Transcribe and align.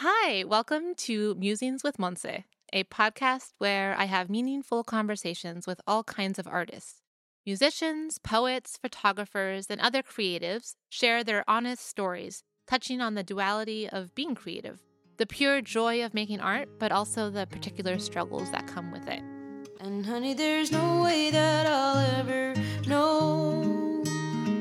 Hi, 0.00 0.44
welcome 0.44 0.94
to 1.08 1.34
Musings 1.34 1.82
with 1.82 1.96
Monse, 1.96 2.44
a 2.72 2.84
podcast 2.84 3.54
where 3.58 3.96
I 3.98 4.04
have 4.04 4.30
meaningful 4.30 4.84
conversations 4.84 5.66
with 5.66 5.80
all 5.88 6.04
kinds 6.04 6.38
of 6.38 6.46
artists. 6.46 7.02
Musicians, 7.44 8.18
poets, 8.18 8.78
photographers, 8.80 9.66
and 9.68 9.80
other 9.80 10.04
creatives 10.04 10.76
share 10.88 11.24
their 11.24 11.42
honest 11.48 11.84
stories, 11.84 12.44
touching 12.68 13.00
on 13.00 13.14
the 13.14 13.24
duality 13.24 13.88
of 13.88 14.14
being 14.14 14.36
creative, 14.36 14.78
the 15.16 15.26
pure 15.26 15.60
joy 15.60 16.04
of 16.04 16.14
making 16.14 16.38
art, 16.38 16.68
but 16.78 16.92
also 16.92 17.28
the 17.28 17.48
particular 17.48 17.98
struggles 17.98 18.52
that 18.52 18.68
come 18.68 18.92
with 18.92 19.08
it. 19.08 19.24
And 19.80 20.06
honey, 20.06 20.32
there's 20.32 20.70
no 20.70 21.02
way 21.02 21.32
that 21.32 21.66
I'll 21.66 22.20
ever 22.20 22.54
know 22.86 24.04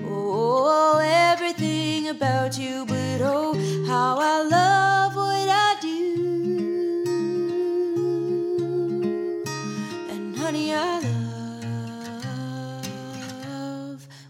oh, 0.04 0.97
everything 1.04 2.07
about 2.07 2.57
you, 2.57 2.88
but 2.88 3.21
oh, 3.21 3.54
how 3.85 4.17
I 4.17 4.41
love 4.41 4.96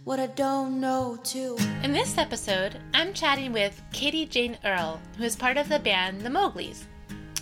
what 0.08 0.22
I 0.22 0.28
don't 0.28 0.80
know 0.80 1.20
too. 1.22 1.58
In 1.84 1.92
this 1.92 2.18
episode, 2.18 2.80
I'm 2.94 3.14
chatting 3.14 3.52
with 3.52 3.82
Katie 3.92 4.26
Jane 4.26 4.58
Earl, 4.64 5.02
who 5.18 5.26
is 5.26 5.36
part 5.36 5.58
of 5.58 5.68
the 5.68 5.80
band 5.80 6.22
The 6.22 6.30
Mowgli's. 6.30 6.86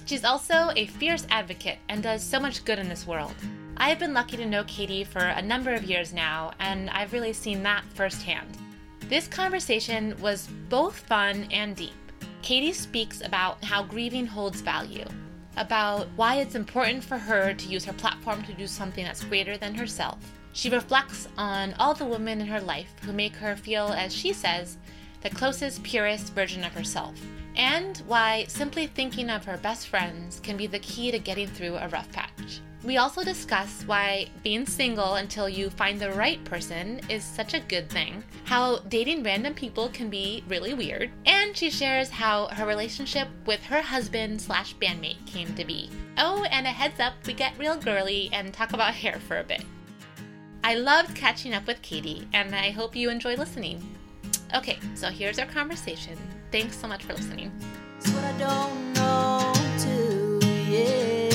She's 0.05 0.25
also 0.25 0.71
a 0.75 0.87
fierce 0.87 1.27
advocate 1.29 1.77
and 1.89 2.01
does 2.01 2.23
so 2.23 2.39
much 2.39 2.65
good 2.65 2.79
in 2.79 2.89
this 2.89 3.05
world. 3.05 3.35
I 3.77 3.89
have 3.89 3.99
been 3.99 4.15
lucky 4.15 4.35
to 4.37 4.47
know 4.47 4.63
Katie 4.63 5.03
for 5.03 5.19
a 5.19 5.43
number 5.43 5.75
of 5.75 5.83
years 5.83 6.11
now, 6.11 6.53
and 6.59 6.89
I've 6.89 7.13
really 7.13 7.33
seen 7.33 7.61
that 7.61 7.83
firsthand. 7.93 8.57
This 9.01 9.27
conversation 9.27 10.19
was 10.19 10.49
both 10.67 10.97
fun 10.97 11.47
and 11.51 11.75
deep. 11.75 11.93
Katie 12.41 12.73
speaks 12.73 13.21
about 13.21 13.63
how 13.63 13.83
grieving 13.83 14.25
holds 14.25 14.61
value, 14.61 15.05
about 15.57 16.07
why 16.15 16.37
it's 16.37 16.55
important 16.55 17.03
for 17.03 17.19
her 17.19 17.53
to 17.53 17.67
use 17.67 17.85
her 17.85 17.93
platform 17.93 18.41
to 18.41 18.53
do 18.53 18.65
something 18.65 19.05
that's 19.05 19.23
greater 19.23 19.55
than 19.55 19.75
herself. 19.75 20.17
She 20.55 20.69
reflects 20.69 21.27
on 21.37 21.73
all 21.73 21.93
the 21.93 22.05
women 22.05 22.39
in 22.39 22.47
her 22.47 22.61
life 22.61 22.93
who 23.01 23.11
make 23.11 23.35
her 23.35 23.57
feel, 23.57 23.87
as 23.87 24.15
she 24.15 24.31
says, 24.31 24.77
the 25.21 25.29
closest, 25.29 25.83
purest 25.83 26.31
version 26.31 26.63
of 26.63 26.71
herself, 26.71 27.19
and 27.57 27.97
why 28.07 28.45
simply 28.47 28.87
thinking 28.87 29.29
of 29.29 29.43
her 29.43 29.57
best 29.57 29.89
friends 29.89 30.39
can 30.39 30.55
be 30.55 30.65
the 30.65 30.79
key 30.79 31.11
to 31.11 31.19
getting 31.19 31.49
through 31.49 31.75
a 31.75 31.89
rough 31.89 32.09
patch. 32.13 32.61
We 32.85 32.95
also 32.95 33.21
discuss 33.21 33.83
why 33.85 34.29
being 34.43 34.65
single 34.65 35.15
until 35.15 35.49
you 35.49 35.69
find 35.69 35.99
the 35.99 36.13
right 36.13 36.41
person 36.45 37.01
is 37.09 37.25
such 37.25 37.53
a 37.53 37.59
good 37.59 37.89
thing, 37.89 38.23
how 38.45 38.77
dating 38.87 39.23
random 39.23 39.55
people 39.55 39.89
can 39.89 40.09
be 40.09 40.41
really 40.47 40.73
weird, 40.73 41.11
and 41.25 41.57
she 41.57 41.69
shares 41.69 42.09
how 42.09 42.47
her 42.47 42.65
relationship 42.65 43.27
with 43.45 43.61
her 43.65 43.81
husband 43.81 44.39
slash 44.39 44.73
bandmate 44.77 45.25
came 45.27 45.53
to 45.55 45.65
be. 45.65 45.89
Oh, 46.17 46.45
and 46.45 46.65
a 46.65 46.69
heads 46.69 47.01
up, 47.01 47.15
we 47.27 47.33
get 47.33 47.59
real 47.59 47.75
girly 47.75 48.29
and 48.31 48.53
talk 48.53 48.71
about 48.71 48.93
hair 48.93 49.19
for 49.19 49.39
a 49.39 49.43
bit. 49.43 49.65
I 50.67 50.73
loved 50.73 51.15
catching 51.15 51.53
up 51.53 51.67
with 51.67 51.79
Katie, 51.83 52.27
and 52.33 52.55
I 52.55 52.71
hope 52.71 52.95
you 52.95 53.11
enjoy 53.11 53.35
listening. 53.35 53.87
Okay, 54.55 54.79
so 54.95 55.11
here's 55.11 55.37
our 55.37 55.45
conversation. 55.45 56.17
Thanks 56.51 56.75
so 56.75 56.87
much 56.87 57.03
for 57.03 57.13
listening. 57.13 57.51
It's 57.99 58.09
what 58.09 58.23
I 58.23 58.35
don't 58.39 58.93
know 58.93 59.53
too, 59.77 60.39
yeah. 60.67 61.29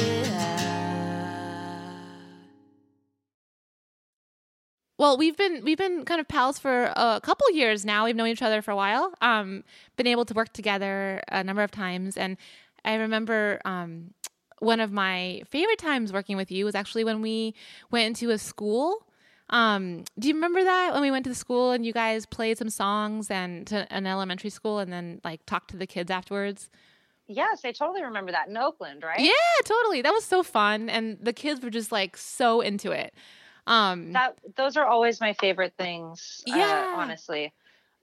Well, 4.99 5.17
we've 5.17 5.37
been 5.37 5.63
we've 5.65 5.79
been 5.79 6.05
kind 6.05 6.21
of 6.21 6.27
pals 6.27 6.59
for 6.59 6.93
a 6.97 7.21
couple 7.23 7.49
years 7.53 7.85
now. 7.85 8.07
We've 8.07 8.17
known 8.17 8.27
each 8.27 8.43
other 8.43 8.63
for 8.63 8.73
a 8.73 8.77
while. 8.77 9.15
Um, 9.21 9.63
been 9.97 10.09
able 10.09 10.25
to 10.25 10.35
work 10.35 10.53
together 10.53 11.23
a 11.29 11.45
number 11.45 11.63
of 11.63 11.71
times, 11.71 12.17
and 12.17 12.37
I 12.85 12.95
remember 12.95 13.61
um, 13.65 14.13
one 14.59 14.81
of 14.81 14.91
my 14.91 15.43
favorite 15.49 15.79
times 15.79 16.13
working 16.13 16.37
with 16.37 16.51
you 16.51 16.65
was 16.65 16.75
actually 16.75 17.05
when 17.05 17.23
we 17.23 17.55
went 17.93 18.09
into 18.09 18.31
a 18.31 18.37
school. 18.39 19.07
Um, 19.51 20.05
do 20.19 20.29
you 20.29 20.35
remember 20.35 20.63
that 20.63 20.93
when 20.93 21.03
we 21.03 21.11
went 21.11 21.25
to 21.25 21.31
the 21.31 21.35
school 21.37 21.73
and 21.73 21.85
you 21.85 21.93
guys 21.93 22.25
played 22.25 22.57
some 22.59 22.71
songs 22.71 23.31
and 23.31 23.67
to 23.67 23.93
an 23.93 24.07
elementary 24.07 24.51
school 24.51 24.79
and 24.79 24.93
then 24.93 25.21
like 25.25 25.45
talked 25.45 25.71
to 25.71 25.77
the 25.77 25.87
kids 25.87 26.11
afterwards? 26.11 26.71
Yes, 27.27 27.61
I 27.65 27.73
totally 27.73 28.03
remember 28.03 28.33
that 28.33 28.49
in 28.49 28.57
Oakland, 28.57 29.03
right? 29.05 29.21
Yeah, 29.21 29.31
totally. 29.65 30.03
That 30.03 30.13
was 30.13 30.25
so 30.25 30.43
fun, 30.43 30.89
and 30.89 31.17
the 31.21 31.33
kids 31.33 31.61
were 31.63 31.71
just 31.71 31.93
like 31.93 32.17
so 32.17 32.61
into 32.61 32.91
it. 32.91 33.15
Um, 33.67 34.13
That 34.13 34.37
those 34.57 34.77
are 34.77 34.87
always 34.87 35.21
my 35.21 35.33
favorite 35.35 35.75
things. 35.79 36.43
uh, 36.49 36.53
Yeah. 36.57 36.87
honestly, 36.93 37.53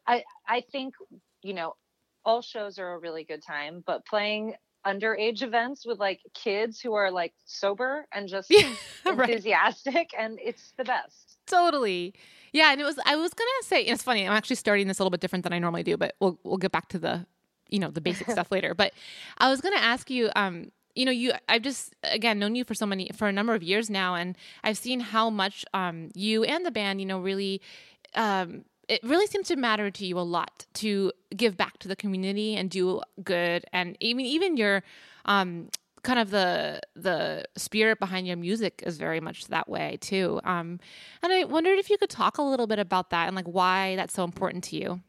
I 0.06 0.24
I 0.47 0.62
think 0.72 0.96
you 1.44 1.53
know 1.53 1.75
all 2.24 2.41
shows 2.41 2.80
are 2.80 2.94
a 2.94 3.00
really 3.00 3.25
good 3.25 3.44
time, 3.44 3.84
but 3.86 4.06
playing 4.06 4.53
underage 4.86 5.41
events 5.44 5.86
with 5.86 6.00
like 6.00 6.22
kids 6.34 6.80
who 6.80 6.94
are 6.94 7.12
like 7.12 7.34
sober 7.46 8.07
and 8.13 8.30
just 8.30 8.50
yeah, 8.52 8.75
right. 9.06 9.30
enthusiastic, 9.30 10.12
and 10.18 10.40
it's 10.41 10.74
the 10.78 10.86
best. 10.86 11.26
Totally. 11.47 12.13
Yeah, 12.53 12.72
and 12.72 12.80
it 12.80 12.84
was 12.84 12.97
I 13.06 13.16
was 13.16 13.34
gonna 13.34 13.50
say 13.63 13.81
it's 13.81 14.03
funny, 14.03 14.28
I'm 14.28 14.34
actually 14.34 14.56
starting 14.58 14.88
this 14.88 15.00
a 15.00 15.03
little 15.03 15.12
bit 15.12 15.22
different 15.22 15.44
than 15.44 15.53
I 15.53 15.59
normally 15.59 15.84
do, 15.84 15.97
but 15.97 16.16
we'll 16.19 16.40
we'll 16.44 16.58
get 16.58 16.72
back 16.72 16.90
to 16.90 17.00
the 17.00 17.25
you 17.69 17.80
know, 17.80 17.90
the 17.90 18.02
basic 18.02 18.30
stuff 18.31 18.52
later. 18.52 18.74
But 18.74 18.94
I 19.38 19.50
was 19.50 19.62
gonna 19.62 19.75
ask 19.78 20.09
you, 20.09 20.30
um, 20.36 20.72
you 20.96 21.06
know, 21.06 21.12
you 21.12 21.34
I've 21.47 21.62
just 21.62 21.96
again 22.03 22.40
known 22.40 22.56
you 22.56 22.63
for 22.63 22.74
so 22.74 22.86
many 22.86 23.09
for 23.16 23.28
a 23.28 23.31
number 23.31 23.53
of 23.53 23.63
years 23.63 23.90
now 23.90 24.16
and 24.16 24.36
I've 24.63 24.78
seen 24.78 25.00
how 25.00 25.30
much 25.30 25.63
um 25.74 26.09
you 26.16 26.44
and 26.44 26.66
the 26.66 26.72
band, 26.72 27.00
you 27.00 27.06
know, 27.06 27.19
really 27.19 27.62
um 28.16 28.66
it 28.88 29.02
really 29.03 29.28
seems 29.28 29.47
to 29.50 29.56
matter 29.57 29.91
to 29.91 30.06
you 30.06 30.18
a 30.18 30.22
lot 30.22 30.66
to 30.75 31.12
give 31.36 31.57
back 31.57 31.78
to 31.80 31.88
the 31.90 31.96
community 31.96 32.56
and 32.56 32.69
do 32.69 33.02
good 33.24 33.66
and 33.74 33.97
even 34.00 34.25
even 34.25 34.57
your 34.57 34.81
um 35.25 35.69
kind 36.07 36.19
of 36.19 36.31
the 36.31 36.79
the 36.95 37.44
spirit 37.57 38.00
behind 38.00 38.25
your 38.25 38.38
music 38.38 38.81
is 38.85 38.97
very 38.97 39.19
much 39.19 39.47
that 39.47 39.69
way 39.69 39.97
too 40.01 40.40
um 40.44 40.79
and 41.22 41.34
i 41.34 41.44
wondered 41.44 41.78
if 41.78 41.90
you 41.90 41.97
could 41.97 42.09
talk 42.09 42.38
a 42.38 42.41
little 42.41 42.66
bit 42.66 42.79
about 42.79 43.12
that 43.12 43.28
and 43.28 43.35
like 43.35 43.45
why 43.45 43.95
that's 43.95 44.13
so 44.13 44.23
important 44.23 44.63
to 44.63 44.75
you 44.75 45.01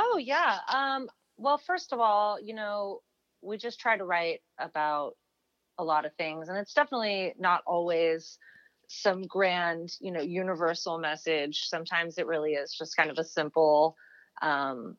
Oh 0.00 0.16
yeah. 0.16 0.58
Um, 0.72 1.08
well, 1.36 1.58
first 1.58 1.92
of 1.92 1.98
all, 1.98 2.40
you 2.40 2.54
know, 2.54 3.00
we 3.42 3.58
just 3.58 3.80
try 3.80 3.96
to 3.96 4.04
write 4.04 4.40
about 4.58 5.14
a 5.76 5.84
lot 5.84 6.06
of 6.06 6.14
things, 6.14 6.48
and 6.48 6.56
it's 6.56 6.72
definitely 6.72 7.34
not 7.38 7.62
always 7.66 8.38
some 8.88 9.22
grand, 9.22 9.92
you 10.00 10.12
know, 10.12 10.20
universal 10.20 10.98
message. 10.98 11.64
Sometimes 11.64 12.16
it 12.16 12.26
really 12.26 12.52
is 12.52 12.72
just 12.72 12.96
kind 12.96 13.10
of 13.10 13.18
a 13.18 13.24
simple, 13.24 13.96
um, 14.40 14.96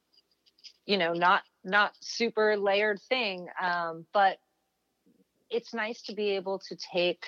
you 0.86 0.97
know, 0.97 1.14
not 1.14 1.44
not 1.64 1.94
super 2.02 2.58
layered 2.58 3.00
thing. 3.08 3.47
Um, 3.62 4.06
but 4.14 4.38
it's 5.50 5.74
nice 5.74 6.02
to 6.04 6.16
be 6.16 6.30
able 6.32 6.60
to 6.70 6.76
take 6.94 7.24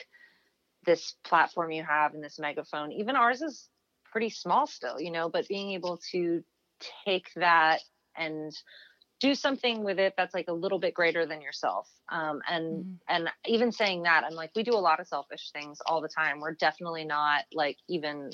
this 0.85 1.15
platform 1.23 1.71
you 1.71 1.83
have 1.83 2.13
and 2.13 2.23
this 2.23 2.39
megaphone. 2.39 2.91
Even 2.91 3.15
ours 3.15 3.41
is 3.41 3.69
pretty 4.11 4.29
small 4.29 4.67
still, 4.67 4.99
you 4.99 5.11
know, 5.11 5.29
but 5.29 5.47
being 5.47 5.71
able 5.71 5.99
to 6.11 6.43
take 7.05 7.29
that 7.35 7.81
and 8.17 8.51
do 9.19 9.35
something 9.35 9.83
with 9.83 9.99
it 9.99 10.13
that's 10.17 10.33
like 10.33 10.47
a 10.49 10.53
little 10.53 10.79
bit 10.79 10.93
greater 10.93 11.25
than 11.25 11.41
yourself 11.41 11.87
um, 12.11 12.41
and 12.47 12.85
Mhm. 12.85 12.99
and 13.07 13.29
even 13.45 13.71
saying 13.71 14.03
that 14.03 14.23
i'm 14.23 14.33
like 14.33 14.51
we 14.55 14.63
do 14.63 14.73
a 14.73 14.79
lot 14.79 14.99
of 14.99 15.07
selfish 15.07 15.51
things 15.51 15.79
all 15.85 16.01
the 16.01 16.09
time 16.09 16.39
we're 16.39 16.55
definitely 16.55 17.05
not 17.05 17.45
like 17.53 17.77
even 17.87 18.31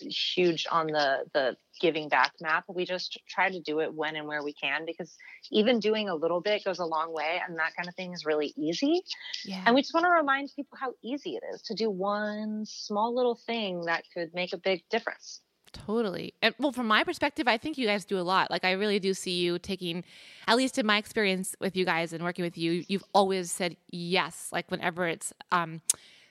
huge 0.00 0.66
on 0.70 0.86
the 0.86 1.24
the 1.34 1.56
giving 1.80 2.08
back 2.08 2.32
map 2.40 2.64
we 2.68 2.84
just 2.84 3.18
try 3.28 3.50
to 3.50 3.60
do 3.60 3.80
it 3.80 3.92
when 3.92 4.16
and 4.16 4.26
where 4.26 4.42
we 4.42 4.52
can 4.52 4.84
because 4.84 5.16
even 5.50 5.80
doing 5.80 6.08
a 6.08 6.14
little 6.14 6.40
bit 6.40 6.64
goes 6.64 6.78
a 6.78 6.84
long 6.84 7.12
way 7.12 7.40
and 7.46 7.58
that 7.58 7.74
kind 7.74 7.88
of 7.88 7.94
thing 7.94 8.12
is 8.12 8.26
really 8.26 8.52
easy 8.56 9.02
yeah 9.44 9.62
and 9.64 9.74
we 9.74 9.80
just 9.80 9.94
want 9.94 10.04
to 10.04 10.10
remind 10.10 10.50
people 10.54 10.76
how 10.78 10.92
easy 11.02 11.36
it 11.36 11.42
is 11.54 11.62
to 11.62 11.74
do 11.74 11.90
one 11.90 12.64
small 12.66 13.14
little 13.14 13.38
thing 13.46 13.80
that 13.86 14.04
could 14.14 14.32
make 14.34 14.52
a 14.52 14.58
big 14.58 14.82
difference 14.90 15.40
Totally. 15.72 16.34
And 16.42 16.54
well, 16.58 16.72
from 16.72 16.86
my 16.86 17.04
perspective, 17.04 17.46
I 17.46 17.56
think 17.56 17.78
you 17.78 17.86
guys 17.86 18.04
do 18.04 18.18
a 18.18 18.22
lot. 18.22 18.50
Like, 18.50 18.64
I 18.64 18.72
really 18.72 18.98
do 18.98 19.14
see 19.14 19.40
you 19.40 19.58
taking, 19.58 20.04
at 20.48 20.56
least 20.56 20.78
in 20.78 20.86
my 20.86 20.98
experience 20.98 21.54
with 21.60 21.76
you 21.76 21.84
guys 21.84 22.12
and 22.12 22.24
working 22.24 22.44
with 22.44 22.58
you, 22.58 22.84
you've 22.88 23.04
always 23.14 23.52
said 23.52 23.76
yes. 23.88 24.48
Like, 24.52 24.70
whenever 24.70 25.06
it's 25.06 25.32
um, 25.52 25.80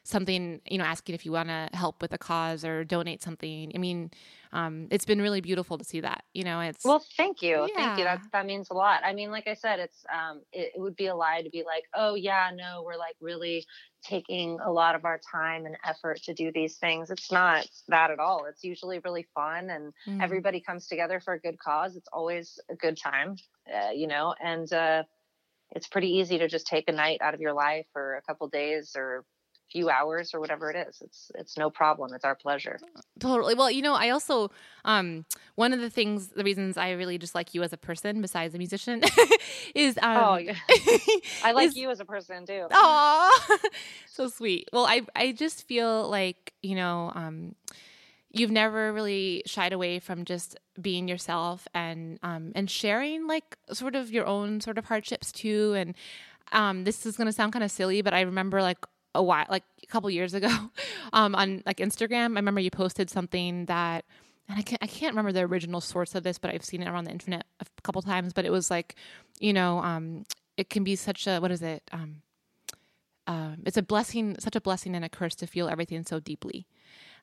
something, 0.03 0.61
you 0.69 0.77
know, 0.77 0.83
asking 0.85 1.15
if 1.15 1.25
you 1.25 1.31
want 1.31 1.49
to 1.49 1.69
help 1.73 2.01
with 2.01 2.13
a 2.13 2.17
cause 2.17 2.65
or 2.65 2.83
donate 2.83 3.21
something. 3.21 3.71
I 3.75 3.77
mean, 3.77 4.11
um, 4.51 4.87
it's 4.91 5.05
been 5.05 5.21
really 5.21 5.41
beautiful 5.41 5.77
to 5.77 5.83
see 5.83 5.99
that. 6.01 6.25
You 6.33 6.43
know, 6.43 6.59
it's 6.61 6.83
Well, 6.83 7.05
thank 7.17 7.41
you. 7.41 7.69
Thank 7.75 7.97
you. 7.97 8.05
That 8.05 8.21
that 8.31 8.45
means 8.45 8.69
a 8.69 8.73
lot. 8.73 9.01
I 9.03 9.13
mean, 9.13 9.31
like 9.31 9.47
I 9.47 9.53
said, 9.53 9.79
it's 9.79 10.05
um 10.13 10.43
it, 10.53 10.71
it 10.75 10.79
would 10.79 10.95
be 10.95 11.07
a 11.07 11.15
lie 11.15 11.41
to 11.41 11.49
be 11.49 11.63
like, 11.63 11.83
"Oh 11.93 12.15
yeah, 12.15 12.51
no, 12.55 12.83
we're 12.83 12.95
like 12.95 13.17
really 13.19 13.65
taking 14.01 14.59
a 14.61 14.71
lot 14.71 14.95
of 14.95 15.03
our 15.03 15.19
time 15.29 15.65
and 15.65 15.77
effort 15.83 16.21
to 16.23 16.33
do 16.33 16.53
these 16.53 16.77
things." 16.77 17.11
It's 17.11 17.31
not 17.33 17.67
that 17.89 18.11
at 18.11 18.19
all. 18.19 18.45
It's 18.45 18.63
usually 18.63 18.99
really 18.99 19.27
fun 19.35 19.69
and 19.69 19.93
Mm. 20.07 20.21
everybody 20.21 20.61
comes 20.61 20.87
together 20.87 21.19
for 21.19 21.33
a 21.33 21.39
good 21.41 21.59
cause. 21.59 21.97
It's 21.97 22.07
always 22.13 22.57
a 22.69 22.75
good 22.75 22.97
time, 22.97 23.35
uh, 23.73 23.89
you 23.93 24.07
know, 24.07 24.33
and 24.41 24.71
uh 24.71 25.03
it's 25.71 25.87
pretty 25.87 26.09
easy 26.09 26.37
to 26.39 26.47
just 26.47 26.67
take 26.67 26.87
a 26.89 26.91
night 26.91 27.21
out 27.21 27.33
of 27.33 27.41
your 27.41 27.53
life 27.53 27.87
or 27.95 28.15
a 28.15 28.21
couple 28.23 28.47
days 28.49 28.93
or 28.95 29.25
few 29.71 29.89
hours 29.89 30.33
or 30.33 30.39
whatever 30.39 30.71
it 30.71 30.87
is. 30.87 31.01
It's 31.01 31.31
it's 31.35 31.57
no 31.57 31.69
problem. 31.69 32.13
It's 32.13 32.25
our 32.25 32.35
pleasure. 32.35 32.79
Totally. 33.19 33.55
Well, 33.55 33.69
you 33.69 33.81
know, 33.81 33.93
I 33.93 34.09
also 34.09 34.51
um 34.85 35.25
one 35.55 35.73
of 35.73 35.79
the 35.79 35.89
things 35.89 36.29
the 36.29 36.43
reasons 36.43 36.77
I 36.77 36.91
really 36.91 37.17
just 37.17 37.35
like 37.35 37.53
you 37.53 37.63
as 37.63 37.73
a 37.73 37.77
person 37.77 38.21
besides 38.21 38.55
a 38.55 38.57
musician 38.57 39.01
is 39.75 39.97
um 40.01 40.17
oh, 40.17 40.35
yeah. 40.37 40.55
I 41.43 41.51
like 41.51 41.69
is- 41.69 41.75
you 41.75 41.89
as 41.89 41.99
a 41.99 42.05
person 42.05 42.45
too. 42.45 42.65
Aw, 42.71 43.57
so 44.07 44.27
sweet. 44.27 44.69
Well, 44.73 44.85
I 44.85 45.01
I 45.15 45.31
just 45.31 45.67
feel 45.67 46.09
like 46.09 46.53
you 46.61 46.75
know, 46.75 47.11
um, 47.15 47.55
you've 48.31 48.51
never 48.51 48.91
really 48.93 49.43
shied 49.45 49.73
away 49.73 49.99
from 49.99 50.25
just 50.25 50.57
being 50.81 51.07
yourself 51.07 51.67
and 51.73 52.19
um 52.23 52.51
and 52.55 52.69
sharing 52.69 53.27
like 53.27 53.57
sort 53.71 53.95
of 53.95 54.11
your 54.11 54.25
own 54.25 54.61
sort 54.61 54.77
of 54.77 54.85
hardships 54.85 55.31
too. 55.31 55.73
And 55.75 55.95
um, 56.51 56.83
this 56.83 57.05
is 57.05 57.15
gonna 57.15 57.31
sound 57.31 57.53
kind 57.53 57.63
of 57.63 57.71
silly, 57.71 58.01
but 58.01 58.13
I 58.13 58.21
remember 58.21 58.61
like 58.61 58.79
a 59.19 59.23
while, 59.23 59.45
like 59.49 59.63
a 59.83 59.87
couple 59.87 60.09
years 60.09 60.33
ago, 60.33 60.49
um, 61.13 61.35
on 61.35 61.61
like 61.65 61.77
Instagram. 61.77 62.31
I 62.31 62.39
remember 62.39 62.61
you 62.61 62.71
posted 62.71 63.09
something 63.09 63.65
that. 63.65 64.05
And 64.47 64.57
I 64.57 64.63
can't, 64.63 64.81
I 64.81 64.87
can't 64.87 65.11
remember 65.11 65.31
the 65.31 65.41
original 65.41 65.79
source 65.79 66.15
of 66.15 66.23
this, 66.23 66.39
but 66.39 66.49
I've 66.49 66.65
seen 66.65 66.81
it 66.81 66.87
around 66.87 67.03
the 67.03 67.11
internet 67.11 67.45
a 67.59 67.65
couple 67.83 68.01
times. 68.01 68.33
But 68.33 68.45
it 68.45 68.51
was 68.51 68.71
like, 68.71 68.95
you 69.39 69.53
know, 69.53 69.77
um, 69.77 70.25
it 70.57 70.71
can 70.71 70.83
be 70.83 70.95
such 70.95 71.27
a 71.27 71.37
what 71.37 71.51
is 71.51 71.61
it? 71.61 71.83
Um, 71.91 72.23
um, 73.27 73.57
it's 73.67 73.77
a 73.77 73.83
blessing, 73.83 74.37
such 74.39 74.55
a 74.55 74.61
blessing 74.61 74.95
and 74.95 75.05
a 75.05 75.09
curse 75.09 75.35
to 75.35 75.45
feel 75.45 75.69
everything 75.69 76.03
so 76.03 76.19
deeply. 76.19 76.65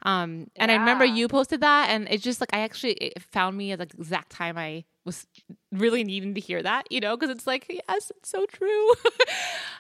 Um, 0.03 0.53
and 0.55 0.71
I 0.71 0.77
remember 0.77 1.05
you 1.05 1.27
posted 1.27 1.63
that, 1.63 1.91
and 1.91 2.07
it's 2.09 2.23
just 2.23 2.41
like 2.41 2.51
I 2.53 2.61
actually 2.61 2.93
it 2.93 3.21
found 3.21 3.57
me 3.57 3.73
at 3.73 3.81
the 3.81 3.89
exact 3.99 4.31
time 4.31 4.57
I 4.57 4.85
was 5.07 5.27
really 5.73 6.05
needing 6.05 6.35
to 6.35 6.41
hear 6.41 6.63
that, 6.63 6.91
you 6.91 7.01
know, 7.01 7.17
because 7.17 7.31
it's 7.31 7.47
like 7.47 7.65
yes, 7.69 8.11
it's 8.15 8.29
so 8.29 8.45
true. 8.47 8.91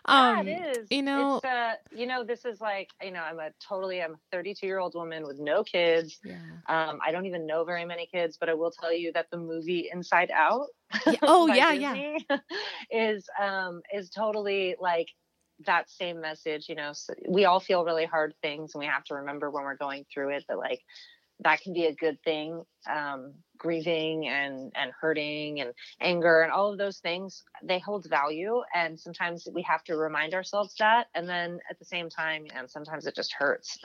um, 0.06 0.46
yeah, 0.46 0.55
it 0.55 0.76
is. 0.78 0.87
you 0.90 1.02
know- 1.02 1.37
it's, 1.37 1.44
uh, 1.44 1.75
you 1.94 2.06
know, 2.06 2.25
this 2.25 2.44
is 2.44 2.61
like, 2.61 2.88
you 3.02 3.11
know, 3.11 3.20
I'm 3.20 3.38
a 3.38 3.50
totally, 3.61 4.00
I'm 4.02 4.12
a 4.14 4.19
32 4.32 4.67
year 4.67 4.78
old 4.78 4.94
woman 4.94 5.25
with 5.26 5.38
no 5.38 5.64
kids. 5.64 6.19
yeah. 6.25 6.37
Um, 6.69 6.99
I 7.05 7.11
don't 7.12 7.26
even 7.26 7.46
know 7.46 7.64
very 7.64 7.84
many 7.84 8.06
kids, 8.06 8.37
but 8.38 8.49
I 8.49 8.55
will 8.55 8.70
tell 8.70 8.93
you 8.93 9.12
that 9.12 9.26
the 9.31 9.37
movie 9.38 9.90
Inside 9.93 10.31
Out. 10.31 10.69
Yeah, 11.06 11.14
oh, 11.23 11.46
yeah, 11.49 11.72
yeah. 11.72 12.12
Is 12.90 13.29
um 13.40 13.82
is 13.93 14.08
totally 14.11 14.76
like 14.81 15.08
that 15.67 15.90
same 15.90 16.20
message. 16.20 16.69
You 16.69 16.76
know, 16.76 16.93
so 16.93 17.12
we 17.29 17.44
all 17.44 17.61
feel 17.61 17.84
really 17.84 18.05
hard 18.05 18.34
things, 18.43 18.75
and 18.75 18.81
we 18.81 18.87
have 18.87 19.05
to 19.05 19.14
remember 19.17 19.50
when 19.50 19.64
we're 19.64 19.76
going 19.76 20.05
through 20.12 20.31
it 20.37 20.44
that 20.49 20.58
like 20.58 20.81
that 21.41 21.61
can 21.61 21.73
be 21.73 21.87
a 21.87 21.94
good 21.94 22.19
thing. 22.23 22.65
Um, 22.88 23.35
grieving 23.59 24.29
and 24.29 24.73
and 24.75 24.93
hurting 25.00 25.61
and 25.61 25.73
anger 26.00 26.43
and 26.43 26.53
all 26.53 26.71
of 26.71 26.79
those 26.79 26.99
things 26.99 27.43
they 27.62 27.79
hold 27.79 28.06
value 28.09 28.62
and 28.75 28.99
sometimes 28.99 29.49
we 29.53 29.62
have 29.62 29.83
to 29.85 29.97
remind 29.97 30.35
ourselves 30.35 30.75
that 30.79 31.06
and 31.15 31.29
then 31.29 31.59
at 31.71 31.79
the 31.79 31.85
same 31.85 32.09
time 32.09 32.47
and 32.55 32.71
sometimes 32.71 33.06
it 33.06 33.15
just 33.15 33.33
hurts 33.33 33.79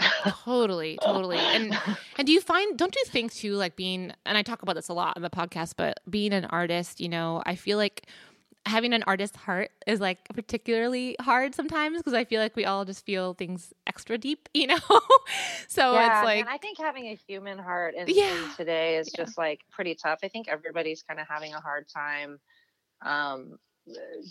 totally 0.43 0.97
totally 1.03 1.37
and 1.37 1.77
and 2.17 2.27
do 2.27 2.33
you 2.33 2.41
find 2.41 2.77
don't 2.77 2.95
you 2.95 3.03
think 3.05 3.33
too 3.33 3.53
like 3.55 3.75
being 3.75 4.11
and 4.25 4.37
i 4.37 4.41
talk 4.41 4.61
about 4.61 4.75
this 4.75 4.89
a 4.89 4.93
lot 4.93 5.15
on 5.15 5.21
the 5.21 5.29
podcast 5.29 5.73
but 5.77 5.99
being 6.09 6.33
an 6.33 6.45
artist 6.45 6.99
you 6.99 7.09
know 7.09 7.41
i 7.45 7.55
feel 7.55 7.77
like 7.77 8.05
having 8.65 8.93
an 8.93 9.03
artist 9.07 9.35
heart 9.35 9.71
is 9.87 9.99
like 9.99 10.19
particularly 10.35 11.15
hard 11.19 11.55
sometimes 11.55 11.97
because 11.97 12.13
i 12.13 12.23
feel 12.23 12.39
like 12.39 12.55
we 12.55 12.63
all 12.63 12.85
just 12.85 13.03
feel 13.05 13.33
things 13.33 13.73
extra 13.87 14.17
deep 14.17 14.47
you 14.53 14.67
know 14.67 14.77
so 15.67 15.93
yeah, 15.93 16.19
it's 16.19 16.25
like 16.25 16.39
and 16.41 16.49
I 16.49 16.57
think 16.57 16.77
having 16.77 17.05
a 17.07 17.15
human 17.27 17.57
heart 17.57 17.95
in, 17.95 18.05
Yeah, 18.07 18.31
in 18.35 18.55
today 18.55 18.97
is 18.97 19.09
yeah. 19.13 19.23
just 19.25 19.37
like 19.37 19.61
pretty 19.71 19.95
tough. 19.95 20.19
I 20.23 20.27
think 20.27 20.47
everybody's 20.47 21.01
kind 21.03 21.19
of 21.19 21.27
having 21.27 21.53
a 21.53 21.59
hard 21.59 21.87
time, 21.89 22.39
um, 23.03 23.57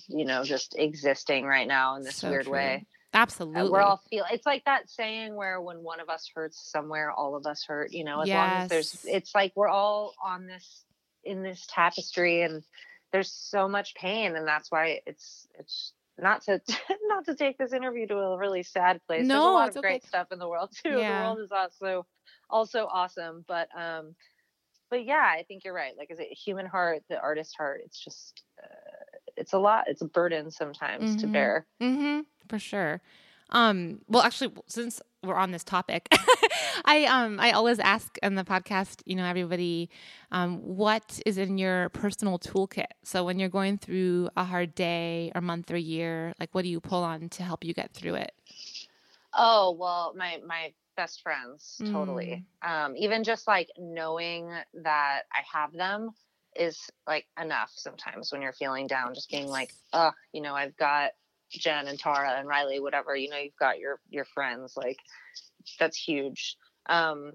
you 0.09 0.25
know, 0.25 0.45
just 0.45 0.77
existing 0.79 1.45
right 1.45 1.67
now 1.67 1.97
in 1.97 2.03
this 2.05 2.17
So 2.17 2.31
weird 2.31 2.45
true. 2.45 2.53
way. 2.53 2.87
absolutely 3.15 3.63
Uh, 3.63 3.71
We're 3.71 3.81
all 3.81 4.01
feel. 4.11 4.25
It's 4.31 4.47
like 4.47 4.65
that 4.67 4.89
saying 4.91 5.35
where 5.35 5.61
when 5.61 5.83
one 5.83 6.01
of 6.01 6.09
us 6.09 6.31
hurts 6.35 6.71
somewhere, 6.71 7.11
all 7.11 7.35
of 7.37 7.47
us 7.47 7.65
hurt. 7.67 7.93
You 7.93 8.05
know, 8.05 8.21
as 8.21 8.29
long 8.29 8.49
as 8.63 8.69
there's, 8.69 9.05
it's 9.05 9.35
like 9.35 9.53
we're 9.57 9.69
all 9.69 10.15
on 10.25 10.47
this 10.47 10.85
in 11.25 11.43
this 11.43 11.67
tapestry, 11.69 12.43
and 12.43 12.63
there's 13.13 13.33
so 13.33 13.69
much 13.69 13.95
pain, 13.95 14.37
and 14.37 14.47
that's 14.47 14.71
why 14.71 15.01
it's 15.07 15.47
it's 15.59 15.93
not 16.19 16.43
to 16.43 16.61
not 17.05 17.25
to 17.27 17.35
take 17.35 17.59
this 17.59 17.73
interview 17.73 18.07
to 18.07 18.17
a 18.17 18.39
really 18.39 18.63
sad 18.63 19.01
place. 19.07 19.29
there's 19.29 19.31
a 19.31 19.35
No, 19.35 19.55
lot 19.55 19.69
it's 19.69 19.77
of 19.77 19.83
great 19.83 20.03
okay. 20.03 20.09
stuff 20.09 20.29
in 20.33 20.39
the 20.39 20.49
world 20.49 20.71
too. 20.83 20.91
Yeah. 20.91 21.19
The 21.19 21.25
world 21.25 21.39
is 21.41 21.53
also 21.53 22.07
also 22.49 22.87
awesome, 22.87 23.45
but 23.47 23.69
um, 23.77 24.15
but 24.91 25.05
yeah, 25.05 25.25
I 25.25 25.45
think 25.47 25.65
you're 25.65 25.75
right. 25.75 25.97
Like, 25.97 26.11
is 26.11 26.19
it 26.19 26.33
human 26.33 26.67
heart, 26.67 27.03
the 27.09 27.21
artist 27.21 27.55
heart? 27.57 27.83
It's 27.85 27.99
just. 28.03 28.43
Uh, 28.63 28.67
it's 29.37 29.53
a 29.55 29.59
lot. 29.59 29.85
It's 29.87 30.03
a 30.03 30.07
burden 30.07 30.51
sometimes 30.51 31.17
to 31.17 31.27
Mhm. 31.27 31.33
bear. 31.33 31.67
Mm-hmm. 31.81 32.21
For 32.49 32.59
sure. 32.59 33.01
Um, 33.51 34.01
well, 34.09 34.23
actually, 34.23 34.53
since 34.67 35.01
we're 35.23 35.35
on 35.35 35.51
this 35.51 35.65
topic, 35.65 36.09
I 36.85 37.05
um 37.05 37.39
I 37.41 37.53
always 37.53 37.79
ask 37.79 38.17
on 38.23 38.35
the 38.35 38.45
podcast, 38.45 39.03
you 39.05 39.17
know, 39.17 39.25
everybody, 39.25 39.91
um, 40.31 40.59
what 40.59 41.21
is 41.27 41.37
in 41.39 41.59
your 41.59 41.89
personal 41.91 42.39
toolkit? 42.39 42.87
So 43.05 43.25
when 43.25 43.39
you're 43.39 43.49
going 43.49 43.79
through 43.79 44.31
a 44.37 44.45
hard 44.45 44.75
day 44.75 45.33
or 45.35 45.41
month 45.41 45.71
or 45.71 45.77
year, 45.77 46.33
like 46.39 46.55
what 46.55 46.63
do 46.63 46.69
you 46.69 46.81
pull 46.81 47.03
on 47.03 47.29
to 47.31 47.43
help 47.43 47.65
you 47.65 47.75
get 47.75 47.93
through 47.93 48.15
it? 48.15 48.33
Oh 49.35 49.77
well, 49.79 50.15
my 50.17 50.41
my 50.47 50.73
best 50.97 51.23
friends 51.23 51.81
totally. 51.91 52.45
Um, 52.63 52.97
even 52.97 53.25
just 53.25 53.47
like 53.47 53.69
knowing 53.79 54.51
that 54.83 55.23
I 55.33 55.43
have 55.53 55.73
them 55.73 56.11
is 56.57 56.91
like 57.07 57.27
enough 57.41 57.71
sometimes 57.75 58.33
when 58.33 58.43
you're 58.43 58.53
feeling 58.53 58.87
down. 58.87 59.15
Just 59.15 59.31
being 59.31 59.47
like, 59.47 59.73
oh, 59.93 60.13
you 60.33 60.43
know, 60.43 60.55
I've 60.55 60.77
got 60.77 61.13
Jen 61.51 61.89
and 61.89 61.99
Tara 61.99 62.33
and 62.39 62.49
Riley, 62.49 62.81
whatever. 62.81 63.17
You 63.17 63.31
know, 63.31 63.39
you've 63.39 63.57
got 63.59 63.79
your 63.79 64.01
your 64.11 64.25
friends. 64.25 64.75
Like 64.77 64.99
that's 65.79 65.97
huge. 65.97 66.57
Um, 66.89 67.33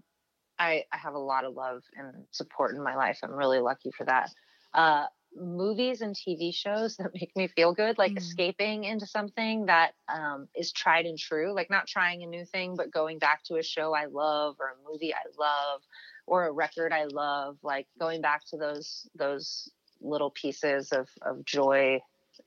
I 0.60 0.84
I 0.92 0.98
have 0.98 1.14
a 1.14 1.20
lot 1.20 1.46
of 1.46 1.54
love 1.56 1.84
and 1.98 2.26
support 2.32 2.76
in 2.76 2.84
my 2.84 2.96
life. 2.96 3.20
I'm 3.24 3.34
really 3.34 3.60
lucky 3.60 3.92
for 3.98 4.06
that. 4.06 4.30
Uh, 4.74 5.06
movies 5.36 6.02
and 6.02 6.16
TV 6.16 6.54
shows 6.54 6.98
that 6.98 7.14
make 7.14 7.36
me 7.36 7.48
feel 7.48 7.74
good, 7.74 7.98
like 7.98 8.14
Mm. 8.14 8.18
escaping 8.18 8.84
into 8.86 9.06
something 9.06 9.66
that 9.66 9.94
um, 10.08 10.48
is 10.56 10.72
tried 10.72 11.06
and 11.06 11.18
true, 11.18 11.54
like 11.54 11.70
not 11.70 11.88
trying 11.88 12.24
a 12.24 12.28
new 12.28 12.46
thing, 12.46 12.76
but 12.76 12.92
going 12.92 13.20
back 13.20 13.44
to 13.46 13.58
a 13.58 13.64
show 13.64 13.94
I 13.94 14.06
love 14.06 14.56
or 14.60 14.70
a 14.70 14.92
movie 14.92 15.14
I 15.14 15.24
love 15.38 15.82
or 16.26 16.48
a 16.48 16.52
record 16.52 16.94
I 16.94 17.06
love, 17.06 17.58
like 17.64 17.88
going 18.00 18.22
back 18.22 18.44
to 18.50 18.58
those 18.58 19.08
those 19.16 19.70
little 20.02 20.32
pieces 20.32 20.92
of 20.92 21.10
of 21.22 21.44
joy 21.46 22.00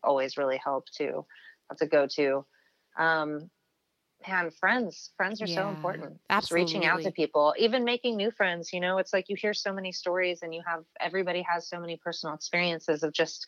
always 0.03 0.37
really 0.37 0.59
help 0.62 0.87
too. 0.91 1.25
That's 1.69 1.82
a 1.82 1.87
go-to. 1.87 2.47
Um, 2.99 3.50
man, 4.26 4.50
friends, 4.50 5.12
friends 5.17 5.43
are 5.43 5.47
so 5.47 5.62
Yeah, 5.62 5.70
important. 5.70 6.20
Just 6.41 6.50
reaching 6.53 6.85
out 6.85 7.03
to 7.03 7.12
people, 7.12 7.55
even 7.59 7.85
making 7.85 8.17
new 8.17 8.31
friends. 8.31 8.73
You 8.73 8.81
know, 8.81 8.99
it's 8.99 9.12
like 9.12 9.29
you 9.29 9.37
hear 9.37 9.55
so 9.55 9.73
many 9.73 9.93
stories, 9.93 10.43
and 10.43 10.55
you 10.55 10.62
have 10.67 10.85
everybody 11.00 11.43
has 11.43 11.69
so 11.69 11.81
many 11.81 11.97
personal 11.97 12.35
experiences 12.35 13.03
of 13.03 13.12
just 13.12 13.47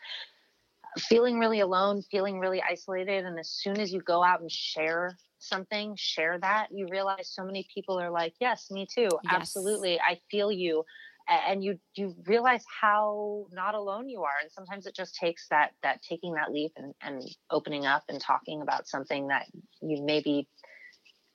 feeling 0.99 1.39
really 1.39 1.61
alone, 1.61 2.03
feeling 2.03 2.39
really 2.41 2.63
isolated. 2.63 3.25
And 3.25 3.39
as 3.39 3.51
soon 3.51 3.81
as 3.81 3.93
you 3.93 4.01
go 4.03 4.23
out 4.25 4.41
and 4.41 4.51
share 4.51 5.17
something, 5.39 5.95
share 5.97 6.39
that, 6.41 6.69
you 6.73 6.89
realize 6.89 7.31
so 7.33 7.45
many 7.45 7.67
people 7.73 8.01
are 8.01 8.11
like, 8.11 8.35
"Yes, 8.41 8.71
me 8.71 8.87
too, 8.87 9.19
Yes. 9.23 9.31
absolutely, 9.31 10.01
I 10.01 10.21
feel 10.31 10.53
you." 10.53 10.85
And 11.31 11.63
you 11.63 11.79
you 11.95 12.15
realize 12.27 12.65
how 12.81 13.47
not 13.53 13.77
alone 13.77 14.09
you 14.09 14.23
are, 14.23 14.35
and 14.43 14.51
sometimes 14.51 14.87
it 14.87 14.97
just 14.97 15.15
takes 15.15 15.47
that 15.49 15.71
that 15.83 16.03
taking 16.03 16.35
that 16.35 16.51
leap 16.51 16.73
and, 16.77 16.93
and 17.01 17.23
opening 17.51 17.87
up 17.87 18.03
and 18.09 18.21
talking 18.21 18.63
about 18.63 18.89
something 18.89 19.29
that 19.29 19.47
you 19.81 20.03
maybe 20.03 20.49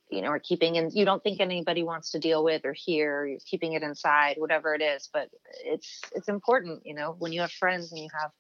you 0.09 0.21
know, 0.21 0.29
are 0.29 0.39
keeping 0.39 0.77
and 0.77 0.91
you 0.93 1.03
don't 1.03 1.23
think 1.23 1.39
anybody 1.39 1.83
wants 1.83 2.11
to 2.11 2.19
deal 2.19 2.43
with 2.43 2.63
or 2.63 2.73
hear, 2.73 3.25
you're 3.25 3.39
keeping 3.49 3.73
it 3.73 3.81
inside, 3.81 4.35
whatever 4.37 4.73
it 4.75 4.81
is. 4.81 5.09
But 5.11 5.29
it's, 5.63 6.01
it's 6.13 6.27
important, 6.27 6.83
you 6.85 6.93
know, 6.93 7.15
when 7.17 7.31
you 7.33 7.41
have 7.41 7.51
friends 7.51 7.91
and 7.91 7.99
you 7.99 8.09
have 8.19 8.31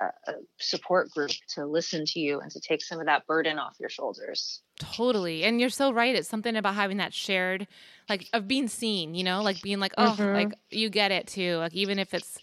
a, 0.00 0.30
a 0.30 0.34
support 0.58 1.10
group 1.10 1.30
to 1.54 1.66
listen 1.66 2.04
to 2.06 2.20
you 2.20 2.40
and 2.40 2.50
to 2.50 2.60
take 2.60 2.82
some 2.82 3.00
of 3.00 3.06
that 3.06 3.26
burden 3.26 3.58
off 3.58 3.76
your 3.78 3.88
shoulders. 3.88 4.60
Totally. 4.78 5.44
And 5.44 5.60
you're 5.60 5.70
so 5.70 5.92
right. 5.92 6.14
It's 6.14 6.28
something 6.28 6.56
about 6.56 6.74
having 6.74 6.96
that 6.98 7.14
shared, 7.14 7.66
like, 8.08 8.28
of 8.32 8.48
being 8.48 8.68
seen, 8.68 9.14
you 9.14 9.24
know, 9.24 9.42
like 9.42 9.62
being 9.62 9.80
like, 9.80 9.94
oh, 9.98 10.16
Mhm. 10.18 10.32
like 10.32 10.54
you 10.70 10.90
get 10.90 11.12
it 11.12 11.26
too. 11.26 11.56
Like, 11.56 11.74
even 11.74 11.98
if 11.98 12.14
it's, 12.14 12.38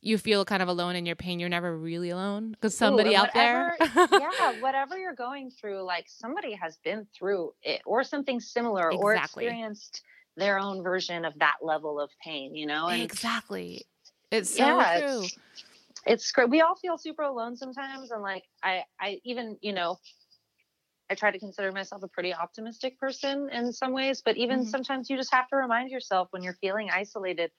you 0.00 0.18
feel 0.18 0.44
kind 0.44 0.62
of 0.62 0.68
alone 0.68 0.96
in 0.96 1.06
your 1.06 1.16
pain, 1.16 1.40
you're 1.40 1.48
never 1.48 1.76
really 1.76 2.10
alone 2.10 2.50
because 2.50 2.76
somebody 2.76 3.14
and 3.14 3.26
out 3.26 3.34
there. 3.34 3.76
yeah, 4.10 4.52
whatever 4.60 4.98
you're 4.98 5.14
going 5.14 5.50
through, 5.50 5.82
like 5.82 6.06
somebody 6.08 6.52
has 6.52 6.76
been 6.84 7.06
through 7.16 7.52
it 7.62 7.80
or 7.86 8.04
something 8.04 8.38
similar 8.38 8.92
or 8.92 9.14
experienced 9.14 10.02
their 10.36 10.58
own 10.58 10.82
version 10.82 11.24
of 11.24 11.38
that 11.38 11.56
level 11.62 12.00
of 12.00 12.10
pain, 12.22 12.54
you 12.54 12.66
know? 12.66 12.88
And 12.88 13.02
exactly. 13.02 13.86
It's 14.30 14.50
so 14.50 14.66
yeah, 14.66 14.98
true. 15.00 15.24
it's, 15.24 15.38
it's 16.06 16.30
great. 16.32 16.50
We 16.50 16.60
all 16.60 16.76
feel 16.76 16.98
super 16.98 17.22
alone 17.22 17.56
sometimes, 17.56 18.10
and 18.10 18.22
like 18.22 18.44
I, 18.62 18.84
I 19.00 19.20
even 19.24 19.58
you 19.62 19.72
know, 19.72 19.98
I 21.10 21.14
try 21.14 21.30
to 21.30 21.38
consider 21.38 21.72
myself 21.72 22.02
a 22.02 22.08
pretty 22.08 22.34
optimistic 22.34 22.98
person 22.98 23.48
in 23.50 23.72
some 23.72 23.92
ways, 23.92 24.22
but 24.24 24.36
even 24.36 24.60
Mhm. 24.60 24.66
sometimes 24.66 25.10
you 25.10 25.16
just 25.16 25.32
have 25.32 25.48
to 25.48 25.56
remind 25.56 25.90
yourself 25.90 26.28
when 26.32 26.42
you're 26.42 26.54
feeling 26.60 26.90
isolated. 26.90 27.52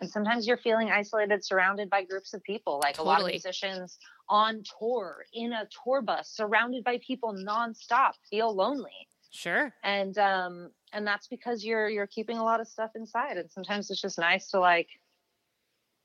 And 0.00 0.10
sometimes 0.10 0.46
you're 0.46 0.58
feeling 0.58 0.90
isolated, 0.90 1.44
surrounded 1.44 1.90
by 1.90 2.04
groups 2.04 2.34
of 2.34 2.42
people, 2.42 2.80
like 2.82 2.98
a 2.98 3.02
lot 3.02 3.20
of 3.20 3.26
musicians 3.26 3.98
on 4.28 4.62
tour 4.78 5.24
in 5.32 5.52
a 5.52 5.68
tour 5.84 6.02
bus, 6.02 6.30
surrounded 6.30 6.84
by 6.84 6.98
people 6.98 7.34
nonstop, 7.34 8.14
feel 8.30 8.54
lonely. 8.54 9.08
Sure. 9.30 9.74
and 9.82 10.16
um 10.18 10.70
and 10.92 11.06
that's 11.06 11.28
because 11.28 11.64
you're 11.64 11.88
you're 11.88 12.06
keeping 12.06 12.38
a 12.38 12.44
lot 12.44 12.60
of 12.60 12.66
stuff 12.68 12.90
inside 12.94 13.36
and 13.36 13.50
sometimes 13.50 13.90
it's 13.90 14.00
just 14.00 14.18
nice 14.18 14.48
to 14.50 14.58
like 14.60 14.88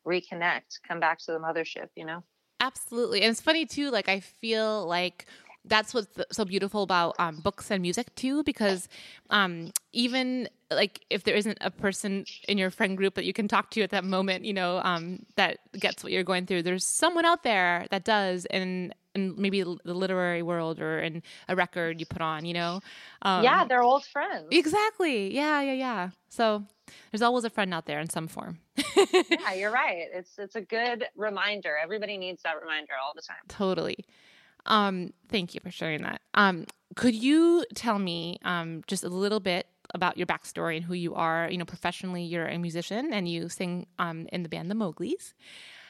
reconnect 0.08 0.80
come 0.88 1.00
back 1.00 1.20
to 1.20 1.32
the 1.32 1.40
mothership 1.40 1.88
you 1.96 2.06
know 2.06 2.24
Absolutely. 2.62 3.24
And 3.24 3.32
it's 3.32 3.42
funny 3.42 3.66
too, 3.66 3.90
like 3.90 4.08
I 4.08 4.20
feel 4.20 4.86
like 4.86 5.26
that's 5.66 5.94
what's 5.94 6.08
so 6.32 6.46
beautiful 6.46 6.84
about 6.84 7.16
um, 7.20 7.40
books 7.40 7.70
and 7.72 7.82
music 7.82 8.14
too, 8.16 8.44
because 8.44 8.88
um, 9.32 9.72
even 9.92 10.48
like 10.72 11.04
if 11.10 11.24
there 11.24 11.36
isn't 11.36 11.58
a 11.62 11.72
person 11.72 12.26
in 12.48 12.58
your 12.58 12.70
friend 12.70 12.96
group 12.98 13.16
that 13.16 13.26
you 13.26 13.34
can 13.34 13.48
talk 13.48 13.72
to 13.72 13.82
at 13.82 13.90
that 13.90 14.04
moment, 14.04 14.46
you 14.46 14.54
know, 14.54 14.80
um, 14.84 15.26
that 15.36 15.60
gets 15.80 16.04
what 16.04 16.12
you're 16.12 16.24
going 16.24 16.46
through, 16.46 16.64
there's 16.64 16.86
someone 16.86 17.26
out 17.26 17.44
there 17.44 17.88
that 17.90 18.06
does, 18.06 18.46
and 18.46 18.94
and 19.14 19.38
maybe 19.38 19.62
the 19.62 19.94
literary 19.94 20.42
world 20.42 20.80
or 20.80 21.00
in 21.00 21.22
a 21.50 21.56
record 21.56 22.00
you 22.00 22.06
put 22.06 22.22
on, 22.22 22.46
you 22.46 22.54
know. 22.54 22.80
Um, 23.24 23.44
yeah 23.44 23.66
they're 23.66 23.84
old 23.84 24.06
friends 24.06 24.48
exactly. 24.52 25.34
Yeah, 25.34 25.62
yeah, 25.62 25.74
yeah. 25.74 26.10
So 26.30 26.64
there's 27.12 27.22
always 27.22 27.44
a 27.44 27.50
friend 27.50 27.74
out 27.74 27.88
there 27.88 28.00
in 28.00 28.10
some 28.10 28.28
form. 28.28 28.60
Yeah 29.30 29.54
you're 29.54 29.72
right 29.84 30.08
it's 30.14 30.38
it's 30.38 30.56
a 30.56 30.62
good 30.62 31.06
reminder 31.16 31.78
everybody 31.82 32.18
needs 32.18 32.44
that 32.44 32.60
reminder 32.60 32.94
all 33.04 33.14
the 33.16 33.22
time 33.22 33.38
Totally. 33.48 34.06
Um, 34.66 35.14
thank 35.30 35.54
you 35.54 35.60
for 35.62 35.72
sharing 35.72 36.04
that. 36.04 36.22
Um, 36.34 36.66
could 36.96 37.16
you 37.16 37.66
tell 37.74 38.00
me 38.00 38.38
um, 38.44 38.84
just 38.88 39.04
a 39.04 39.10
little 39.10 39.40
bit 39.40 39.68
about 39.94 40.18
your 40.18 40.28
backstory 40.28 40.78
and 40.78 40.86
who 40.86 40.94
you 40.94 41.16
are? 41.16 41.50
You 41.50 41.58
know, 41.58 41.66
professionally, 41.66 42.24
you're 42.24 42.48
a 42.48 42.58
musician 42.58 43.14
and 43.14 43.28
you 43.28 43.50
sing 43.50 43.88
um, 44.00 44.28
in 44.32 44.44
the 44.44 44.50
band 44.50 44.70
The 44.70 44.76
Mowgli's. 44.76 45.34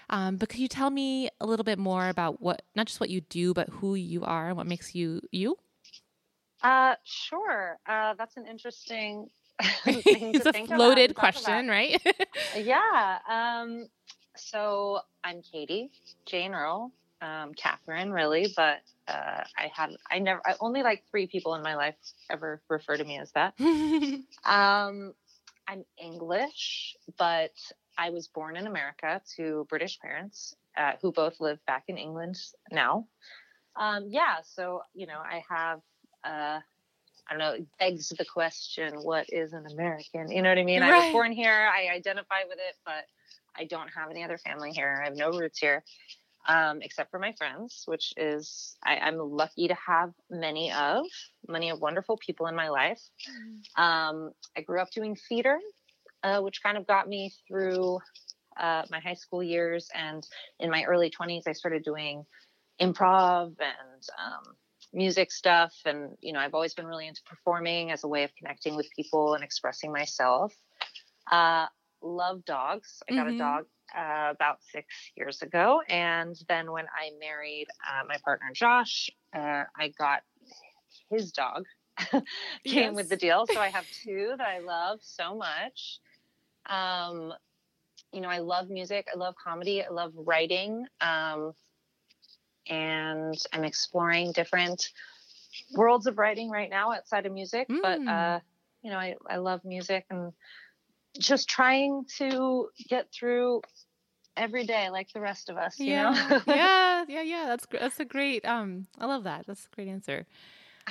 Um, 0.09 0.37
but 0.37 0.49
could 0.49 0.59
you 0.59 0.67
tell 0.67 0.89
me 0.89 1.29
a 1.39 1.45
little 1.45 1.63
bit 1.63 1.79
more 1.79 2.09
about 2.09 2.41
what, 2.41 2.61
not 2.75 2.87
just 2.87 2.99
what 2.99 3.09
you 3.09 3.21
do, 3.21 3.53
but 3.53 3.69
who 3.69 3.95
you 3.95 4.23
are 4.23 4.49
and 4.49 4.57
what 4.57 4.67
makes 4.67 4.93
you 4.95 5.21
you? 5.31 5.57
uh 6.63 6.93
sure 7.03 7.79
uh 7.87 8.13
that's 8.19 8.37
an 8.37 8.45
interesting 8.45 9.27
it's 9.85 10.71
a 10.71 10.75
loaded 10.75 11.15
question, 11.15 11.67
right? 11.67 12.01
Yeah. 12.55 13.19
Um, 13.29 13.87
so 14.35 14.99
I'm 15.23 15.41
Katie, 15.41 15.91
Jane 16.25 16.53
Earl, 16.53 16.91
um, 17.21 17.53
Catherine, 17.53 18.11
really, 18.11 18.53
but 18.55 18.79
uh, 19.07 19.43
I 19.57 19.71
had 19.73 19.91
I 20.09 20.19
never 20.19 20.41
I 20.45 20.55
only 20.59 20.83
like 20.83 21.03
three 21.09 21.27
people 21.27 21.55
in 21.55 21.61
my 21.61 21.75
life 21.75 21.95
ever 22.29 22.61
refer 22.69 22.97
to 22.97 23.03
me 23.03 23.19
as 23.19 23.31
that. 23.33 23.53
Um, 24.45 25.13
I'm 25.67 25.85
English, 25.97 26.95
but 27.17 27.53
I 27.97 28.09
was 28.09 28.27
born 28.27 28.57
in 28.57 28.67
America 28.67 29.21
to 29.37 29.65
British 29.69 29.99
parents 29.99 30.55
uh, 30.77 30.93
who 31.01 31.11
both 31.11 31.39
live 31.39 31.63
back 31.65 31.83
in 31.87 31.97
England 31.97 32.37
now. 32.71 33.07
Um, 33.75 34.07
yeah, 34.09 34.37
so 34.43 34.81
you 34.93 35.07
know 35.07 35.19
I 35.19 35.43
have. 35.49 35.81
Uh, 36.23 36.59
I 37.31 37.33
don't 37.33 37.39
know, 37.39 37.53
it 37.53 37.67
begs 37.79 38.09
the 38.09 38.25
question, 38.25 38.93
what 39.03 39.25
is 39.29 39.53
an 39.53 39.65
American? 39.65 40.29
You 40.29 40.41
know 40.41 40.49
what 40.49 40.57
I 40.57 40.63
mean? 40.65 40.83
I 40.83 40.91
was 40.97 41.13
born 41.13 41.31
here, 41.31 41.53
I 41.73 41.87
identify 41.95 42.43
with 42.45 42.57
it, 42.57 42.75
but 42.85 43.05
I 43.57 43.63
don't 43.63 43.87
have 43.87 44.09
any 44.11 44.21
other 44.21 44.37
family 44.37 44.71
here. 44.71 44.99
I 45.01 45.05
have 45.05 45.15
no 45.15 45.31
roots 45.31 45.57
here, 45.57 45.81
um, 46.49 46.81
except 46.81 47.09
for 47.09 47.19
my 47.19 47.31
friends, 47.37 47.83
which 47.85 48.13
is 48.17 48.75
I, 48.83 48.97
I'm 48.97 49.17
lucky 49.17 49.69
to 49.69 49.75
have 49.75 50.11
many 50.29 50.73
of, 50.73 51.05
many 51.47 51.69
of 51.69 51.79
wonderful 51.79 52.17
people 52.17 52.47
in 52.47 52.55
my 52.55 52.67
life. 52.67 53.01
Um, 53.77 54.31
I 54.57 54.61
grew 54.61 54.81
up 54.81 54.91
doing 54.91 55.15
theater, 55.29 55.57
uh, 56.23 56.41
which 56.41 56.61
kind 56.61 56.77
of 56.77 56.85
got 56.85 57.07
me 57.07 57.31
through 57.47 57.99
uh, 58.57 58.83
my 58.91 58.99
high 58.99 59.13
school 59.13 59.41
years. 59.41 59.89
And 59.95 60.27
in 60.59 60.69
my 60.69 60.83
early 60.83 61.09
20s, 61.09 61.47
I 61.47 61.53
started 61.53 61.83
doing 61.83 62.25
improv 62.81 63.55
and 63.59 64.03
um, 64.19 64.55
music 64.93 65.31
stuff. 65.31 65.73
And, 65.85 66.17
you 66.21 66.33
know, 66.33 66.39
I've 66.39 66.53
always 66.53 66.73
been 66.73 66.85
really 66.85 67.07
into 67.07 67.21
performing 67.23 67.91
as 67.91 68.03
a 68.03 68.07
way 68.07 68.23
of 68.23 68.35
connecting 68.35 68.75
with 68.75 68.89
people 68.95 69.33
and 69.35 69.43
expressing 69.43 69.91
myself. 69.91 70.53
Uh, 71.31 71.67
love 72.01 72.43
dogs. 72.45 73.01
I 73.09 73.13
got 73.13 73.27
Mhm. 73.27 73.35
a 73.35 73.37
dog 73.37 73.65
uh, 73.95 74.31
about 74.31 74.63
six 74.63 75.11
years 75.15 75.41
ago. 75.41 75.81
And 75.87 76.35
then 76.47 76.71
when 76.71 76.85
I 76.87 77.11
married 77.19 77.67
uh, 77.87 78.03
my 78.07 78.17
partner, 78.23 78.51
Josh, 78.53 79.09
uh, 79.33 79.63
I 79.75 79.89
got 79.97 80.23
his 81.09 81.31
dog. 81.31 81.65
Came 82.65 82.95
with 82.95 83.09
the 83.09 83.17
deal. 83.17 83.45
So 83.47 83.59
I 83.59 83.69
have 83.69 83.85
two 84.03 84.33
that 84.37 84.47
I 84.47 84.59
love 84.59 84.99
so 85.01 85.35
much. 85.35 85.99
Um, 86.67 87.33
you 88.11 88.21
know, 88.21 88.29
I 88.29 88.39
love 88.39 88.69
music. 88.69 89.07
I 89.13 89.17
love 89.17 89.35
comedy. 89.41 89.83
I 89.83 89.89
love 89.89 90.13
writing. 90.15 90.85
Um, 90.99 91.53
and 92.67 93.37
I'm 93.53 93.63
exploring 93.63 94.31
different 94.31 94.89
worlds 95.75 96.07
of 96.07 96.17
writing 96.17 96.49
right 96.49 96.69
now 96.69 96.91
outside 96.91 97.25
of 97.25 97.33
music. 97.33 97.67
But, 97.81 97.99
Mm. 97.99 98.07
uh, 98.07 98.39
you 98.83 98.91
know, 98.91 98.97
I, 98.97 99.15
I 99.29 99.37
love 99.37 99.63
music 99.63 100.05
and 100.09 100.33
just 101.19 101.49
trying 101.49 102.05
to 102.17 102.69
get 102.89 103.11
through 103.13 103.61
every 104.37 104.65
day 104.65 104.89
like 104.89 105.11
the 105.13 105.21
rest 105.21 105.49
of 105.49 105.57
us, 105.57 105.79
you 105.79 105.87
yeah, 105.87 106.11
know? 106.29 106.41
yeah, 106.47 107.05
yeah, 107.07 107.21
yeah. 107.21 107.45
That's 107.47 107.65
that's 107.69 107.99
a 107.99 108.05
great. 108.05 108.45
Um, 108.45 108.87
I 108.97 109.05
love 109.05 109.23
that. 109.25 109.45
That's 109.45 109.67
a 109.71 109.75
great 109.75 109.87
answer. 109.87 110.25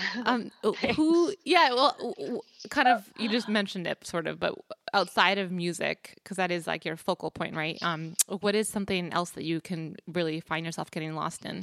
Um, 0.26 0.50
who? 0.97 1.35
Yeah. 1.45 1.73
Well, 1.73 2.42
kind 2.69 2.88
of. 2.88 3.11
You 3.19 3.28
just 3.28 3.49
mentioned 3.49 3.87
it, 3.87 4.07
sort 4.07 4.26
of, 4.26 4.38
but 4.38 4.54
outside 4.92 5.38
of 5.38 5.50
music, 5.50 6.14
because 6.16 6.37
that 6.37 6.50
is 6.50 6.66
like 6.66 6.85
your 6.85 6.97
focal 6.97 7.30
point, 7.30 7.54
right? 7.57 7.78
Um, 7.83 8.14
what 8.40 8.54
is 8.54 8.69
something 8.69 9.12
else 9.12 9.30
that 9.30 9.45
you 9.45 9.61
can 9.61 9.97
really 10.07 10.40
find 10.40 10.64
yourself 10.66 10.90
getting 10.90 11.14
lost 11.14 11.45
in? 11.45 11.62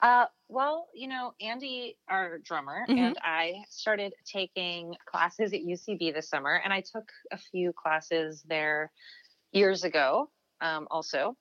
Uh, 0.00 0.26
well, 0.48 0.88
you 0.94 1.08
know, 1.08 1.34
Andy, 1.40 1.98
our 2.08 2.38
drummer, 2.38 2.86
Mhm. 2.88 2.98
and 2.98 3.18
I 3.22 3.64
started 3.68 4.14
taking 4.24 4.94
classes 5.06 5.52
at 5.52 5.62
UCB 5.62 6.12
this 6.12 6.28
summer, 6.28 6.60
and 6.62 6.72
I 6.72 6.80
took 6.82 7.10
a 7.32 7.36
few 7.36 7.72
classes 7.72 8.42
there 8.46 8.92
years 9.52 9.82
ago, 9.84 10.30
um, 10.60 10.86
also. 10.90 11.36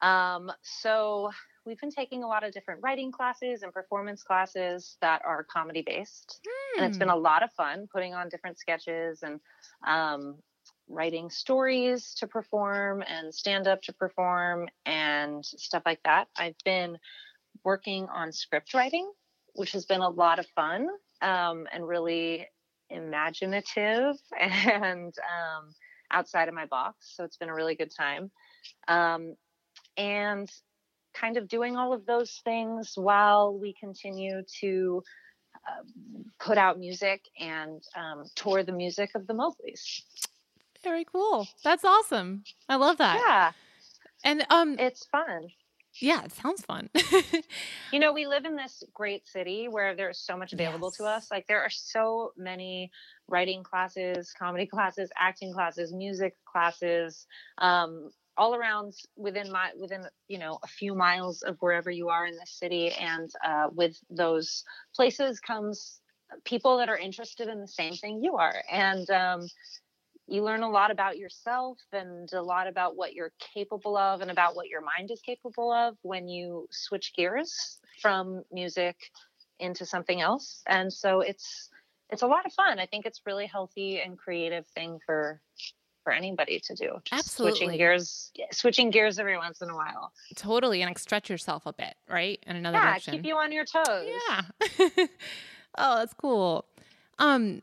Um, 0.00 0.50
so 0.62 1.30
we've 1.66 1.80
been 1.80 1.90
taking 1.90 2.22
a 2.22 2.28
lot 2.28 2.44
of 2.44 2.52
different 2.52 2.80
writing 2.82 3.10
classes 3.10 3.62
and 3.62 3.72
performance 3.72 4.22
classes 4.22 4.96
that 5.00 5.22
are 5.24 5.44
comedy 5.44 5.82
based, 5.84 6.40
and 6.76 6.86
it's 6.86 6.98
been 6.98 7.08
a 7.08 7.16
lot 7.16 7.42
of 7.42 7.52
fun 7.52 7.88
putting 7.92 8.14
on 8.14 8.28
different 8.28 8.58
sketches 8.58 9.22
and 9.22 9.40
um, 9.86 10.36
writing 10.88 11.28
stories 11.28 12.14
to 12.14 12.26
perform 12.26 13.02
and 13.06 13.34
stand 13.34 13.66
up 13.66 13.82
to 13.82 13.92
perform 13.92 14.68
and 14.84 15.44
stuff 15.44 15.82
like 15.84 16.00
that. 16.04 16.28
I've 16.36 16.56
been 16.64 16.98
working 17.64 18.06
on 18.08 18.32
script 18.32 18.72
writing, 18.72 19.10
which 19.54 19.72
has 19.72 19.84
been 19.84 20.00
a 20.00 20.08
lot 20.08 20.38
of 20.38 20.46
fun 20.54 20.88
um, 21.22 21.66
and 21.72 21.86
really 21.86 22.46
imaginative 22.90 24.16
and 24.40 25.12
um, 25.18 25.74
outside 26.12 26.48
of 26.48 26.54
my 26.54 26.66
box. 26.66 27.14
So 27.16 27.24
it's 27.24 27.36
been 27.36 27.48
a 27.48 27.54
really 27.54 27.74
good 27.74 27.92
time. 27.94 28.30
Um, 28.86 29.34
and 29.96 30.50
kind 31.18 31.36
of 31.36 31.48
doing 31.48 31.76
all 31.76 31.92
of 31.92 32.04
those 32.06 32.40
things 32.44 32.92
while 32.96 33.56
we 33.58 33.72
continue 33.72 34.42
to 34.60 35.02
uh, 35.66 35.82
put 36.38 36.58
out 36.58 36.78
music 36.78 37.22
and 37.40 37.82
um, 37.96 38.24
tour 38.34 38.62
the 38.62 38.72
music 38.72 39.10
of 39.14 39.26
the 39.26 39.34
Mowgli's. 39.34 40.04
Very 40.84 41.04
cool. 41.04 41.48
That's 41.64 41.84
awesome. 41.84 42.44
I 42.68 42.76
love 42.76 42.98
that. 42.98 43.20
Yeah, 43.26 43.52
And 44.22 44.46
um, 44.50 44.76
it's 44.78 45.06
fun. 45.06 45.48
yeah, 46.00 46.22
it 46.24 46.32
sounds 46.32 46.62
fun. 46.64 46.90
You 47.92 48.00
know, 48.00 48.12
we 48.12 48.26
live 48.26 48.44
in 48.44 48.56
this 48.56 48.82
great 48.92 49.26
city 49.26 49.68
where 49.68 49.94
there's 49.96 50.18
so 50.18 50.36
much 50.36 50.52
available 50.52 50.90
to 50.92 51.04
us. 51.04 51.30
Like 51.30 51.46
there 51.46 51.62
are 51.62 51.70
so 51.70 52.32
many 52.36 52.90
writing 53.28 53.62
classes, 53.62 54.34
comedy 54.38 54.66
classes, 54.66 55.08
acting 55.18 55.52
classes, 55.54 55.92
music 55.94 56.34
classes, 56.44 57.26
um, 57.58 58.10
all 58.38 58.54
around 58.54 58.94
within 59.16 59.50
my 59.50 59.70
within 59.78 60.06
you 60.28 60.38
know 60.38 60.58
a 60.62 60.66
few 60.66 60.94
miles 60.94 61.42
of 61.42 61.56
wherever 61.60 61.90
you 61.90 62.08
are 62.08 62.26
in 62.26 62.34
the 62.34 62.46
city. 62.46 62.90
And 62.92 63.30
uh, 63.44 63.68
with 63.72 63.96
those 64.10 64.64
places 64.94 65.40
comes 65.40 66.00
people 66.44 66.78
that 66.78 66.88
are 66.88 66.98
interested 66.98 67.48
in 67.48 67.60
the 67.60 67.68
same 67.68 67.94
thing 67.94 68.22
you 68.22 68.36
are, 68.36 68.62
and 68.70 69.08
um, 69.10 69.48
you 70.28 70.42
learn 70.42 70.62
a 70.62 70.70
lot 70.70 70.90
about 70.90 71.18
yourself 71.18 71.78
and 71.92 72.32
a 72.32 72.42
lot 72.42 72.66
about 72.66 72.96
what 72.96 73.14
you're 73.14 73.32
capable 73.54 73.96
of 73.96 74.20
and 74.20 74.30
about 74.30 74.56
what 74.56 74.68
your 74.68 74.80
mind 74.80 75.10
is 75.10 75.20
capable 75.20 75.72
of 75.72 75.96
when 76.02 76.28
you 76.28 76.66
switch 76.70 77.12
gears 77.16 77.78
from 78.02 78.42
music 78.52 78.96
into 79.60 79.86
something 79.86 80.20
else 80.20 80.62
and 80.66 80.92
so 80.92 81.20
it's 81.20 81.70
it's 82.10 82.22
a 82.22 82.26
lot 82.26 82.44
of 82.44 82.52
fun 82.52 82.78
i 82.78 82.86
think 82.86 83.06
it's 83.06 83.22
really 83.24 83.46
healthy 83.46 84.00
and 84.00 84.18
creative 84.18 84.66
thing 84.68 84.98
for 85.06 85.40
for 86.06 86.12
anybody 86.12 86.60
to 86.60 86.72
do 86.76 86.92
Just 87.04 87.26
Absolutely. 87.26 87.58
switching 87.58 87.76
gears 87.78 88.30
switching 88.52 88.90
gears 88.90 89.18
every 89.18 89.36
once 89.36 89.60
in 89.60 89.68
a 89.70 89.74
while 89.74 90.12
totally, 90.36 90.80
and 90.82 90.88
like 90.88 91.00
stretch 91.00 91.28
yourself 91.28 91.66
a 91.66 91.72
bit, 91.72 91.96
right? 92.08 92.38
In 92.46 92.54
another 92.54 92.76
yeah 92.78 92.90
direction. 92.90 93.14
keep 93.14 93.26
you 93.26 93.34
on 93.34 93.50
your 93.50 93.64
toes 93.64 94.06
Yeah. 94.28 94.42
oh, 95.78 95.96
that's 95.98 96.14
cool. 96.14 96.64
Um, 97.18 97.60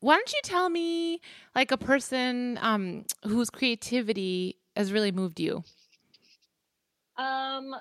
why 0.00 0.16
don't 0.16 0.32
you 0.32 0.40
tell 0.42 0.68
me 0.68 1.20
like 1.54 1.70
a 1.70 1.76
person 1.78 2.58
um 2.60 3.04
whose 3.24 3.50
creativity 3.50 4.56
has 4.74 4.92
really 4.92 5.12
moved 5.12 5.38
you? 5.38 5.62
Um, 7.16 7.74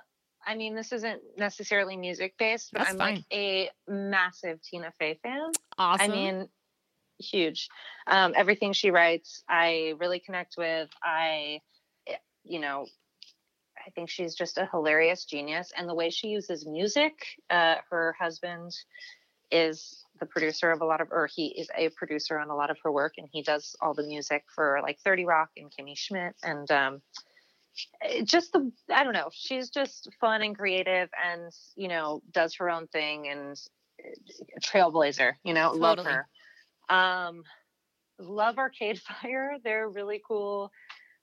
I 0.46 0.56
mean, 0.56 0.76
this 0.76 0.92
isn't 0.92 1.22
necessarily 1.38 1.98
music 1.98 2.36
based, 2.38 2.72
but 2.74 2.80
That's 2.80 2.92
I'm 2.92 2.98
fine. 2.98 3.16
like 3.16 3.24
a 3.34 3.70
massive 3.88 4.62
Tina 4.62 4.92
Fey 5.00 5.20
fan. 5.24 5.52
Awesome. 5.80 6.12
I 6.12 6.14
mean, 6.14 6.48
huge. 7.24 7.70
Um, 8.08 8.34
everything 8.36 8.74
she 8.74 8.92
writes, 8.92 9.44
I 9.48 9.94
really 10.00 10.20
connect 10.20 10.56
with. 10.58 10.90
I, 11.02 11.62
eh, 12.08 12.16
you 12.44 12.60
know, 12.60 12.86
I 13.86 13.90
think 13.92 14.10
she's 14.10 14.36
just 14.36 14.58
a 14.58 14.68
hilarious 14.72 15.26
genius, 15.26 15.72
and 15.78 15.90
the 15.90 15.94
way 15.94 16.10
she 16.10 16.28
uses 16.28 16.66
music. 16.66 17.14
Uh, 17.50 17.76
her 17.90 18.16
husband 18.20 18.74
is 19.52 20.06
the 20.20 20.26
producer 20.26 20.72
of 20.72 20.82
a 20.82 20.86
lot 20.86 21.02
of, 21.02 21.10
or 21.12 21.28
he 21.28 21.48
is 21.48 21.70
a 21.78 21.90
producer 21.90 22.40
on 22.40 22.50
a 22.50 22.56
lot 22.56 22.70
of 22.70 22.78
her 22.84 22.92
work, 22.92 23.14
and 23.18 23.28
he 23.32 23.42
does 23.42 23.76
all 23.82 23.94
the 23.94 24.04
music 24.04 24.46
for 24.54 24.80
like 24.82 25.00
Thirty 25.00 25.26
Rock 25.26 25.50
and 25.58 25.72
Kimmy 25.72 25.98
Schmidt, 25.98 26.36
and 26.44 26.70
um, 26.72 27.02
just 28.24 28.54
the 28.54 28.72
I 28.94 29.04
don't 29.04 29.14
know. 29.14 29.30
She's 29.32 29.70
just 29.70 30.10
fun 30.20 30.42
and 30.42 30.58
creative, 30.58 31.10
and 31.24 31.52
you 31.76 31.88
know, 31.88 32.22
does 32.32 32.56
her 32.56 32.70
own 32.70 32.88
thing 32.88 33.28
and 33.28 33.60
uh, 34.00 34.60
trailblazer. 34.62 35.34
You 35.44 35.54
know, 35.54 35.72
love 35.72 36.00
her. 36.00 36.28
Um, 36.94 37.44
love 38.20 38.58
Arcade 38.58 39.00
Fire. 39.22 39.58
They're 39.64 39.90
really 39.90 40.22
cool. 40.28 40.72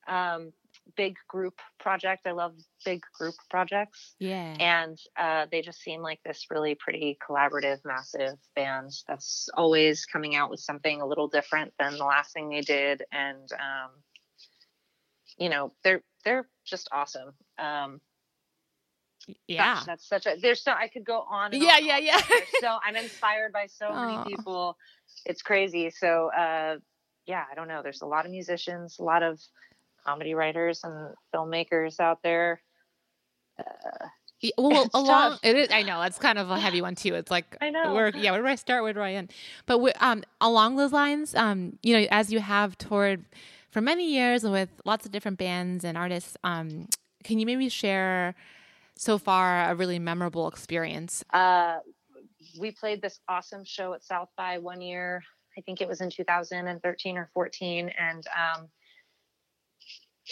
Um, 0.09 0.53
big 0.97 1.17
group 1.29 1.61
project. 1.79 2.27
I 2.27 2.33
love 2.33 2.55
big 2.85 3.03
group 3.17 3.35
projects. 3.49 4.15
yeah. 4.19 4.57
And 4.59 4.99
uh, 5.17 5.47
they 5.50 5.62
just 5.62 5.81
seem 5.81 6.03
like 6.03 6.21
this 6.25 6.47
really 6.50 6.75
pretty 6.75 7.19
collaborative, 7.29 7.79
massive 7.85 8.39
band 8.57 8.91
that's 9.07 9.49
always 9.55 10.07
coming 10.07 10.35
out 10.35 10.50
with 10.50 10.61
something 10.61 11.00
a 11.00 11.07
little 11.07 11.29
different 11.29 11.73
than 11.79 11.97
the 11.97 12.05
last 12.05 12.33
thing 12.33 12.49
they 12.49 12.62
did. 12.62 13.03
And 13.12 13.49
um, 13.53 13.91
you 15.39 15.49
know, 15.49 15.73
they're 15.85 16.03
they're 16.25 16.49
just 16.67 16.89
awesome. 16.93 17.33
Um, 17.59 18.00
yeah. 19.49 19.75
gosh, 19.75 19.85
that's 19.85 20.09
such 20.09 20.27
a. 20.27 20.37
There's 20.41 20.62
so 20.62 20.73
I 20.73 20.89
could 20.89 21.05
go 21.05 21.25
on. 21.31 21.53
And 21.55 21.62
Yeah, 21.62 21.75
on 21.77 21.85
yeah, 21.85 21.99
yeah. 21.99 22.21
So 22.61 22.79
I'm 22.85 22.97
inspired 22.97 23.53
by 23.53 23.67
so 23.67 23.87
Aw. 23.89 24.07
many 24.25 24.37
people. 24.37 24.77
It's 25.27 25.43
crazy. 25.43 25.91
So 25.91 26.31
uh, 26.37 26.77
yeah, 27.27 27.45
I 27.50 27.55
don't 27.55 27.69
know. 27.69 27.83
There's 27.83 28.03
a 28.03 28.07
lot 28.07 28.25
of 28.27 28.33
musicians, 28.33 28.99
a 28.99 29.03
lot 29.03 29.23
of 29.23 29.41
comedy 30.05 30.35
writers 30.35 30.81
and 30.85 31.15
filmmakers 31.35 32.00
out 32.00 32.23
there. 32.23 32.61
Yeah, 34.41 34.50
well, 34.57 34.85
It's 34.85 34.91
along 34.95 35.33
tough. 35.33 35.41
it 35.43 35.57
is. 35.57 35.69
I 35.71 35.83
know 35.89 36.00
it's 36.03 36.19
kind 36.19 36.39
of 36.39 36.50
a 36.50 36.59
heavy 36.59 36.81
one 36.83 36.95
too. 36.95 37.15
It's 37.15 37.31
like 37.31 37.57
I 37.61 37.71
know. 37.71 37.95
Where, 37.95 38.09
yeah, 38.17 38.33
where 38.33 38.41
do 38.41 38.47
I 38.47 38.55
start? 38.55 38.83
Where 38.83 38.93
do 38.93 39.00
I 39.00 39.12
end? 39.12 39.33
But 39.67 39.75
wi- 39.75 39.95
um, 40.00 40.25
along 40.41 40.77
those 40.77 40.93
lines, 40.93 41.35
um, 41.35 41.79
you 41.83 41.99
know, 41.99 42.07
as 42.11 42.33
you 42.33 42.41
have 42.41 42.79
toured 42.79 43.25
for 43.71 43.81
many 43.81 44.11
years 44.12 44.43
with 44.43 44.71
lots 44.85 45.07
of 45.07 45.12
different 45.12 45.39
bands 45.39 45.85
and 45.85 45.97
artists, 45.97 46.37
um, 46.43 46.89
can 47.23 47.39
you 47.39 47.47
maybe 47.47 47.69
share 47.69 48.35
so 49.00 49.16
far 49.16 49.71
a 49.71 49.75
really 49.75 49.99
memorable 49.99 50.47
experience? 50.47 51.25
Uh, 51.33 51.78
we 52.61 52.71
played 52.71 53.00
this 53.00 53.19
awesome 53.28 53.64
show 53.64 53.95
at 53.95 54.04
South 54.04 54.28
by 54.37 54.59
one 54.59 54.83
year. 54.83 55.23
I 55.57 55.62
think 55.62 55.80
it 55.80 55.88
was 55.88 56.02
in 56.02 56.11
2013 56.11 57.16
or 57.16 57.30
14, 57.33 57.90
and 57.99 58.26
um, 58.26 58.69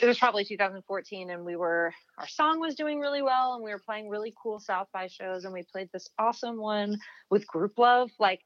it 0.00 0.06
was 0.06 0.18
probably 0.18 0.44
2014. 0.44 1.30
And 1.30 1.44
we 1.46 1.56
were 1.56 1.94
our 2.18 2.28
song 2.28 2.60
was 2.60 2.74
doing 2.74 3.00
really 3.00 3.22
well, 3.22 3.54
and 3.54 3.64
we 3.64 3.70
were 3.70 3.80
playing 3.84 4.10
really 4.10 4.34
cool 4.40 4.60
South 4.60 4.88
by 4.92 5.06
shows. 5.06 5.44
And 5.44 5.54
we 5.54 5.62
played 5.72 5.88
this 5.94 6.06
awesome 6.18 6.58
one 6.58 6.98
with 7.30 7.46
Grouplove, 7.46 8.10
like 8.18 8.40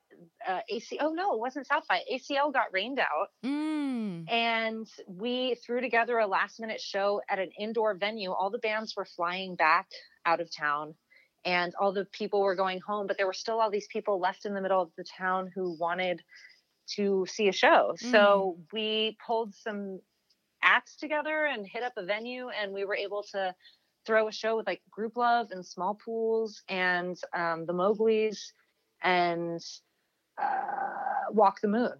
uh, 0.48 0.60
AC. 0.70 0.98
Oh 1.00 1.12
no, 1.12 1.34
it 1.34 1.40
wasn't 1.40 1.66
South 1.66 1.84
by. 1.88 2.00
ACL 2.12 2.52
got 2.52 2.72
rained 2.72 3.00
out, 3.00 3.28
Mm. 3.44 4.30
and 4.30 4.86
we 5.08 5.56
threw 5.66 5.80
together 5.80 6.18
a 6.20 6.26
last 6.28 6.60
minute 6.60 6.80
show 6.80 7.20
at 7.28 7.40
an 7.40 7.50
indoor 7.58 7.94
venue. 7.94 8.30
All 8.30 8.50
the 8.50 8.58
bands 8.58 8.94
were 8.96 9.04
flying 9.04 9.56
back 9.56 9.88
out 10.26 10.40
of 10.40 10.54
town 10.54 10.94
and 11.44 11.74
all 11.80 11.92
the 11.92 12.04
people 12.06 12.40
were 12.40 12.54
going 12.54 12.80
home, 12.80 13.06
but 13.06 13.16
there 13.16 13.26
were 13.26 13.32
still 13.32 13.60
all 13.60 13.70
these 13.70 13.88
people 13.88 14.20
left 14.20 14.44
in 14.44 14.54
the 14.54 14.60
middle 14.60 14.80
of 14.80 14.90
the 14.96 15.04
town 15.04 15.50
who 15.54 15.76
wanted 15.78 16.22
to 16.96 17.26
see 17.28 17.48
a 17.48 17.52
show. 17.52 17.94
So 17.98 18.58
we 18.72 19.16
pulled 19.24 19.54
some 19.54 20.00
acts 20.62 20.96
together 20.96 21.46
and 21.46 21.66
hit 21.66 21.82
up 21.82 21.94
a 21.96 22.04
venue 22.04 22.48
and 22.48 22.72
we 22.72 22.84
were 22.84 22.94
able 22.94 23.24
to 23.32 23.54
throw 24.06 24.28
a 24.28 24.32
show 24.32 24.56
with 24.56 24.66
like 24.66 24.82
Grouplove 24.96 25.50
and 25.50 25.64
Smallpools 25.64 26.62
and 26.68 27.16
um, 27.34 27.66
the 27.66 27.72
Mowgli's 27.72 28.52
and 29.02 29.60
uh, 30.40 31.30
walk 31.30 31.60
the 31.60 31.68
moon. 31.68 31.92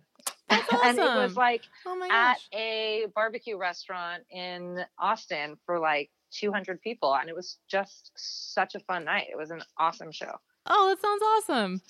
That's 0.49 0.73
and 0.85 0.99
it 0.99 1.03
was 1.03 1.37
like 1.37 1.63
Oh 1.87 2.09
at 2.11 2.39
a 2.53 3.07
barbecue 3.15 3.57
restaurant 3.57 4.25
in 4.31 4.85
Austin 4.99 5.57
for 5.67 5.79
like 5.79 6.11
200 6.33 6.81
people, 6.81 7.15
and 7.15 7.29
it 7.29 7.37
was 7.37 7.59
just 7.69 8.11
such 8.17 8.75
a 8.75 8.81
fun 8.81 9.05
night. 9.05 9.27
It 9.31 9.37
was 9.37 9.51
an 9.51 9.63
awesome 9.79 10.13
show. 10.13 10.35
Oh, 10.67 10.89
that 10.89 11.01
sounds 11.01 11.23
awesome. 11.23 11.83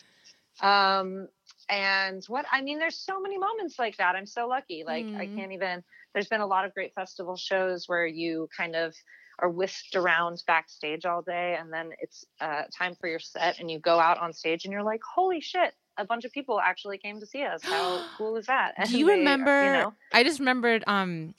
Um, 0.60 1.28
and 1.68 2.22
what 2.28 2.44
I 2.52 2.60
mean, 2.62 2.78
there's 2.78 2.96
so 2.98 3.20
many 3.20 3.38
moments 3.38 3.78
like 3.78 3.96
that. 3.96 4.16
I'm 4.16 4.26
so 4.26 4.46
lucky. 4.46 4.84
Like 4.84 5.06
I 5.18 5.26
Mhm. 5.26 5.34
can't 5.34 5.52
even. 5.52 5.84
There's 6.12 6.28
been 6.28 6.40
a 6.40 6.46
lot 6.46 6.64
of 6.64 6.74
great 6.74 6.94
festival 6.94 7.36
shows 7.36 7.88
where 7.88 8.06
you 8.06 8.48
kind 8.54 8.76
of 8.76 8.94
are 9.38 9.48
whisked 9.48 9.96
around 9.96 10.42
backstage 10.46 11.06
all 11.06 11.22
day, 11.22 11.56
and 11.58 11.72
then 11.72 11.90
it's 12.00 12.24
uh, 12.40 12.64
time 12.76 12.94
for 13.00 13.08
your 13.08 13.18
set, 13.18 13.58
and 13.58 13.70
you 13.70 13.78
go 13.78 13.98
out 13.98 14.18
on 14.18 14.32
stage, 14.32 14.64
and 14.64 14.72
you're 14.72 14.82
like, 14.82 15.00
"Holy 15.14 15.40
shit!" 15.40 15.74
A 15.96 16.04
bunch 16.04 16.24
of 16.24 16.32
people 16.32 16.60
actually 16.60 16.98
came 16.98 17.18
to 17.20 17.26
see 17.26 17.42
us. 17.42 17.62
How 17.64 18.04
cool 18.18 18.36
is 18.36 18.46
that? 18.46 18.74
Do 18.86 18.98
you 18.98 19.06
they, 19.06 19.18
remember? 19.18 19.64
You 19.64 19.72
know, 19.72 19.94
I 20.12 20.22
just 20.22 20.38
remembered 20.38 20.84
um, 20.86 21.34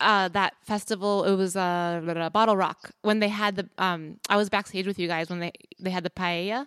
uh, 0.00 0.28
that 0.28 0.54
festival. 0.62 1.24
It 1.24 1.34
was 1.36 1.56
uh, 1.56 2.00
blah, 2.04 2.14
blah, 2.14 2.30
BottleRock 2.30 2.90
when 3.02 3.20
they 3.20 3.28
had 3.28 3.56
the. 3.56 3.68
Um, 3.78 4.18
I 4.28 4.36
was 4.36 4.48
backstage 4.48 4.86
with 4.86 4.98
you 4.98 5.08
guys 5.08 5.28
when 5.30 5.40
they 5.40 5.52
they 5.80 5.90
had 5.90 6.04
the 6.04 6.10
paella. 6.10 6.66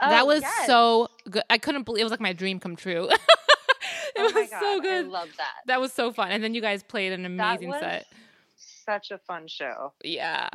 that 0.00 0.22
Oh, 0.22 0.26
was 0.26 0.42
yes. 0.42 0.66
so 0.66 1.08
good. 1.30 1.42
I 1.50 1.58
couldn't 1.58 1.84
believe 1.84 2.00
it 2.02 2.04
was 2.04 2.10
like 2.12 2.20
my 2.20 2.32
dream 2.32 2.58
come 2.60 2.76
true. 2.76 3.08
it 3.10 3.20
Oh 4.16 4.32
was 4.32 4.50
God, 4.50 4.60
so 4.60 4.80
good. 4.80 5.04
I 5.06 5.08
love 5.08 5.28
that. 5.36 5.52
that 5.66 5.80
was 5.80 5.92
so 5.92 6.12
fun. 6.12 6.30
And 6.32 6.42
then 6.42 6.54
you 6.54 6.60
guys 6.60 6.82
played 6.82 7.12
an 7.12 7.22
That 7.36 7.60
amazing 7.60 7.72
set. 7.80 8.06
such 8.56 9.10
a 9.10 9.18
fun 9.18 9.46
show. 9.48 9.92
Yeah. 10.02 10.48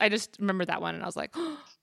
I 0.00 0.08
just 0.08 0.36
remember 0.38 0.64
that 0.66 0.80
one 0.80 0.94
and 0.94 1.02
I 1.02 1.06
was 1.06 1.16
like, 1.16 1.34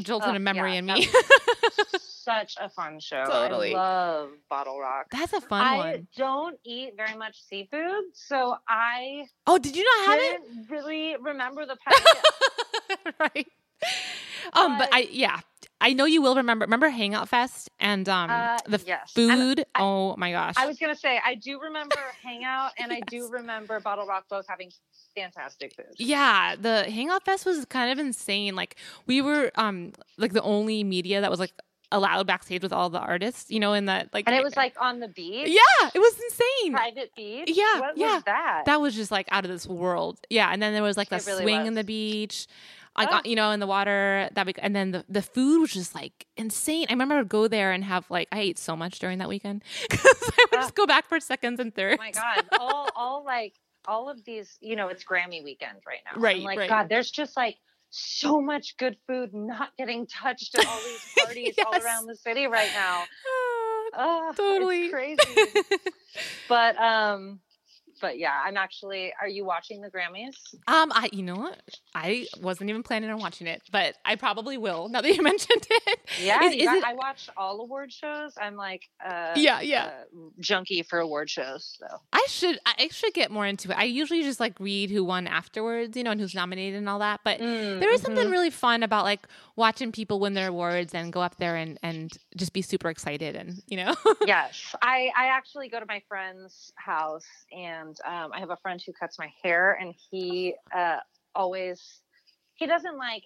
jolted 0.00 0.30
Oh, 0.30 0.36
a 0.36 0.38
memory 0.38 0.72
yeah, 0.72 0.78
in 0.78 0.86
me. 0.86 1.08
Such 2.00 2.56
a 2.60 2.68
fun 2.68 3.00
show. 3.00 3.24
Totally. 3.26 3.74
I 3.74 3.78
love 3.78 4.30
BottleRock. 4.50 5.04
That's 5.10 5.32
a 5.32 5.40
fun 5.40 5.60
I 5.66 5.76
one. 5.76 6.08
don't 6.16 6.56
eat 6.64 6.94
very 6.96 7.16
much 7.16 7.42
seafood, 7.42 8.04
so 8.14 8.56
I 8.68 9.24
Oh, 9.46 9.58
did 9.58 9.74
you 9.76 9.84
not 9.84 10.06
have 10.06 10.18
it? 10.20 10.22
I 10.22 10.44
didn't 10.46 10.70
really 10.70 11.16
remember 11.20 11.66
the 11.66 11.76
paella. 11.86 13.12
right. 13.18 13.46
Um, 14.54 14.78
but 14.78 14.90
But- 14.90 14.94
I 14.94 15.08
yeah, 15.10 15.40
I 15.82 15.92
know 15.92 16.04
you 16.04 16.22
will 16.22 16.36
remember. 16.36 16.64
Remember 16.64 16.88
Hangout 16.88 17.28
Fest 17.28 17.68
and 17.80 18.08
um 18.08 18.30
Uh, 18.30 18.58
the 18.66 18.80
yes. 18.86 19.12
And 19.16 19.30
food. 19.32 19.64
I- 19.74 19.82
oh 19.82 20.14
my 20.16 20.30
gosh. 20.30 20.54
I 20.56 20.66
was 20.66 20.78
gonna 20.78 20.94
say 20.94 21.20
I 21.24 21.34
do 21.34 21.60
remember 21.60 21.96
Hangout 22.22 22.70
and 22.78 22.92
I 22.92 23.00
do 23.00 23.28
remember 23.28 23.80
BottleRock 23.80 24.22
both 24.30 24.46
having 24.48 24.70
fantastic 25.14 25.74
food. 25.74 25.94
yeah, 25.98 26.54
the 26.58 26.84
Hangout 26.90 27.24
Fest 27.24 27.44
was 27.44 27.64
kind 27.66 27.90
of 27.92 27.98
insane. 27.98 28.54
Like 28.56 28.76
we 29.06 29.20
were 29.20 29.50
um 29.56 29.92
like 30.16 30.32
the 30.32 30.42
only 30.42 30.84
media 30.84 31.20
that 31.20 31.30
was 31.30 31.40
like 31.40 31.52
allowed 31.90 32.26
backstage 32.26 32.62
with 32.62 32.72
all 32.72 32.88
the 32.88 32.98
artists, 32.98 33.50
you 33.50 33.60
know, 33.60 33.74
in 33.74 33.84
that 33.84 34.08
like 34.14 34.24
And 34.26 34.34
it 34.34 34.42
was 34.42 34.56
like 34.56 34.74
on 34.80 35.00
the 35.00 35.08
beach, 35.08 35.48
yeah, 35.48 35.90
it 35.94 35.98
was 35.98 36.14
insane. 36.30 36.72
private 36.72 37.10
beach. 37.14 37.50
Yeah, 37.52 37.80
what 37.80 37.98
yeah. 37.98 38.14
was 38.14 38.22
that? 38.24 38.62
That 38.64 38.80
was 38.80 38.94
just 38.94 39.10
like 39.10 39.28
out 39.30 39.44
of 39.44 39.50
this 39.50 39.66
world. 39.66 40.18
Yeah, 40.30 40.48
and 40.50 40.62
then 40.62 40.72
there 40.72 40.82
was 40.82 40.96
like 40.96 41.10
the 41.10 41.22
really 41.26 41.42
swing 41.42 41.66
in 41.66 41.74
the 41.74 41.84
was. 41.84 42.46
Beach. 43.00 43.08
got, 43.08 43.26
Oh. 43.26 43.28
you 43.28 43.36
know, 43.36 43.50
in 43.50 43.60
the 43.60 43.66
water 43.66 44.28
that 44.34 44.46
we, 44.46 44.54
and 44.58 44.74
then 44.76 44.90
the, 44.92 45.04
the 45.08 45.22
food 45.22 45.60
was 45.60 45.72
just 45.72 45.94
like 45.94 46.26
insane. 46.36 46.86
I 46.88 46.92
remember 46.92 47.14
I 47.14 47.18
would 47.18 47.28
go 47.28 47.48
there 47.48 47.72
and 47.72 47.82
have 47.84 48.10
like 48.10 48.28
I 48.32 48.40
ate 48.40 48.58
so 48.58 48.76
much 48.76 48.98
during 48.98 49.18
that 49.18 49.28
weekend 49.28 49.62
because 49.90 50.04
I 50.22 50.46
would 50.50 50.60
just 50.60 50.74
go 50.74 50.86
back 50.86 51.08
for 51.08 51.18
seconds 51.20 51.60
and 51.60 51.74
thirds. 51.74 51.98
Oh 52.00 52.04
my 52.04 52.10
god, 52.10 52.44
all 52.58 52.88
all 52.94 53.24
like 53.24 53.54
all 53.86 54.08
of 54.08 54.24
these, 54.24 54.58
you 54.60 54.76
know, 54.76 54.88
it's 54.88 55.04
Grammy 55.04 55.42
weekend 55.42 55.78
right 55.86 55.98
now. 56.04 56.20
Right, 56.20 56.36
I'm 56.36 56.42
like, 56.44 56.58
right. 56.58 56.68
God, 56.68 56.88
there's 56.88 57.10
just 57.10 57.36
like 57.36 57.56
so 57.90 58.40
much 58.40 58.76
good 58.78 58.96
food 59.06 59.34
not 59.34 59.70
getting 59.76 60.06
touched 60.06 60.56
at 60.58 60.66
all 60.66 60.78
these 60.84 61.06
parties 61.24 61.54
all 61.66 61.74
around 61.74 62.06
the 62.06 62.16
city 62.16 62.46
right 62.46 62.70
now. 62.74 63.02
Oh, 63.94 64.32
totally 64.36 64.84
it's 64.86 64.92
crazy. 64.94 65.46
but 66.48 66.76
um, 66.78 67.40
but 68.02 68.18
yeah, 68.18 68.38
I'm 68.44 68.58
actually. 68.58 69.14
Are 69.18 69.26
you 69.28 69.46
watching 69.46 69.80
the 69.80 69.88
Grammys? 69.88 70.34
um, 70.68 70.92
I 70.94 71.08
you 71.12 71.22
know 71.22 71.36
what? 71.36 71.58
I 71.94 72.26
wasn't 72.42 72.68
even 72.68 72.82
planning 72.82 73.08
on 73.08 73.18
watching 73.20 73.46
it, 73.46 73.62
but 73.72 73.94
I 74.04 74.16
probably 74.16 74.58
will 74.58 74.90
now 74.90 75.00
that 75.00 75.14
you 75.16 75.22
mentioned 75.32 75.66
it. 75.70 76.00
Yeah, 76.22 76.44
Is- 76.44 76.54
is 76.56 76.64
got- 76.64 76.76
it- 76.76 76.84
I 76.84 76.92
watch 76.92 77.30
all 77.38 77.62
award 77.62 77.90
shows. 77.92 78.34
I'm 78.38 78.56
like, 78.56 78.82
uh, 79.02 79.32
Yeah, 79.36 79.62
yeah. 79.62 79.84
uh, 79.86 80.18
junkie 80.40 80.82
for 80.82 80.98
award 80.98 81.30
shows. 81.30 81.76
So 81.78 81.86
I 82.12 82.26
should 82.28 82.58
I 82.66 82.88
should 82.90 83.14
get 83.14 83.30
more 83.30 83.46
into 83.46 83.70
it. 83.70 83.78
I 83.78 83.84
usually 83.84 84.22
just 84.22 84.40
like 84.40 84.58
read 84.60 84.90
who 84.90 85.02
won 85.04 85.26
afterwards, 85.26 85.96
you 85.96 86.02
know, 86.04 86.10
and 86.10 86.20
who's 86.20 86.34
nominated 86.34 86.76
and 86.78 86.88
all 86.88 86.98
that. 86.98 87.20
But 87.24 87.38
there 87.38 87.90
is 87.92 88.02
something 88.02 88.26
Mhm. 88.26 88.30
really 88.30 88.50
fun 88.50 88.82
about 88.82 89.04
like 89.04 89.26
watching 89.56 89.92
people 89.92 90.20
win 90.20 90.34
their 90.34 90.48
awards 90.48 90.94
and 90.94 91.12
go 91.12 91.20
up 91.20 91.36
there 91.36 91.56
and 91.56 91.78
and 91.82 92.10
just 92.36 92.52
be 92.52 92.62
super 92.62 92.88
excited 92.90 93.36
and 93.36 93.62
you 93.66 93.76
know. 93.76 93.94
yes, 94.26 94.74
I 94.82 95.10
I 95.16 95.26
actually 95.26 95.68
go 95.68 95.80
to 95.80 95.86
my 95.86 96.02
friend's 96.08 96.72
house, 96.76 97.26
and 97.50 97.96
um, 98.06 98.32
I 98.32 98.40
have 98.40 98.50
a 98.50 98.56
friend 98.56 98.80
who 98.84 98.92
cuts 98.92 99.18
my 99.18 99.32
hair, 99.42 99.78
and 99.80 99.94
he 100.10 100.54
uh, 100.74 100.98
always 101.34 102.00
he 102.54 102.66
doesn't 102.66 102.96
like 102.98 103.24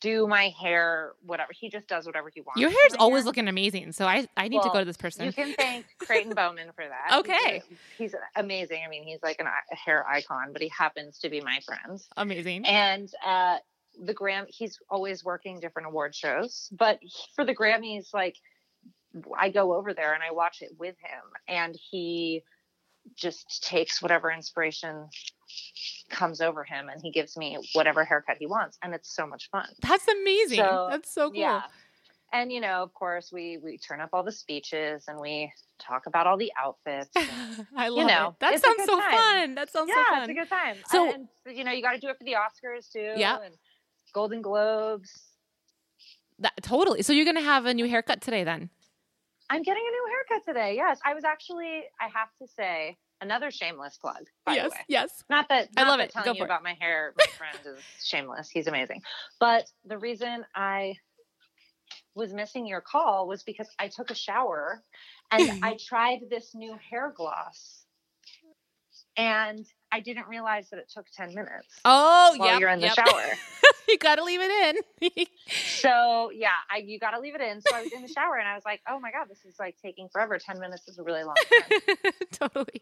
do 0.00 0.26
my 0.26 0.52
hair, 0.60 1.12
whatever. 1.24 1.52
He 1.52 1.68
just 1.68 1.88
does 1.88 2.06
whatever 2.06 2.30
he 2.34 2.40
wants. 2.40 2.60
Your 2.60 2.70
hair's 2.70 2.94
always 2.98 3.24
looking 3.24 3.48
amazing. 3.48 3.92
So 3.92 4.06
I, 4.06 4.26
I 4.36 4.48
need 4.48 4.62
to 4.62 4.70
go 4.70 4.78
to 4.78 4.84
this 4.84 4.96
person. 4.96 5.26
You 5.26 5.32
can 5.32 5.54
thank 5.54 5.86
Creighton 5.98 6.32
Bowman 6.34 6.68
for 6.74 6.84
that. 6.86 7.18
Okay. 7.18 7.62
He's, 7.68 7.78
he's 7.98 8.14
amazing. 8.36 8.82
I 8.84 8.88
mean, 8.88 9.04
he's 9.04 9.22
like 9.22 9.40
an, 9.40 9.46
a 9.46 9.76
hair 9.76 10.06
icon, 10.06 10.52
but 10.52 10.62
he 10.62 10.68
happens 10.68 11.18
to 11.20 11.28
be 11.28 11.40
my 11.40 11.60
friend. 11.64 12.00
Amazing. 12.16 12.66
And 12.66 13.10
uh, 13.26 13.58
the 14.02 14.14
Gram, 14.14 14.46
he's 14.48 14.78
always 14.88 15.24
working 15.24 15.60
different 15.60 15.88
award 15.88 16.14
shows. 16.14 16.68
But 16.72 17.00
for 17.34 17.44
the 17.44 17.54
Grammys, 17.54 18.12
like 18.12 18.36
I 19.38 19.50
go 19.50 19.74
over 19.74 19.94
there 19.94 20.14
and 20.14 20.22
I 20.22 20.32
watch 20.32 20.62
it 20.62 20.72
with 20.78 20.96
him, 21.00 21.22
and 21.48 21.76
he 21.90 22.42
just 23.16 23.62
takes 23.62 24.00
whatever 24.02 24.30
inspiration 24.30 25.08
comes 26.10 26.40
over 26.40 26.64
him, 26.64 26.88
and 26.88 27.00
he 27.02 27.10
gives 27.10 27.36
me 27.36 27.58
whatever 27.74 28.04
haircut 28.04 28.36
he 28.38 28.46
wants, 28.46 28.78
and 28.82 28.94
it's 28.94 29.14
so 29.14 29.26
much 29.26 29.50
fun. 29.50 29.68
That's 29.82 30.06
amazing. 30.08 30.58
So, 30.58 30.88
That's 30.90 31.12
so 31.12 31.30
cool. 31.30 31.40
Yeah. 31.40 31.62
And 32.32 32.50
you 32.50 32.60
know, 32.60 32.82
of 32.82 32.92
course, 32.92 33.30
we 33.32 33.58
we 33.58 33.78
turn 33.78 34.00
up 34.00 34.10
all 34.12 34.24
the 34.24 34.32
speeches 34.32 35.04
and 35.06 35.20
we 35.20 35.52
talk 35.78 36.06
about 36.06 36.26
all 36.26 36.36
the 36.36 36.52
outfits. 36.60 37.10
and- 37.16 37.66
I 37.76 37.88
love 37.88 37.98
you 37.98 38.06
know, 38.06 38.28
it. 38.30 38.40
That 38.40 38.60
sounds 38.60 38.84
so 38.84 38.98
time. 38.98 39.12
fun. 39.12 39.54
That 39.54 39.70
sounds 39.70 39.88
yeah, 39.88 40.04
so 40.04 40.14
fun. 40.14 40.22
it's 40.22 40.30
a 40.30 40.34
good 40.34 40.48
time. 40.48 40.76
So- 40.88 41.12
and 41.12 41.28
you 41.56 41.62
know, 41.62 41.70
you 41.70 41.80
got 41.80 41.92
to 41.92 42.00
do 42.00 42.08
it 42.08 42.18
for 42.18 42.24
the 42.24 42.32
Oscars 42.32 42.90
too. 42.90 43.12
Yeah. 43.16 43.38
And 43.44 43.54
Golden 44.14 44.40
Globes. 44.40 45.10
That- 46.38 46.54
totally. 46.62 47.02
So 47.02 47.12
you're 47.12 47.26
gonna 47.26 47.42
have 47.42 47.66
a 47.66 47.74
new 47.74 47.86
haircut 47.86 48.22
today 48.22 48.44
then? 48.44 48.70
I'm 49.50 49.62
getting 49.62 49.82
a 49.86 49.90
new 49.90 50.06
haircut 50.10 50.46
today. 50.46 50.74
Yes, 50.76 50.98
I 51.04 51.12
was 51.12 51.24
actually. 51.24 51.82
I 52.00 52.04
have 52.14 52.28
to 52.40 52.48
say 52.56 52.96
another 53.20 53.50
shameless 53.50 53.98
plug. 53.98 54.24
By 54.46 54.54
yes. 54.54 54.64
the 54.64 54.70
way, 54.70 54.84
Yes. 54.88 55.24
not 55.28 55.48
that 55.50 55.68
I 55.76 55.86
love 55.86 55.98
that 55.98 56.08
it. 56.08 56.12
Telling 56.12 56.26
Go 56.26 56.32
you 56.32 56.42
it. 56.42 56.46
about 56.46 56.62
my 56.62 56.76
hair, 56.80 57.12
my 57.18 57.26
friend 57.36 57.58
is 57.76 57.82
shameless. 58.02 58.48
He's 58.48 58.66
amazing. 58.66 59.02
But 59.38 59.66
the 59.84 59.98
reason 59.98 60.44
I 60.54 60.94
was 62.14 62.32
missing 62.32 62.66
your 62.66 62.80
call 62.80 63.26
was 63.28 63.42
because 63.42 63.68
I 63.78 63.88
took 63.88 64.10
a 64.10 64.14
shower 64.14 64.82
and 65.30 65.42
I 65.64 65.76
tried 65.84 66.20
this 66.30 66.54
new 66.54 66.76
hair 66.90 67.12
gloss, 67.14 67.84
and 69.16 69.66
I 69.94 70.00
didn't 70.00 70.26
realize 70.28 70.70
that 70.70 70.78
it 70.78 70.90
took 70.92 71.06
ten 71.16 71.34
minutes 71.34 71.80
Oh, 71.84 72.36
yeah 72.38 72.58
you're 72.58 72.68
in 72.70 72.80
the 72.80 72.86
yep. 72.86 72.96
shower. 72.96 73.22
you 73.88 73.98
gotta 73.98 74.24
leave 74.24 74.40
it 74.42 74.50
in. 75.04 75.26
So 75.84 76.30
yeah, 76.34 76.48
I, 76.70 76.78
you 76.78 76.98
got 76.98 77.10
to 77.10 77.20
leave 77.20 77.34
it 77.34 77.42
in. 77.42 77.60
So 77.60 77.74
I 77.74 77.82
was 77.82 77.92
in 77.92 78.00
the 78.00 78.08
shower 78.08 78.36
and 78.36 78.48
I 78.48 78.54
was 78.54 78.64
like, 78.64 78.80
oh 78.88 78.98
my 78.98 79.10
god, 79.10 79.28
this 79.28 79.44
is 79.44 79.56
like 79.58 79.76
taking 79.82 80.08
forever. 80.08 80.38
Ten 80.38 80.58
minutes 80.58 80.88
is 80.88 80.98
a 80.98 81.02
really 81.02 81.24
long 81.24 81.36
time. 81.36 82.12
totally. 82.32 82.80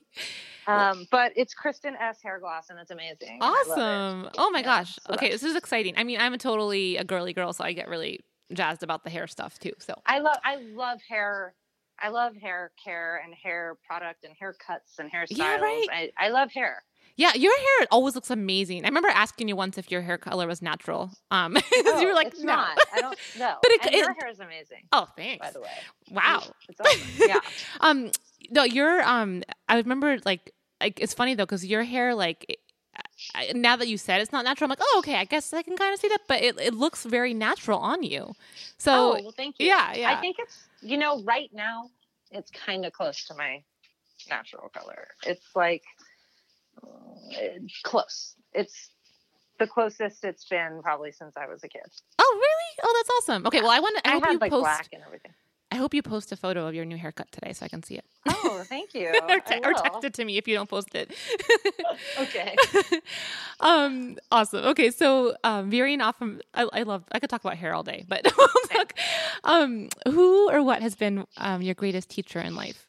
Um, 0.66 1.08
but 1.10 1.32
it's 1.34 1.54
Kristin 1.54 1.94
Ess 2.00 2.22
hair 2.22 2.38
gloss 2.38 2.70
and 2.70 2.78
it's 2.78 2.92
amazing. 2.92 3.40
love 3.40 3.58
it. 3.58 3.72
Awesome. 3.72 4.30
Oh 4.38 4.50
my 4.50 4.60
Yeah, 4.60 4.64
gosh. 4.64 4.98
Okay, 5.10 5.30
this 5.30 5.42
is 5.42 5.56
exciting. 5.56 5.94
I 5.96 6.04
mean, 6.04 6.20
I'm 6.20 6.32
a 6.32 6.38
totally 6.38 6.96
a 6.96 7.04
girly 7.04 7.32
girl, 7.32 7.52
so 7.52 7.64
I 7.64 7.72
get 7.72 7.88
really 7.88 8.20
jazzed 8.52 8.84
about 8.84 9.02
the 9.02 9.10
hair 9.10 9.26
stuff 9.26 9.58
too. 9.58 9.72
So 9.78 9.94
I 10.06 10.20
love 10.20 10.38
I 10.44 10.56
love 10.56 11.00
hair. 11.08 11.54
I 11.98 12.08
love 12.08 12.36
hair 12.36 12.72
care 12.82 13.20
and 13.24 13.34
hair 13.34 13.76
product 13.86 14.24
and 14.24 14.34
haircuts 14.40 14.98
and 14.98 15.10
hairstyles. 15.10 15.36
Yeah, 15.38 15.60
right. 15.60 15.86
I, 15.90 16.10
I 16.18 16.28
love 16.30 16.50
hair. 16.52 16.82
Yeah, 17.16 17.34
your 17.34 17.56
hair 17.56 17.86
always 17.90 18.14
looks 18.14 18.30
amazing. 18.30 18.84
I 18.84 18.88
remember 18.88 19.08
asking 19.08 19.48
you 19.48 19.56
once 19.56 19.78
if 19.78 19.90
your 19.90 20.02
hair 20.02 20.18
color 20.18 20.46
was 20.46 20.62
natural. 20.62 21.10
Um, 21.30 21.56
you 21.72 21.82
were 21.84 22.10
Oh, 22.10 22.14
like, 22.14 22.28
it's 22.28 22.40
no. 22.42 22.54
not. 22.54 22.78
I 22.94 23.00
don't 23.00 23.18
know. 23.38 23.56
But 23.62 23.70
it- 23.72 23.86
it- 23.86 23.94
your 23.94 24.14
hair 24.14 24.28
is 24.30 24.40
amazing, 24.40 24.82
Oh, 24.92 25.06
thanks. 25.16 25.44
by 25.46 25.52
the 25.52 25.60
way. 25.60 25.68
Wow. 26.10 26.42
It's 26.68 26.80
awesome. 26.84 27.28
Yeah. 27.28 27.40
Um, 27.80 28.10
no, 28.50 28.64
your 28.64 29.02
um, 29.02 29.42
I 29.68 29.76
remember 29.78 30.18
like 30.24 30.52
like 30.80 30.98
it's 31.00 31.14
funny 31.14 31.34
though 31.34 31.44
because 31.44 31.64
your 31.66 31.82
hair 31.84 32.14
like. 32.14 32.44
it- 32.48 32.58
I, 33.34 33.52
now 33.54 33.76
that 33.76 33.88
you 33.88 33.96
said 33.96 34.20
it's 34.20 34.32
not 34.32 34.44
natural, 34.44 34.66
I'm 34.66 34.70
like, 34.70 34.80
oh, 34.82 34.96
okay. 34.98 35.14
I 35.14 35.24
guess 35.24 35.52
I 35.54 35.62
can 35.62 35.76
kind 35.78 35.94
of 35.94 36.00
see 36.00 36.08
that, 36.08 36.20
but 36.28 36.42
it, 36.42 36.60
it 36.60 36.74
looks 36.74 37.04
very 37.04 37.32
natural 37.32 37.78
on 37.78 38.02
you. 38.02 38.34
So 38.78 38.92
oh, 39.16 39.22
well, 39.22 39.30
thank 39.34 39.56
you. 39.58 39.66
yeah, 39.66 39.94
yeah. 39.94 40.10
I 40.12 40.20
think 40.20 40.36
it's 40.38 40.64
you 40.82 40.98
know 40.98 41.22
right 41.22 41.48
now 41.54 41.88
it's 42.32 42.50
kind 42.50 42.84
of 42.84 42.92
close 42.92 43.24
to 43.26 43.34
my 43.34 43.62
natural 44.28 44.68
color. 44.70 45.08
It's 45.24 45.46
like 45.54 45.84
close. 47.84 48.34
It's 48.52 48.90
the 49.58 49.66
closest 49.66 50.24
it's 50.24 50.44
been 50.44 50.80
probably 50.82 51.12
since 51.12 51.36
I 51.36 51.46
was 51.46 51.62
a 51.64 51.68
kid. 51.68 51.82
oh, 52.18 52.32
really? 52.34 52.82
Oh, 52.82 52.94
that's 52.98 53.10
awesome. 53.18 53.46
Okay, 53.46 53.60
well, 53.60 53.70
I 53.70 53.80
want 53.80 53.96
to. 53.98 54.08
I, 54.08 54.10
I, 54.10 54.14
hope 54.14 54.24
had 54.24 54.32
you 54.32 54.38
like 54.38 54.50
post. 54.50 54.62
black 54.62 54.88
and 54.92 55.02
everything. 55.06 55.32
I 55.72 55.76
hope 55.76 55.94
you 55.94 56.02
post 56.02 56.30
a 56.32 56.36
photo 56.36 56.66
of 56.66 56.74
your 56.74 56.84
new 56.84 56.98
haircut 56.98 57.32
today 57.32 57.54
so 57.54 57.64
I 57.64 57.68
can 57.68 57.82
see 57.82 57.94
it. 57.94 58.04
Oh, 58.28 58.62
thank 58.66 58.92
you. 58.92 59.08
or, 59.28 59.40
te- 59.40 59.60
or 59.64 59.72
text 59.72 60.04
it 60.04 60.12
to 60.14 60.24
me 60.26 60.36
if 60.36 60.46
you 60.46 60.54
don't 60.54 60.68
post 60.68 60.94
it. 60.94 61.14
Okay. 62.18 62.54
um, 63.60 64.18
awesome. 64.30 64.64
Okay, 64.66 64.90
so 64.90 65.34
um, 65.44 65.70
veering 65.70 66.00
off 66.00 66.18
from, 66.18 66.40
I, 66.52 66.68
I 66.72 66.82
love. 66.82 67.04
I 67.12 67.18
could 67.18 67.30
talk 67.30 67.42
about 67.42 67.56
hair 67.56 67.74
all 67.74 67.82
day, 67.82 68.04
but 68.06 68.30
um, 69.44 69.88
who 70.06 70.50
or 70.50 70.62
what 70.62 70.82
has 70.82 70.94
been 70.94 71.26
um, 71.36 71.62
your 71.62 71.74
greatest 71.74 72.10
teacher 72.10 72.40
in 72.40 72.54
life? 72.54 72.86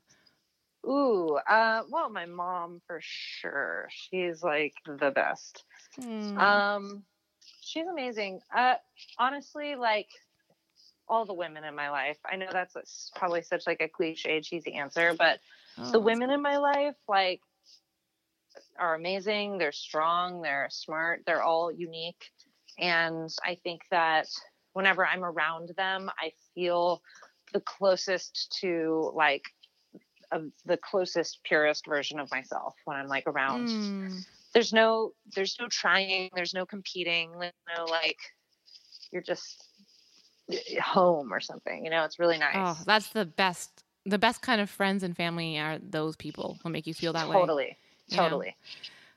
Ooh, 0.85 1.35
uh, 1.47 1.83
well, 1.89 2.09
my 2.09 2.25
mom 2.25 2.81
for 2.87 2.99
sure. 3.01 3.87
She's 3.91 4.43
like 4.43 4.73
the 4.85 5.11
best. 5.11 5.63
Hmm. 5.97 6.37
Um, 6.39 7.03
she's 7.61 7.87
amazing. 7.87 8.41
Uh, 8.55 8.75
honestly, 9.17 9.75
like 9.75 10.09
all 11.07 11.25
the 11.25 11.33
women 11.33 11.63
in 11.63 11.75
my 11.75 11.89
life. 11.89 12.17
I 12.29 12.35
know 12.37 12.47
that's 12.51 13.11
probably 13.15 13.41
such 13.41 13.67
like 13.67 13.81
a 13.81 13.89
cliche, 13.89 14.41
cheesy 14.41 14.73
answer, 14.73 15.13
but 15.17 15.39
the 15.91 15.99
Oh, 15.99 16.01
women 16.01 16.31
in 16.31 16.41
my 16.41 16.57
life, 16.57 16.95
like, 17.07 17.41
are 18.79 18.95
amazing. 18.95 19.57
They're 19.57 19.71
strong. 19.71 20.41
They're 20.41 20.67
smart. 20.71 21.23
They're 21.25 21.43
all 21.43 21.71
unique, 21.71 22.31
and 22.79 23.29
I 23.45 23.55
think 23.63 23.81
that 23.91 24.27
whenever 24.73 25.05
I'm 25.05 25.23
around 25.23 25.71
them, 25.77 26.09
I 26.19 26.31
feel 26.53 27.01
the 27.53 27.61
closest 27.61 28.55
to 28.61 29.11
like 29.15 29.43
of 30.33 30.51
the 30.65 30.77
closest 30.77 31.39
purest 31.43 31.85
version 31.85 32.19
of 32.19 32.29
myself 32.31 32.75
when 32.85 32.97
I'm 32.97 33.07
like 33.07 33.25
around 33.27 33.67
mm. 33.67 34.25
there's 34.53 34.73
no 34.73 35.11
there's 35.35 35.55
no 35.59 35.67
trying 35.67 36.29
there's 36.35 36.53
no 36.53 36.65
competing 36.65 37.31
no 37.31 37.85
like 37.85 38.17
you're 39.11 39.21
just 39.21 39.63
home 40.81 41.33
or 41.33 41.39
something 41.39 41.85
you 41.85 41.91
know 41.91 42.03
it's 42.03 42.19
really 42.19 42.37
nice 42.37 42.55
Oh, 42.55 42.77
that's 42.85 43.09
the 43.09 43.25
best. 43.25 43.83
The 44.05 44.19
best 44.19 44.41
kind 44.41 44.59
of 44.59 44.69
friends 44.69 45.01
and 45.03 45.15
family 45.15 45.57
are 45.57 45.79
those 45.79 46.17
people 46.17 46.57
who 46.61 46.69
make 46.69 46.85
you 46.85 46.93
feel 46.93 47.13
that 47.13 47.29
way. 47.29 47.35
totally 47.35 47.77
you 48.07 48.17
know? 48.17 48.23
totally 48.23 48.55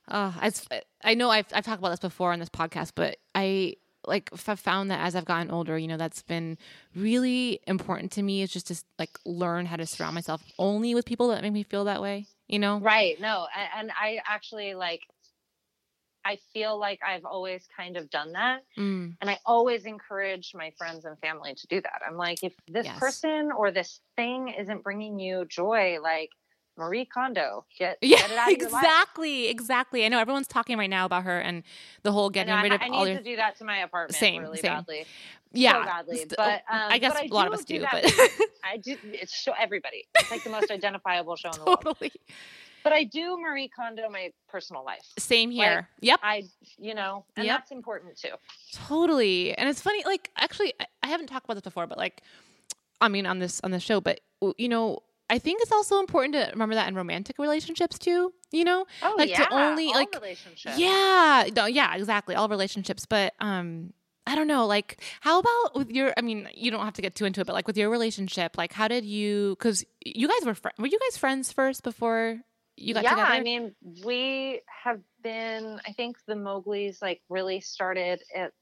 Oh, 0.08 0.34
it's, 0.42 0.66
I 1.02 1.14
know 1.14 1.30
I've, 1.30 1.46
I've 1.52 1.64
talked 1.64 1.80
about 1.80 1.90
this 1.90 1.98
before 1.98 2.32
on 2.32 2.38
this 2.38 2.48
podcast, 2.48 2.92
but 2.94 3.16
I 3.34 3.74
like 4.06 4.30
I've 4.48 4.60
found 4.60 4.90
that 4.90 5.00
as 5.04 5.14
I've 5.16 5.24
gotten 5.24 5.50
older, 5.50 5.76
you 5.76 5.88
know, 5.88 5.96
that's 5.96 6.22
been 6.22 6.58
really 6.94 7.60
important 7.66 8.12
to 8.12 8.22
me 8.22 8.42
is 8.42 8.52
just 8.52 8.68
to 8.68 8.76
like 8.98 9.18
learn 9.24 9.66
how 9.66 9.76
to 9.76 9.86
surround 9.86 10.14
myself 10.14 10.42
only 10.58 10.94
with 10.94 11.04
people 11.04 11.28
that 11.28 11.42
make 11.42 11.52
me 11.52 11.62
feel 11.62 11.84
that 11.84 12.00
way, 12.00 12.26
you 12.48 12.58
know? 12.58 12.78
right 12.78 13.20
no 13.20 13.46
a- 13.54 13.78
and 13.78 13.90
i 14.00 14.18
actually 14.26 14.74
like 14.74 15.00
i 16.24 16.36
feel 16.52 16.78
like 16.78 17.00
i've 17.06 17.24
always 17.24 17.66
kind 17.76 17.96
of 17.96 18.10
done 18.10 18.32
that 18.32 18.60
Mm, 18.78 19.16
and 19.20 19.30
i 19.30 19.38
always 19.46 19.86
encourage 19.86 20.52
my 20.54 20.70
friends 20.76 21.04
and 21.04 21.18
family 21.20 21.54
to 21.54 21.66
do 21.68 21.80
that 21.80 22.02
i'm 22.06 22.16
like 22.16 22.38
if 22.42 22.52
this 22.68 22.86
Yes. 22.86 22.98
person 22.98 23.50
or 23.56 23.70
this 23.70 24.00
thing 24.16 24.48
isn't 24.48 24.82
bringing 24.82 25.18
you 25.18 25.44
joy 25.46 25.98
like 26.02 26.30
marie 26.76 27.04
kondo 27.04 27.64
get, 27.78 27.98
yeah, 28.02 28.18
get 28.18 28.30
it 28.30 28.36
out 28.38 28.52
of 28.52 28.58
your 28.58 28.70
life 28.70 28.82
exactly, 28.82 29.48
exactly. 29.48 30.04
I 30.04 30.08
know 30.08 30.18
everyone's 30.18 30.48
talking 30.48 30.76
right 30.78 30.90
now 30.90 31.04
about 31.06 31.24
her 31.24 31.38
and 31.38 31.62
the 32.02 32.12
whole 32.12 32.30
getting 32.30 32.54
know, 32.54 32.62
rid 32.62 32.72
of 32.72 32.80
I 32.82 32.88
all 32.88 33.04
need 33.04 33.10
your 33.12 33.18
to 33.18 33.24
do 33.24 33.36
that 33.36 33.56
to 33.58 33.64
my 33.64 33.78
apartment 33.78 34.14
Same, 34.18 34.42
really 34.42 34.58
same. 34.58 34.72
badly 34.72 35.06
yeah, 35.52 35.72
so 35.72 35.84
badly. 35.84 36.24
But 36.36 36.62
um, 36.68 36.80
I 36.90 36.98
guess 36.98 37.14
but 37.14 37.22
I 37.22 37.26
a 37.26 37.34
lot 37.34 37.46
of 37.46 37.54
us 37.54 37.64
do, 37.64 37.80
that 37.80 37.90
but 37.92 38.04
I 38.64 38.76
do. 38.76 38.96
It's 39.04 39.42
so 39.42 39.52
everybody. 39.58 40.06
It's 40.18 40.30
like 40.30 40.44
the 40.44 40.50
most 40.50 40.70
identifiable 40.70 41.36
show 41.36 41.50
in 41.50 41.58
the 41.60 41.64
world. 41.64 41.80
totally 41.82 42.12
But 42.84 42.92
I 42.92 43.04
do 43.04 43.38
Marie 43.40 43.68
Kondo 43.68 44.08
my 44.10 44.32
personal 44.48 44.84
life. 44.84 45.04
same 45.18 45.50
here. 45.50 45.88
yep, 46.00 46.20
I, 46.22 46.44
you 46.78 46.94
know, 46.94 47.24
and 47.36 47.46
Yep. 47.46 47.58
that's 47.58 47.70
important 47.72 48.16
too. 48.18 48.30
Totally. 48.74 49.56
And 49.56 49.68
it's 49.68 49.80
funny, 49.80 50.04
like 50.04 50.30
actually 50.36 50.74
I, 50.80 50.86
I 51.02 51.08
haven't 51.08 51.28
talked 51.28 51.44
about 51.46 51.54
this 51.54 51.62
before, 51.62 51.86
but 51.86 51.98
like 51.98 52.22
I 53.00 53.08
mean 53.08 53.26
on 53.26 53.38
this 53.38 53.60
on 53.64 53.70
the 53.70 53.80
show, 53.80 54.00
but 54.00 54.20
you 54.58 54.68
know, 54.68 55.00
I 55.28 55.38
think 55.38 55.60
it's 55.62 55.72
also 55.72 55.98
important 55.98 56.34
to 56.34 56.50
remember 56.52 56.74
that 56.76 56.88
in 56.88 56.94
romantic 56.94 57.38
relationships 57.38 57.98
too, 57.98 58.32
you 58.52 58.64
know? 58.64 58.86
Oh 59.02 59.14
Like, 59.18 59.34
to 59.34 59.40
yeah, 59.40 59.48
only, 59.50 59.86
all 59.88 59.94
like, 59.94 60.14
relationships. 60.14 60.76
Yeah. 60.78 61.48
No, 61.54 61.66
yeah, 61.66 61.94
exactly. 61.96 62.34
All 62.34 62.48
relationships, 62.48 63.06
but 63.06 63.34
um 63.40 63.92
I 64.28 64.34
don't 64.34 64.48
know, 64.48 64.66
like 64.66 65.00
how 65.20 65.38
about 65.38 65.76
with 65.76 65.90
your 65.90 66.12
I 66.16 66.20
mean, 66.20 66.48
you 66.54 66.70
don't 66.70 66.84
have 66.84 66.94
to 66.94 67.02
get 67.02 67.14
too 67.14 67.24
into 67.24 67.40
it, 67.40 67.46
but 67.46 67.52
like 67.54 67.66
with 67.66 67.76
your 67.76 67.90
relationship, 67.90 68.56
like 68.56 68.72
how 68.72 68.88
did 68.88 69.04
you 69.04 69.56
cuz 69.56 69.84
you 70.04 70.28
guys 70.28 70.44
were 70.44 70.54
fr- 70.54 70.68
were 70.78 70.86
you 70.88 70.98
guys 70.98 71.16
friends 71.16 71.52
first 71.52 71.82
before 71.82 72.40
you 72.76 72.94
got 72.94 73.04
yeah, 73.04 73.10
together? 73.10 73.32
I 73.32 73.40
mean, 73.40 73.74
we 74.04 74.62
have 74.84 75.00
been. 75.22 75.80
I 75.86 75.92
think 75.92 76.16
the 76.26 76.34
Mowgli's 76.34 77.00
like 77.00 77.22
really 77.28 77.60
started 77.60 78.22
at 78.34 78.52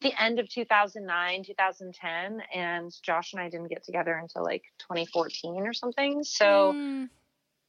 the 0.00 0.12
end 0.20 0.38
of 0.38 0.48
2009, 0.48 1.44
2010, 1.44 2.42
and 2.54 2.92
Josh 3.02 3.32
and 3.32 3.42
I 3.42 3.48
didn't 3.48 3.68
get 3.68 3.84
together 3.84 4.14
until 4.14 4.44
like 4.44 4.62
2014 4.80 5.66
or 5.66 5.72
something. 5.72 6.24
So. 6.24 6.74
Mm, 6.74 7.08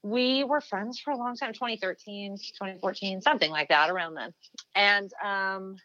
we 0.01 0.45
were 0.45 0.61
friends 0.61 0.97
for 0.97 1.11
a 1.11 1.17
long 1.17 1.35
time 1.35 1.51
2013 1.51 2.37
2014 2.37 3.21
something 3.21 3.51
like 3.51 3.67
that 3.67 3.89
around 3.89 4.13
then 4.13 4.33
and 4.73 5.11
um 5.21 5.75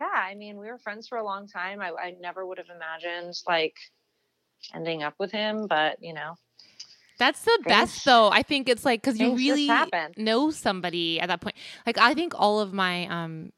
yeah, 0.00 0.06
I 0.14 0.34
mean, 0.34 0.58
we 0.58 0.66
were 0.68 0.78
friends 0.78 1.08
for 1.08 1.18
a 1.18 1.24
long 1.24 1.48
time. 1.48 1.80
I, 1.80 1.90
I 1.90 2.14
never 2.20 2.46
would 2.46 2.58
have 2.58 2.68
imagined 2.74 3.34
like 3.46 3.74
ending 4.74 5.02
up 5.02 5.14
with 5.18 5.32
him, 5.32 5.66
but 5.66 5.96
you 6.00 6.14
know, 6.14 6.34
That's 7.18 7.42
the 7.42 7.58
best 7.64 8.04
though. 8.04 8.30
I 8.30 8.42
think 8.42 8.68
it's 8.68 8.84
like 8.84 9.02
because 9.02 9.18
you 9.18 9.36
things 9.36 9.40
really 9.40 9.90
know 10.16 10.50
somebody 10.50 11.20
at 11.20 11.28
that 11.28 11.40
point. 11.40 11.56
Like 11.84 11.98
I 11.98 12.14
think 12.14 12.34
all 12.36 12.60
of 12.60 12.72
my 12.72 13.06
um 13.06 13.52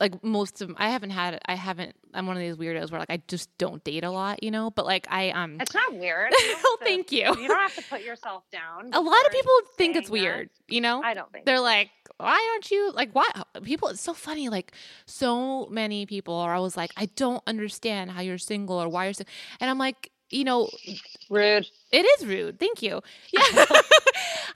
like 0.00 0.22
most 0.22 0.62
of 0.62 0.72
I 0.76 0.90
haven't 0.90 1.10
had 1.10 1.40
I 1.46 1.54
haven't 1.54 1.94
I'm 2.14 2.26
one 2.26 2.36
of 2.36 2.40
these 2.42 2.56
weirdos 2.56 2.90
where 2.90 3.00
like 3.00 3.10
I 3.10 3.20
just 3.28 3.50
don't 3.58 3.82
date 3.84 4.04
a 4.04 4.10
lot, 4.10 4.42
you 4.42 4.50
know. 4.50 4.70
But 4.70 4.86
like 4.86 5.06
I 5.10 5.30
um 5.30 5.60
it's 5.60 5.74
not 5.74 5.94
weird. 5.94 6.32
Oh 6.64 6.76
to- 6.80 6.84
thank 6.84 7.10
you. 7.12 7.24
You 7.24 7.48
don't 7.48 7.60
have 7.60 7.74
to 7.74 7.82
put 7.90 8.02
yourself 8.02 8.44
down. 8.52 8.90
A 8.92 9.00
lot 9.00 9.26
of 9.26 9.32
people 9.32 9.52
think 9.76 9.96
it's 9.96 10.08
saying 10.08 10.22
that. 10.22 10.28
weird, 10.36 10.50
you 10.68 10.80
know. 10.80 11.02
I 11.02 11.14
don't 11.14 11.30
think 11.32 11.44
They're 11.46 11.56
so. 11.58 11.62
like, 11.62 11.90
why 12.18 12.48
aren't 12.52 12.70
you 12.70 12.92
like 12.92 13.10
why 13.12 13.26
people 13.62 13.88
it's 13.88 14.00
so 14.00 14.12
funny 14.14 14.48
like 14.48 14.72
so 15.06 15.66
many 15.66 16.06
people 16.06 16.34
are 16.34 16.54
always 16.54 16.76
like 16.76 16.90
I 16.96 17.06
don't 17.16 17.42
understand 17.46 18.10
how 18.10 18.20
you're 18.22 18.38
single 18.38 18.76
or 18.82 18.88
why 18.88 19.04
you're 19.04 19.14
single. 19.14 19.32
And 19.60 19.68
I'm 19.70 19.78
like, 19.78 20.10
you 20.30 20.44
know, 20.44 20.68
rude. 21.30 21.66
it 21.92 22.06
is 22.20 22.26
rude. 22.26 22.58
Thank 22.58 22.82
you. 22.82 23.00
Yeah. 23.32 23.64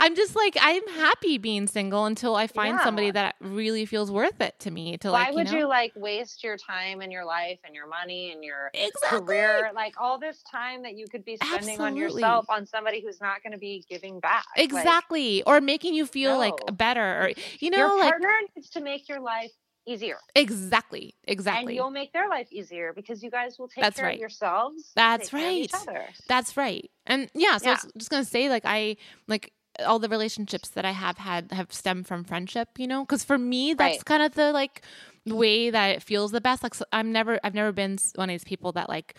I'm 0.00 0.16
just 0.16 0.34
like 0.34 0.56
I'm 0.60 0.86
happy 0.88 1.38
being 1.38 1.68
single 1.68 2.06
until 2.06 2.34
I 2.34 2.48
find 2.48 2.80
somebody 2.80 3.12
that 3.12 3.36
really 3.40 3.86
feels 3.86 4.10
worth 4.10 4.40
it 4.40 4.58
to 4.60 4.70
me 4.70 4.96
to 4.98 5.12
Why 5.12 5.26
like 5.26 5.34
would 5.34 5.46
you, 5.48 5.52
know? 5.52 5.58
you 5.60 5.68
like 5.68 5.92
waste 5.94 6.42
your 6.42 6.56
time 6.56 7.02
and 7.02 7.12
your 7.12 7.24
life 7.24 7.60
and 7.64 7.72
your 7.72 7.86
money 7.86 8.32
and 8.32 8.42
your 8.42 8.70
exactly. 8.74 9.20
career, 9.20 9.70
like 9.74 9.94
all 10.00 10.18
this 10.18 10.42
time 10.50 10.82
that 10.82 10.94
you 10.94 11.06
could 11.06 11.24
be 11.24 11.36
spending 11.36 11.80
on 11.80 11.94
yourself 11.94 12.46
on 12.48 12.66
somebody 12.66 13.00
who's 13.00 13.20
not 13.20 13.44
going 13.44 13.52
to 13.52 13.58
be 13.58 13.84
giving 13.88 14.18
back? 14.18 14.44
Like, 14.56 14.64
Exactly. 14.64 15.44
or 15.44 15.60
making 15.60 15.94
you 15.94 16.06
feel 16.06 16.36
like 16.36 16.54
better 16.72 17.22
or 17.22 17.30
you 17.60 17.70
know 17.70 17.78
your 17.78 17.98
like 18.00 18.10
partner 18.10 18.32
needs 18.56 18.70
to 18.70 18.80
make 18.80 19.08
your 19.08 19.20
life 19.20 19.52
easier, 19.86 20.18
exactly. 20.34 21.14
Exactly. 21.24 21.68
And 21.68 21.76
you'll 21.76 21.90
make 21.90 22.12
their 22.12 22.28
life 22.28 22.48
easier 22.52 22.92
because 22.92 23.22
you 23.22 23.30
guys 23.30 23.58
will 23.58 23.68
take 23.68 23.82
That's 23.82 23.96
care 23.96 24.06
right. 24.06 24.14
of 24.14 24.20
yourselves. 24.20 24.92
That's 24.94 25.32
take 25.32 25.40
care 25.40 25.50
of 25.50 25.56
each 25.56 25.72
right. 25.72 25.82
other. 25.88 26.08
That's 26.28 26.56
right. 26.56 26.90
And 27.06 27.30
yeah, 27.34 27.58
so 27.58 27.66
I 27.66 27.72
Yeah. 27.72 27.78
was 27.82 27.92
just 27.96 28.10
gonna 28.10 28.24
say, 28.24 28.48
like, 28.48 28.62
I 28.64 28.96
like 29.28 29.52
all 29.86 29.98
the 29.98 30.08
relationships 30.08 30.68
that 30.70 30.84
I 30.84 30.90
have 30.92 31.18
had 31.18 31.50
have 31.52 31.72
stemmed 31.72 32.06
from 32.06 32.24
friendship, 32.24 32.68
you 32.78 32.86
know, 32.86 33.04
because 33.04 33.24
for 33.24 33.38
me, 33.38 33.74
that's 33.74 33.96
Right. 33.96 34.04
kind 34.04 34.22
of 34.22 34.34
the 34.34 34.52
like 34.52 34.82
way 35.26 35.70
that 35.70 35.86
it 35.96 36.02
feels 36.02 36.30
the 36.30 36.40
best. 36.40 36.62
Like, 36.62 36.74
so 36.74 36.84
I'm 36.92 37.10
never, 37.12 37.40
I've 37.42 37.54
never 37.54 37.72
been 37.72 37.98
one 38.16 38.28
of 38.28 38.34
these 38.34 38.44
people 38.44 38.72
that 38.72 38.88
like 38.88 39.16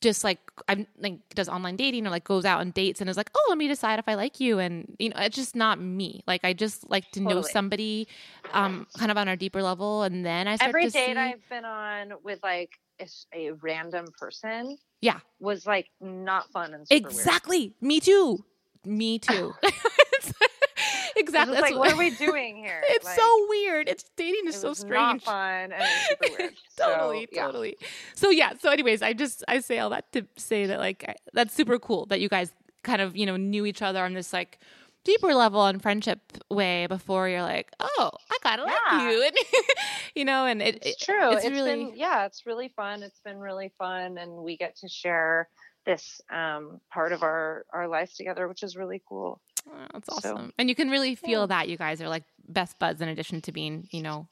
just 0.00 0.24
like 0.24 0.38
I'm 0.68 0.86
like 0.98 1.14
does 1.34 1.48
online 1.48 1.76
dating 1.76 2.06
or 2.06 2.10
like 2.10 2.24
goes 2.24 2.44
out 2.44 2.60
on 2.60 2.70
dates 2.70 3.00
and 3.00 3.08
is 3.10 3.16
like, 3.16 3.30
oh, 3.34 3.46
let 3.48 3.58
me 3.58 3.68
decide 3.68 3.98
if 3.98 4.08
I 4.08 4.14
like 4.14 4.40
you, 4.40 4.58
and 4.58 4.96
you 4.98 5.10
know, 5.10 5.16
it's 5.18 5.36
just 5.36 5.54
not 5.56 5.80
me. 5.80 6.22
Like, 6.26 6.44
I 6.44 6.52
just 6.52 6.88
like 6.90 7.10
to 7.12 7.20
know 7.20 7.42
somebody, 7.42 8.08
um, 8.52 8.86
kind 8.98 9.10
of 9.10 9.16
on 9.16 9.28
a 9.28 9.36
deeper 9.36 9.62
level, 9.62 10.02
and 10.02 10.24
then 10.24 10.48
I 10.48 10.56
start 10.56 10.70
Every 10.70 10.84
date 10.84 10.92
see. 10.92 11.16
I've 11.16 11.48
been 11.48 11.64
on 11.64 12.12
with 12.22 12.40
like 12.42 12.70
a 13.34 13.52
random 13.52 14.06
person, 14.18 14.78
Yeah. 15.00 15.20
was 15.38 15.66
like 15.66 15.90
not 16.00 16.50
fun 16.50 16.72
and 16.72 16.88
super 16.88 17.08
weird. 17.08 17.10
Exactly. 17.18 17.74
Me 17.80 18.00
too. 18.00 18.44
Me 18.84 19.18
too. 19.18 19.54
Exactly. 21.42 21.60
like, 21.60 21.70
what- 21.72 21.78
what 21.80 21.92
are 21.92 21.98
we 21.98 22.10
doing 22.10 22.56
here? 22.56 22.82
It's 22.88 23.04
Like, 23.04 23.16
so 23.18 23.46
weird. 23.48 23.88
It's 23.88 24.04
dating 24.16 24.46
is 24.48 24.56
it 24.56 24.60
so 24.60 24.72
strange. 24.74 25.22
fun 25.24 25.72
and 25.72 25.74
it 25.74 25.78
was 25.80 25.90
super 26.08 26.36
weird. 26.42 26.54
totally, 26.76 27.26
So, 27.26 27.28
yeah. 27.32 27.42
totally. 27.46 27.76
So 28.14 28.30
yeah. 28.30 28.52
So 28.58 28.70
anyways, 28.70 29.02
I 29.02 29.12
just 29.12 29.44
I 29.48 29.60
say 29.60 29.78
all 29.78 29.90
that 29.90 30.10
to 30.12 30.26
say 30.36 30.66
that 30.66 30.78
like 30.78 31.04
I, 31.08 31.14
that's 31.32 31.54
super 31.54 31.78
cool 31.78 32.06
that 32.06 32.20
you 32.20 32.28
guys 32.28 32.52
kind 32.82 33.00
of 33.02 33.16
you 33.16 33.26
know 33.26 33.36
knew 33.36 33.66
each 33.66 33.82
other 33.82 34.04
on 34.04 34.14
this 34.14 34.32
like 34.32 34.58
deeper 35.04 35.34
level 35.34 35.64
and 35.66 35.80
friendship 35.80 36.20
way 36.50 36.86
before 36.88 37.28
you're 37.28 37.42
like 37.42 37.70
oh 37.80 38.10
I 38.30 38.54
of 38.60 38.68
Yeah. 38.68 38.98
like 38.98 39.12
you 39.12 39.22
and 39.26 39.36
you 40.14 40.24
know 40.24 40.46
and 40.46 40.62
it, 40.62 40.76
It's 40.76 40.86
it- 40.86 41.04
true. 41.04 41.32
it's 41.32 41.44
it's 41.44 41.54
really 41.54 41.84
been 41.86 41.96
yeah, 41.96 42.26
it's 42.26 42.46
really 42.46 42.68
fun. 42.68 43.02
It's 43.02 43.20
been 43.20 43.38
really 43.38 43.70
fun, 43.78 44.18
and 44.18 44.32
we 44.32 44.56
get 44.56 44.76
to 44.78 44.88
share 44.88 45.48
this 45.84 46.20
um, 46.30 46.80
part 46.92 47.12
of 47.12 47.22
our 47.22 47.64
our 47.72 47.86
life 47.88 48.12
together, 48.14 48.46
which 48.48 48.62
is 48.62 48.76
really 48.76 49.00
cool. 49.08 49.40
Oh, 49.68 49.86
that's 49.92 50.08
so, 50.08 50.30
awesome 50.30 50.52
and 50.58 50.68
you 50.68 50.74
can 50.74 50.88
really 50.90 51.14
feel 51.14 51.42
yeah. 51.42 51.46
that 51.46 51.68
you 51.68 51.76
guys 51.76 52.00
are 52.00 52.08
like 52.08 52.24
best 52.48 52.78
buds 52.78 53.00
in 53.00 53.08
addition 53.08 53.40
to 53.40 53.52
being 53.52 53.88
you 53.90 54.02
know 54.02 54.26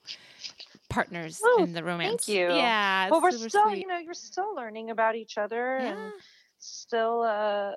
partners 0.89 1.41
Oh, 1.45 1.63
in 1.65 1.73
the 1.73 1.83
romance 1.83 2.29
you. 2.29 2.47
yeah 2.53 3.09
but 3.09 3.17
it's 3.25 3.41
we're 3.41 3.49
still, 3.49 3.69
sweet. 3.69 3.81
you 3.81 3.87
know, 3.87 3.99
you're 3.99 4.15
still 4.15 4.55
learning 4.55 4.91
about 4.91 5.17
each 5.17 5.39
other 5.39 5.79
yeah. 5.81 5.89
and 5.89 6.13
still 6.59 7.23
uh 7.23 7.73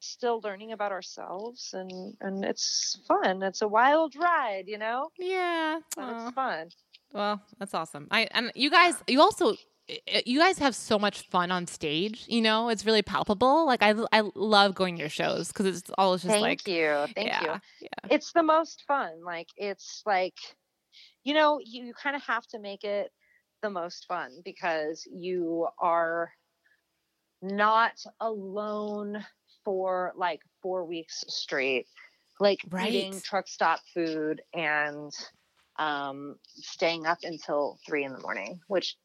still 0.00 0.40
learning 0.42 0.72
about 0.72 0.92
ourselves 0.92 1.74
and 1.74 2.16
and 2.20 2.44
it's 2.44 2.98
fun 3.06 3.42
it's 3.42 3.60
a 3.62 3.68
wild 3.68 4.14
ride 4.16 4.64
you 4.66 4.78
know 4.78 5.10
yeah 5.18 5.78
but 5.96 6.08
it's 6.08 6.34
fun 6.34 6.68
Well, 7.12 7.42
that's 7.58 7.74
awesome. 7.74 8.06
I 8.10 8.28
and 8.30 8.52
you 8.54 8.70
guys, 8.70 8.94
you 9.08 9.20
also, 9.20 9.56
you 10.24 10.38
guys 10.38 10.58
have 10.58 10.74
so 10.74 10.98
much 10.98 11.22
fun 11.22 11.50
on 11.50 11.66
stage. 11.66 12.24
You 12.28 12.40
know, 12.40 12.68
it's 12.68 12.84
really 12.84 13.02
palpable. 13.02 13.66
Like 13.66 13.82
I, 13.82 13.94
I 14.12 14.22
love 14.34 14.74
going 14.74 14.96
to 14.96 15.00
your 15.00 15.08
shows 15.08 15.48
because 15.48 15.66
it's 15.66 15.90
always 15.98 16.22
just 16.22 16.32
like, 16.32 16.42
thank 16.42 16.60
like, 16.60 16.68
you. 16.68 17.14
Thank 17.14 17.28
yeah, 17.28 17.42
you. 17.42 17.60
yeah, 17.82 18.10
it's 18.10 18.32
the 18.32 18.42
most 18.42 18.84
fun. 18.86 19.24
Like 19.24 19.48
it's 19.56 20.02
like 20.06 20.36
you 21.24 21.34
know 21.34 21.60
you, 21.64 21.84
you 21.84 21.94
kind 21.94 22.16
of 22.16 22.22
have 22.22 22.46
to 22.48 22.58
make 22.58 22.84
it 22.84 23.10
the 23.62 23.70
most 23.70 24.06
fun 24.06 24.40
because 24.44 25.06
you 25.12 25.66
are 25.78 26.32
not 27.42 27.92
alone 28.20 29.24
for 29.64 30.12
like 30.16 30.40
four 30.62 30.84
weeks 30.84 31.24
straight 31.28 31.86
like 32.40 32.60
eating 32.82 33.20
truck 33.20 33.46
stop 33.46 33.80
food 33.94 34.42
and 34.54 35.12
um 35.80 36.36
staying 36.56 37.06
up 37.06 37.18
until 37.22 37.78
three 37.86 38.04
in 38.04 38.12
the 38.12 38.20
morning 38.20 38.60
which 38.68 38.96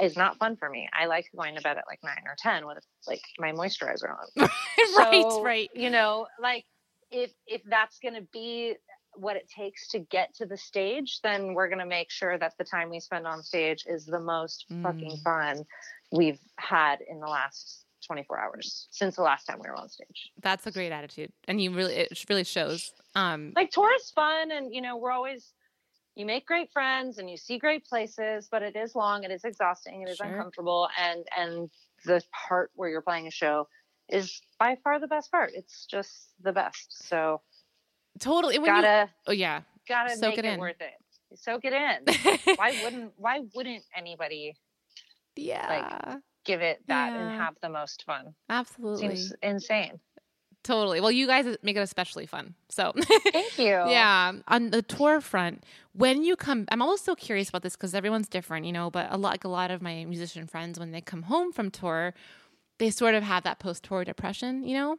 is 0.00 0.16
not 0.16 0.36
fun 0.36 0.56
for 0.56 0.68
me 0.68 0.88
i 0.98 1.06
like 1.06 1.26
going 1.34 1.54
to 1.54 1.62
bed 1.62 1.78
at 1.78 1.84
like 1.88 2.00
nine 2.02 2.24
or 2.26 2.34
ten 2.38 2.66
with 2.66 2.78
like 3.06 3.22
my 3.38 3.52
moisturizer 3.52 4.10
on 4.10 4.48
right, 4.96 5.24
so, 5.30 5.42
right. 5.42 5.70
You 5.74 5.90
know, 5.90 6.26
like 6.40 6.64
if 7.10 7.30
if 7.46 7.62
that's 7.64 7.98
going 8.00 8.14
to 8.14 8.26
be 8.32 8.74
what 9.14 9.36
it 9.36 9.48
takes 9.48 9.88
to 9.88 9.98
get 9.98 10.34
to 10.36 10.46
the 10.46 10.56
stage, 10.56 11.20
then 11.22 11.54
we're 11.54 11.68
going 11.68 11.80
to 11.80 11.86
make 11.86 12.10
sure 12.10 12.38
that 12.38 12.52
the 12.58 12.64
time 12.64 12.90
we 12.90 13.00
spend 13.00 13.26
on 13.26 13.42
stage 13.42 13.84
is 13.86 14.04
the 14.06 14.20
most 14.20 14.66
fucking 14.82 15.16
Mm. 15.16 15.22
fun 15.22 15.64
we've 16.12 16.38
had 16.58 17.00
in 17.08 17.18
the 17.18 17.26
last 17.26 17.84
24 18.06 18.38
hours 18.38 18.86
since 18.90 19.16
the 19.16 19.22
last 19.22 19.44
time 19.46 19.58
we 19.62 19.68
were 19.68 19.76
on 19.76 19.88
stage. 19.88 20.30
That's 20.40 20.66
a 20.66 20.70
great 20.70 20.92
attitude, 20.92 21.32
and 21.48 21.60
you 21.60 21.72
really, 21.72 21.94
it 21.94 22.24
really 22.28 22.44
shows. 22.44 22.92
Um, 23.14 23.52
Like 23.56 23.70
tour 23.70 23.92
is 23.94 24.10
fun 24.10 24.52
and 24.52 24.72
you 24.72 24.80
know, 24.80 24.96
we're 24.96 25.12
always 25.12 25.52
you 26.18 26.26
make 26.26 26.46
great 26.46 26.70
friends 26.72 27.18
and 27.18 27.30
you 27.30 27.36
see 27.36 27.58
great 27.58 27.84
places, 27.86 28.48
but 28.50 28.62
it 28.62 28.76
is 28.76 28.94
long, 28.94 29.24
it 29.24 29.30
is 29.30 29.44
exhausting, 29.44 30.02
it 30.02 30.08
is 30.08 30.16
Sure. 30.18 30.26
uncomfortable 30.26 30.88
and 30.98 31.24
and 31.36 31.70
the 32.04 32.22
part 32.32 32.70
where 32.74 32.88
you're 32.88 33.02
playing 33.02 33.26
a 33.26 33.30
show 33.30 33.68
is 34.08 34.40
by 34.58 34.76
far 34.82 34.98
the 35.00 35.06
best 35.06 35.30
part. 35.30 35.52
It's 35.54 35.86
just 35.86 36.30
the 36.42 36.52
best. 36.52 37.06
So 37.08 37.40
totally. 38.18 38.58
Gotta 38.58 39.08
oh 39.26 39.32
yeah. 39.32 39.62
gotta 39.88 40.16
soak 40.16 40.30
make 40.30 40.38
it 40.40 40.44
it, 40.44 40.54
in. 40.54 40.60
worth 40.60 40.80
it. 40.80 41.38
Soak 41.38 41.64
it 41.64 41.72
in. 41.72 42.56
why 42.56 42.72
wouldn't 42.82 43.12
Why 43.18 43.40
wouldn't 43.54 43.84
anybody 43.96 44.56
yeah. 45.36 45.66
Like, 46.08 46.18
give 46.44 46.62
it 46.62 46.82
that 46.88 47.12
Yeah. 47.12 47.28
and 47.28 47.40
have 47.40 47.54
the 47.62 47.68
most 47.68 48.04
fun? 48.04 48.34
absolutely. 48.48 49.14
Seems 49.16 49.32
insane. 49.42 50.00
Totally. 50.64 51.00
Well, 51.00 51.10
you 51.10 51.26
guys 51.26 51.56
make 51.62 51.76
it 51.76 51.80
especially 51.80 52.26
fun. 52.26 52.54
So. 52.68 52.92
Thank 53.32 53.58
you. 53.58 53.68
Yeah. 53.88 54.32
On 54.48 54.70
the 54.70 54.82
tour 54.82 55.20
front, 55.20 55.64
when 55.92 56.24
you 56.24 56.36
come, 56.36 56.66
I'm 56.70 56.82
always 56.82 57.00
so 57.00 57.14
curious 57.14 57.48
about 57.48 57.62
this 57.62 57.74
because 57.74 57.94
everyone's 57.94 58.28
different, 58.28 58.66
you 58.66 58.72
know. 58.72 58.90
But 58.90 59.08
a 59.10 59.16
lot, 59.16 59.30
like 59.32 59.44
a 59.44 59.48
lot 59.48 59.70
of 59.70 59.80
my 59.80 60.04
musician 60.04 60.46
friends, 60.46 60.78
when 60.78 60.90
they 60.90 61.00
come 61.00 61.22
home 61.22 61.52
from 61.52 61.70
tour, 61.70 62.12
they 62.78 62.90
sort 62.90 63.14
of 63.14 63.22
have 63.22 63.44
that 63.44 63.58
post-tour 63.58 64.04
depression, 64.04 64.62
you 64.62 64.74
know. 64.74 64.96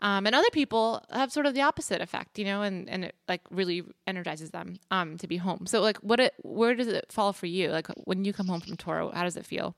Um, 0.00 0.26
and 0.26 0.34
other 0.34 0.50
people 0.52 1.02
have 1.10 1.32
sort 1.32 1.46
of 1.46 1.54
the 1.54 1.62
opposite 1.62 2.00
effect, 2.00 2.38
you 2.38 2.44
know, 2.44 2.62
and 2.62 2.88
and 2.88 3.04
it 3.06 3.14
like 3.28 3.40
really 3.50 3.82
energizes 4.06 4.50
them 4.50 4.78
um, 4.90 5.16
to 5.18 5.26
be 5.26 5.38
home. 5.38 5.66
So 5.66 5.80
like, 5.80 5.98
what 5.98 6.20
it, 6.20 6.34
where 6.42 6.74
does 6.74 6.88
it 6.88 7.06
fall 7.10 7.32
for 7.32 7.46
you? 7.46 7.70
Like 7.70 7.88
when 8.04 8.24
you 8.24 8.32
come 8.32 8.46
home 8.48 8.60
from 8.60 8.76
tour, 8.76 9.10
how 9.14 9.24
does 9.24 9.36
it 9.36 9.46
feel? 9.46 9.74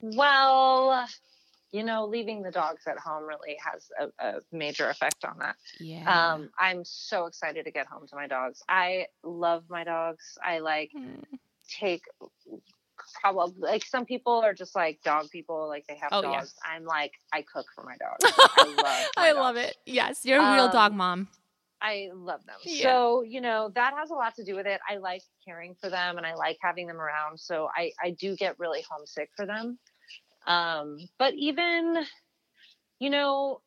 Well, 0.00 1.06
you 1.74 1.82
know, 1.82 2.04
leaving 2.06 2.40
the 2.40 2.52
dogs 2.52 2.82
at 2.86 2.96
home 2.98 3.24
really 3.24 3.56
has 3.58 3.90
a, 4.00 4.24
a 4.24 4.40
major 4.52 4.88
effect 4.90 5.24
on 5.24 5.36
that. 5.40 5.56
Yeah. 5.80 6.04
Um, 6.34 6.50
I'm 6.56 6.84
so 6.84 7.26
excited 7.26 7.64
to 7.64 7.72
get 7.72 7.86
home 7.88 8.06
to 8.06 8.14
my 8.14 8.28
dogs. 8.28 8.62
I 8.68 9.06
love 9.24 9.64
my 9.68 9.82
dogs. 9.82 10.38
I 10.42 10.60
like 10.60 10.92
Mm. 10.96 11.24
take 11.68 12.04
probably 13.20 13.54
like 13.58 13.84
some 13.84 14.04
people 14.06 14.34
are 14.34 14.54
just 14.54 14.76
like 14.76 15.02
dog 15.02 15.28
people, 15.30 15.66
like 15.66 15.84
they 15.88 15.96
have 15.96 16.10
Oh, 16.12 16.22
yeah. 16.22 16.38
dogs. 16.38 16.54
I'm 16.64 16.84
like 16.84 17.12
I 17.32 17.42
cook 17.42 17.66
for 17.74 17.82
my 17.82 17.96
dogs. 17.96 18.32
I 18.56 18.64
love. 18.82 19.06
I 19.16 19.32
love 19.32 19.56
it. 19.56 19.76
Yes, 19.84 20.24
you're 20.24 20.40
a 20.40 20.52
real 20.54 20.68
dog 20.68 20.92
Um, 20.92 20.98
mom. 20.98 21.28
I 21.82 22.10
love 22.14 22.46
them. 22.46 22.54
Yeah. 22.62 22.84
So, 22.84 23.22
you 23.22 23.40
know, 23.40 23.70
that 23.74 23.94
has 23.94 24.10
a 24.10 24.14
lot 24.14 24.36
to 24.36 24.44
do 24.44 24.54
with 24.54 24.66
it. 24.66 24.80
I 24.88 24.98
like 24.98 25.22
caring 25.44 25.74
for 25.74 25.90
them 25.90 26.16
and 26.18 26.24
I 26.24 26.34
like 26.34 26.56
having 26.62 26.86
them 26.86 27.00
around. 27.00 27.38
So 27.38 27.68
I, 27.76 27.90
I 28.02 28.10
do 28.10 28.36
get 28.36 28.58
really 28.60 28.82
homesick 28.88 29.30
for 29.36 29.44
them. 29.44 29.78
Um, 30.46 30.98
but 31.18 31.34
even, 31.34 32.04
you 32.98 33.10
know, 33.10 33.60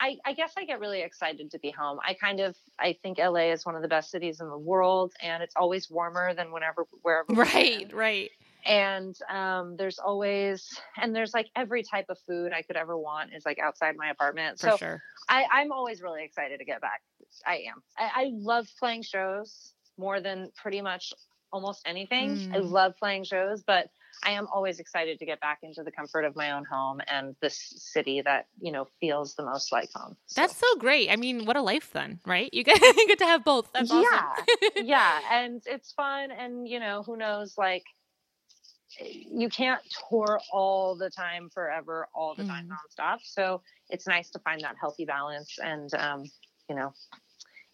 I, 0.00 0.16
I 0.24 0.32
guess 0.32 0.54
I 0.56 0.64
get 0.64 0.80
really 0.80 1.02
excited 1.02 1.50
to 1.50 1.58
be 1.58 1.70
home. 1.70 1.98
I 2.06 2.14
kind 2.14 2.40
of 2.40 2.56
I 2.78 2.96
think 3.02 3.18
LA 3.18 3.52
is 3.52 3.66
one 3.66 3.74
of 3.76 3.82
the 3.82 3.88
best 3.88 4.10
cities 4.10 4.40
in 4.40 4.48
the 4.48 4.58
world, 4.58 5.12
and 5.22 5.42
it's 5.42 5.54
always 5.56 5.90
warmer 5.90 6.34
than 6.34 6.52
whenever 6.52 6.84
wherever. 7.02 7.26
Right, 7.34 7.86
right. 7.92 8.30
And 8.66 9.16
um, 9.30 9.76
there's 9.76 9.98
always 9.98 10.80
and 11.00 11.14
there's 11.14 11.34
like 11.34 11.48
every 11.56 11.82
type 11.82 12.06
of 12.08 12.18
food 12.26 12.52
I 12.52 12.62
could 12.62 12.76
ever 12.76 12.96
want 12.98 13.32
is 13.34 13.44
like 13.44 13.58
outside 13.58 13.96
my 13.96 14.10
apartment. 14.10 14.58
For 14.58 14.70
so 14.70 14.76
sure. 14.76 15.02
I, 15.28 15.44
I'm 15.52 15.72
always 15.72 16.02
really 16.02 16.24
excited 16.24 16.58
to 16.58 16.64
get 16.64 16.80
back. 16.80 17.00
I 17.46 17.56
am. 17.68 17.82
I, 17.98 18.22
I 18.24 18.30
love 18.32 18.66
playing 18.78 19.02
shows 19.02 19.74
more 19.98 20.20
than 20.20 20.50
pretty 20.56 20.80
much 20.82 21.12
almost 21.52 21.82
anything. 21.86 22.40
I 22.52 22.58
Mm. 22.58 22.70
love 22.70 22.94
playing 22.98 23.24
shows, 23.24 23.62
but 23.62 23.88
I 24.22 24.30
am 24.32 24.46
always 24.52 24.78
excited 24.80 25.18
to 25.18 25.26
get 25.26 25.40
back 25.40 25.58
into 25.62 25.82
the 25.82 25.90
comfort 25.90 26.24
of 26.24 26.36
my 26.36 26.50
own 26.52 26.64
home 26.64 27.00
and 27.06 27.34
this 27.40 27.56
city 27.76 28.20
that 28.22 28.46
you 28.60 28.70
know 28.72 28.86
feels 29.00 29.34
the 29.34 29.44
most 29.44 29.72
like 29.72 29.88
home. 29.94 30.16
So- 30.26 30.40
That's 30.42 30.56
so 30.56 30.76
great. 30.78 31.10
I 31.10 31.16
mean, 31.16 31.44
what 31.46 31.56
a 31.56 31.62
life 31.62 31.90
then, 31.92 32.20
right? 32.26 32.52
You 32.52 32.62
get, 32.64 32.80
you 32.96 33.06
get 33.08 33.18
to 33.20 33.24
have 33.26 33.44
both. 33.44 33.70
That's 33.72 33.90
awesome. 33.90 34.04
yeah, 34.04 34.34
yeah, 34.84 35.20
and 35.30 35.62
it's 35.66 35.92
fun, 35.92 36.30
and 36.30 36.68
you 36.68 36.80
know 36.80 37.02
who 37.02 37.16
knows 37.16 37.54
like. 37.58 37.84
You 38.98 39.48
can't 39.48 39.80
tour 40.10 40.40
all 40.52 40.96
the 40.96 41.10
time 41.10 41.48
forever, 41.48 42.08
all 42.12 42.34
the 42.34 42.44
time 42.44 42.68
Mhm. 42.68 42.72
nonstop. 42.74 43.18
So 43.22 43.62
it's 43.88 44.06
nice 44.06 44.30
to 44.30 44.40
find 44.40 44.60
that 44.62 44.74
healthy 44.80 45.04
balance 45.04 45.58
and, 45.62 45.94
um, 45.94 46.24
you 46.68 46.74
know, 46.74 46.92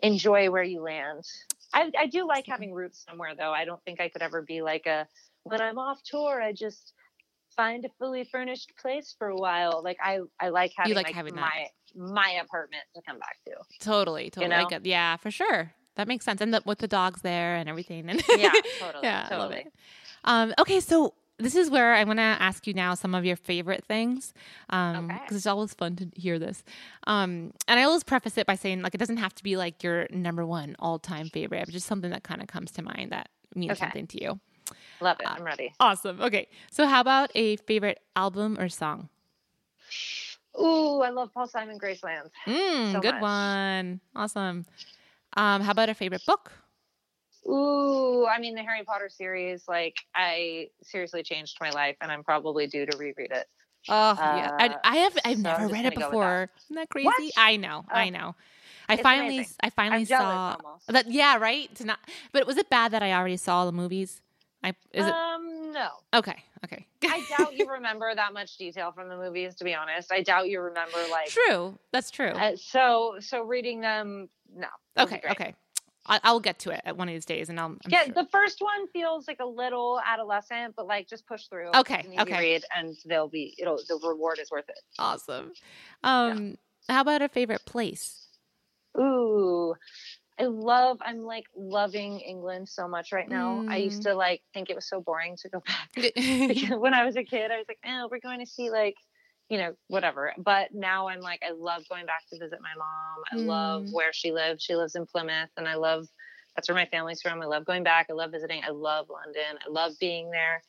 enjoy 0.01 0.51
where 0.51 0.63
you 0.63 0.83
land. 0.83 1.25
I, 1.73 1.91
I 1.99 2.07
do 2.07 2.27
like 2.29 2.45
having 2.47 2.73
roots 2.75 3.03
somewhere, 3.09 3.35
though. 3.35 3.51
I 3.51 3.65
don't 3.65 3.83
think 3.85 3.99
I 3.99 4.11
could 4.11 4.21
ever 4.23 4.43
be 4.43 4.61
like 4.61 4.85
a 4.87 5.09
when 5.49 5.61
I'm 5.61 5.79
off 5.79 6.01
tour, 6.05 6.43
I 6.43 6.53
just 6.53 6.93
find 7.55 7.85
a 7.85 7.89
fully 7.99 8.25
furnished 8.25 8.73
place 8.81 9.15
for 9.19 9.29
a 9.29 9.37
while. 9.37 9.83
Like 9.83 9.97
I, 10.03 10.21
I 10.41 10.49
like 10.51 10.73
having 10.77 10.95
like 10.95 11.07
like, 11.07 11.15
having 11.15 11.35
that. 11.35 11.41
my 11.41 11.69
my 11.97 12.31
apartment 12.43 12.83
to 12.95 13.03
come 13.07 13.19
back 13.19 13.37
to. 13.47 13.53
Totally, 13.81 14.31
totally. 14.31 14.55
I 14.55 14.65
know? 14.65 14.79
yeah, 14.83 15.17
for 15.17 15.31
sure. 15.31 15.73
That 15.97 16.09
makes 16.09 16.25
sense. 16.27 16.43
And 16.43 16.53
the, 16.53 16.63
with 16.67 16.79
the 16.79 16.89
dogs 16.89 17.23
there 17.23 17.57
and 17.57 17.69
everything. 17.69 18.11
And 18.11 18.23
Yeah, 18.37 18.53
totally. 18.79 19.05
yeah, 19.05 19.29
I 19.31 19.37
love 19.37 19.51
totally. 19.51 19.63
it. 19.67 19.73
Um, 20.25 20.55
okay, 20.59 20.81
so 20.81 21.15
this 21.39 21.55
is 21.55 21.71
where 21.71 21.95
I 21.95 22.05
want 22.05 22.19
to 22.19 22.23
ask 22.23 22.67
you 22.67 22.75
now 22.75 22.95
some 22.95 23.15
of 23.15 23.25
your 23.25 23.37
favorite 23.37 23.85
things 23.85 24.35
because 24.69 25.05
Okay. 25.05 25.19
it's 25.31 25.47
always 25.47 25.73
fun 25.75 25.97
to 25.97 26.09
hear 26.15 26.39
this. 26.39 26.63
Um, 27.07 27.53
and 27.69 27.81
I 27.81 27.85
always 27.85 28.05
preface 28.05 28.37
it 28.37 28.47
by 28.47 28.57
saying 28.57 28.83
like 28.83 28.95
it 28.95 28.99
doesn't 28.99 29.19
have 29.19 29.35
to 29.37 29.43
be 29.43 29.57
like 29.57 29.83
your 29.83 30.07
number 30.11 30.45
one 30.45 30.77
all 30.79 30.99
time 30.99 31.29
favorite, 31.31 31.65
but 31.65 31.73
just 31.73 31.87
something 31.87 32.11
that 32.11 32.25
kind 32.25 32.43
of 32.43 32.49
comes 32.49 32.71
to 32.73 32.83
mind 32.83 33.13
that 33.13 33.29
means 33.55 33.73
Okay. 33.73 33.81
something 33.81 34.07
to 34.09 34.23
you. 34.23 34.41
Love 35.01 35.21
it. 35.21 35.27
Uh, 35.27 35.35
I'm 35.37 35.45
ready. 35.45 35.73
Awesome. 35.81 36.21
Okay, 36.21 36.49
so 36.71 36.87
how 36.87 37.01
about 37.01 37.31
a 37.35 37.57
favorite 37.57 38.01
album 38.15 38.57
or 38.59 38.69
song? 38.69 39.09
Ooh, 40.61 41.01
I 41.03 41.11
love 41.11 41.33
Paul 41.35 41.47
Simon 41.47 41.79
Graceland. 41.79 42.31
Mm, 42.47 42.93
So 42.93 43.01
good 43.01 43.15
much. 43.15 43.23
one. 43.23 44.01
Awesome. 44.15 44.65
Um, 45.37 45.61
how 45.63 45.73
about 45.73 45.89
a 45.91 45.95
favorite 45.95 46.25
book? 46.27 46.51
Ooh, 47.49 48.27
I 48.27 48.41
mean 48.41 48.55
the 48.55 48.63
Harry 48.63 48.83
Potter 48.85 49.09
series, 49.09 49.65
like 49.69 49.95
I 50.15 50.69
seriously 50.83 51.23
changed 51.23 51.59
my 51.61 51.71
life 51.71 51.97
and 52.01 52.11
I'm 52.11 52.25
probably 52.25 52.67
due 52.67 52.87
to 52.87 52.97
reread 52.97 53.31
it. 53.31 53.47
Oh 53.89 54.19
yeah, 54.37 54.51
I, 54.59 54.67
Uh, 54.69 54.75
I 54.83 54.97
have. 54.97 55.19
I've 55.25 55.37
so 55.37 55.43
never 55.43 55.69
read 55.69 55.85
it 55.87 55.95
gonna 55.95 55.97
go 55.97 56.09
with 56.09 56.11
before. 56.11 56.51
Isn't 56.65 56.77
that 56.77 56.89
crazy? 56.89 57.07
What? 57.07 57.33
I 57.37 57.57
know. 57.57 57.85
I 57.89 58.09
Oh. 58.09 58.11
know. 58.11 58.35
I 58.89 58.95
It's 58.95 59.03
finally, 59.03 59.37
amazing. 59.37 59.55
I 59.61 59.71
finally 59.71 60.05
saw 60.07 60.57
almost. 60.65 60.87
that. 60.89 61.11
Yeah, 61.11 61.37
right. 61.39 61.73
To 61.77 61.85
not, 61.85 61.99
but 62.33 62.47
was 62.47 62.57
it 62.57 62.69
bad 62.69 62.91
that 62.93 63.03
I 63.03 63.13
already 63.13 63.37
saw 63.37 63.65
the 63.65 63.73
movies? 63.73 64.23
I 64.63 64.75
is 64.93 65.07
it 65.07 65.13
um 65.13 65.73
no. 65.73 65.89
okay? 66.15 66.37
Okay. 66.65 66.87
I 67.05 67.21
doubt 67.37 67.55
you 67.55 67.69
remember 67.71 68.13
that 68.15 68.33
much 68.33 68.57
detail 68.57 68.93
from 68.93 69.09
the 69.09 69.17
movies 69.17 69.55
to 69.57 69.65
be 69.65 69.75
honest. 69.75 70.13
I 70.13 70.23
doubt 70.23 70.49
you 70.49 70.61
remember 70.61 70.99
like 71.11 71.29
true. 71.29 71.79
That's 71.93 72.11
true. 72.11 72.31
uh, 72.31 72.57
so 72.57 73.17
so 73.21 73.43
reading 73.43 73.81
them 73.81 74.29
no. 74.55 74.69
okay. 74.99 75.21
Okay. 75.31 75.55
I, 76.09 76.21
I'll 76.23 76.41
get 76.41 76.61
to 76.61 76.71
it 76.71 76.81
at 76.85 76.97
one 76.97 77.09
of 77.09 77.15
these 77.15 77.25
days, 77.25 77.49
and 77.49 77.59
I'll. 77.59 77.67
I'm 77.67 77.79
Yeah, 77.89 78.05
sure. 78.05 78.15
the 78.15 78.29
first 78.31 78.61
one 78.61 78.87
feels 78.89 79.27
like 79.27 79.41
a 79.41 79.47
little 79.47 80.01
adolescent, 80.05 80.75
but 80.77 80.87
like 80.87 81.09
just 81.09 81.27
push 81.27 81.47
through. 81.47 81.71
Okay, 81.75 82.07
okay. 82.19 82.39
Read 82.39 82.65
and 82.77 82.97
they'll 83.07 83.29
be 83.29 83.55
it'll 83.59 83.79
the 83.89 83.99
reward 84.07 84.39
is 84.41 84.51
worth 84.51 84.69
it. 84.69 84.79
awesome. 84.99 85.53
Um, 86.05 86.57
how 86.89 87.01
about 87.01 87.23
a 87.23 87.29
favorite 87.29 87.65
place? 87.67 88.29
Ooh, 88.99 89.75
I 90.39 90.45
love. 90.45 90.99
I'm 91.01 91.23
like 91.23 91.45
loving 91.57 92.21
England 92.21 92.69
so 92.69 92.87
much 92.87 93.13
right 93.13 93.29
now. 93.29 93.63
I 93.71 93.77
used 93.79 94.01
Mm. 94.03 94.11
to 94.11 94.15
like 94.15 94.43
think 94.53 94.69
it 94.71 94.77
was 94.77 94.87
so 94.89 95.01
boring 95.01 95.37
to 95.39 95.49
go 95.49 95.61
back 95.67 95.91
because 95.95 96.17
when 96.79 96.95
I 96.95 97.05
was 97.05 97.17
a 97.17 97.25
kid, 97.25 97.51
I 97.51 97.57
was 97.57 97.67
like, 97.69 97.79
oh, 97.87 98.09
we're 98.11 98.21
going 98.21 98.41
to 98.41 98.47
see 98.47 98.71
like, 98.71 98.97
you 99.49 99.59
know, 99.59 99.75
whatever. 99.89 100.33
But 100.37 100.75
now 100.75 101.09
I'm 101.09 101.21
like, 101.21 101.43
I 101.47 101.53
love 101.53 101.85
going 101.89 102.05
back 102.07 102.25
to 102.33 102.39
visit 102.39 102.59
my 102.61 102.75
mom. 102.77 103.25
I 103.33 103.37
love 103.37 103.85
Mm. 103.85 103.93
where 103.93 104.13
she 104.13 104.33
lives. 104.33 104.63
She 104.63 104.75
lives 104.77 104.95
in 104.95 105.07
Plymouth, 105.07 105.51
and 105.57 105.67
I 105.69 105.75
love. 105.77 106.07
That's 106.55 106.69
where 106.69 106.77
my 106.77 106.87
family's 106.87 107.21
from. 107.21 107.41
I 107.43 107.45
love 107.45 107.67
going 107.67 107.83
back. 107.85 108.07
I 108.09 108.15
love 108.15 108.31
visiting. 108.31 108.63
I 108.65 108.71
love 108.71 109.09
London. 109.11 109.59
I 109.67 109.71
love 109.71 109.93
being 110.01 110.31
there. 110.31 110.63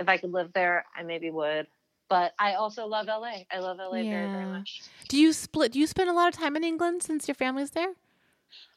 If 0.00 0.08
I 0.08 0.16
could 0.18 0.32
live 0.32 0.52
there, 0.52 0.84
I 0.96 1.02
maybe 1.04 1.30
would. 1.30 1.68
But 2.08 2.32
I 2.40 2.54
also 2.54 2.86
love 2.86 3.06
LA. 3.06 3.44
I 3.50 3.58
love 3.60 3.78
LA 3.78 4.02
very, 4.02 4.28
very 4.30 4.46
much. 4.46 4.82
Do 5.08 5.16
you 5.16 5.32
split? 5.32 5.72
Do 5.72 5.78
you 5.78 5.86
spend 5.86 6.10
a 6.10 6.12
lot 6.12 6.26
of 6.28 6.34
time 6.34 6.56
in 6.56 6.64
England 6.64 7.02
since 7.04 7.28
your 7.28 7.36
family's 7.36 7.70
there? 7.70 7.94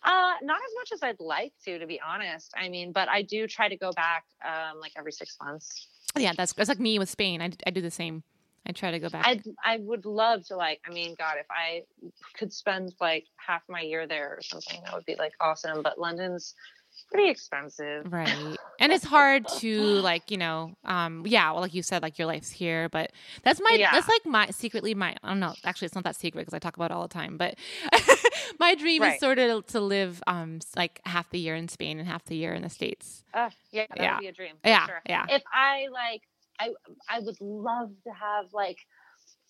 Uh, 0.04 0.34
not 0.42 0.58
as 0.58 0.72
much 0.78 0.92
as 0.94 1.04
I'd 1.04 1.20
like 1.20 1.54
to, 1.66 1.80
to 1.80 1.88
be 1.88 2.00
honest. 2.02 2.54
I 2.56 2.70
mean, 2.70 2.92
but 2.92 3.10
I 3.10 3.22
do 3.22 3.48
try 3.48 3.70
to 3.70 3.78
go 3.78 3.92
back 3.92 4.26
um, 4.46 4.80
like 4.80 4.92
every 4.98 5.12
six 5.12 5.38
months. 5.42 5.88
Yeah, 6.18 6.34
that's 6.36 6.54
that's 6.54 6.70
like 6.70 6.80
me 6.80 7.00
with 7.00 7.10
Spain. 7.10 7.42
I, 7.42 7.52
I 7.66 7.72
do 7.72 7.82
the 7.82 7.92
same. 7.92 8.24
I 8.68 8.72
try 8.72 8.92
to 8.92 9.00
go 9.00 9.10
back. 9.10 9.26
I 9.26 9.42
I 9.64 9.78
would 9.78 10.06
love 10.06 10.46
to 10.48 10.56
like. 10.56 10.82
I 10.88 10.92
mean, 10.92 11.16
God, 11.18 11.36
if 11.40 11.46
I 11.50 11.84
could 12.38 12.52
spend 12.52 12.94
like 13.00 13.26
half 13.36 13.62
my 13.70 13.82
year 13.82 14.08
there 14.08 14.36
or 14.38 14.42
something, 14.42 14.82
that 14.84 14.94
would 14.94 15.06
be 15.06 15.16
like 15.16 15.34
awesome. 15.40 15.84
But 15.84 16.00
London's 16.00 16.56
pretty 17.12 17.30
expensive. 17.30 18.12
Right. 18.12 18.58
And 18.78 18.92
it's 18.92 19.06
hard 19.06 19.48
to 19.62 20.02
like, 20.02 20.30
you 20.32 20.36
know, 20.38 20.76
um, 20.84 21.24
yeah, 21.26 21.50
well, 21.54 21.62
like 21.62 21.74
you 21.74 21.82
said, 21.82 22.02
like 22.04 22.20
your 22.20 22.28
life's 22.28 22.52
here, 22.52 22.90
but 22.90 23.14
that's 23.42 23.62
my, 23.62 23.78
Yeah. 23.80 23.90
that's 23.94 24.10
like 24.10 24.26
my 24.26 24.48
secretly 24.48 24.94
my, 24.94 25.16
I 25.24 25.30
don't 25.30 25.40
know, 25.40 25.54
actually 25.64 25.86
it's 25.86 25.96
not 25.96 26.04
that 26.04 26.18
secret 26.18 26.42
because 26.42 26.54
I 26.54 26.60
talk 26.60 26.76
about 26.76 26.92
it 26.92 26.94
all 26.94 27.04
the 27.08 27.14
time, 27.14 27.38
but 27.38 27.56
my 28.60 28.76
dream 28.76 29.02
is 29.04 29.18
sort 29.18 29.40
of 29.40 29.66
to 29.68 29.80
live, 29.80 30.22
um, 30.28 30.60
like 30.76 31.00
half 31.06 31.30
the 31.30 31.40
year 31.40 31.56
in 31.56 31.70
Spain 31.70 32.00
and 32.00 32.08
half 32.08 32.26
the 32.26 32.36
year 32.36 32.54
in 32.54 32.64
the 32.64 32.70
States. 32.70 33.24
Uh, 33.34 33.50
yeah, 33.72 33.86
that 33.92 33.98
Yeah. 33.98 34.16
would 34.16 34.22
be 34.22 34.28
a 34.28 34.34
dream. 34.34 34.56
Yeah. 34.66 34.86
sure. 34.88 35.02
Yeah. 35.08 35.26
If 35.30 35.44
I 35.54 35.88
like, 35.94 36.24
I 36.60 36.72
I 37.10 37.20
would 37.20 37.38
love 37.40 37.92
to 38.06 38.12
have 38.14 38.48
like 38.52 38.80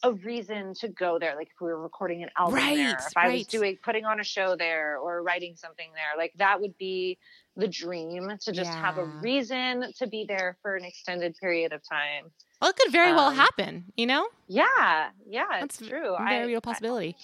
a 0.07 0.13
reason 0.13 0.73
to 0.75 0.87
go 0.87 1.17
there. 1.19 1.35
Like 1.35 1.47
if 1.47 1.59
we 1.61 1.67
were 1.67 1.81
recording 1.81 2.23
an 2.23 2.29
album 2.37 2.55
there, 2.59 2.63
Right, 2.63 2.95
if 2.99 3.17
I 3.17 3.29
was 3.33 3.47
doing 3.47 3.77
putting 3.83 4.05
on 4.05 4.19
a 4.19 4.23
show 4.23 4.55
there 4.55 4.97
or 4.97 5.23
writing 5.23 5.55
something 5.55 5.87
there, 5.93 6.17
like 6.17 6.33
that 6.37 6.61
would 6.61 6.77
be 6.77 7.17
the 7.57 7.67
dream 7.67 8.29
to 8.41 8.51
just 8.51 8.71
have 8.73 8.97
a 8.97 9.05
reason 9.05 9.91
to 9.97 10.07
be 10.07 10.25
there 10.27 10.57
for 10.61 10.75
an 10.75 10.83
extended 10.83 11.35
period 11.39 11.71
of 11.73 11.81
time. 11.87 12.25
Well, 12.61 12.69
it 12.71 12.75
could 12.75 12.91
very 12.91 13.13
well 13.13 13.27
Um, 13.29 13.35
happen, 13.35 13.85
you 13.97 14.05
know? 14.05 14.27
Yeah, 14.47 15.09
yeah, 15.27 15.45
That's 15.59 15.79
it's 15.79 15.89
true. 15.89 16.15
Very 16.17 16.37
I, 16.41 16.45
real 16.45 16.57
I- 16.57 16.59
possibility. 16.59 17.15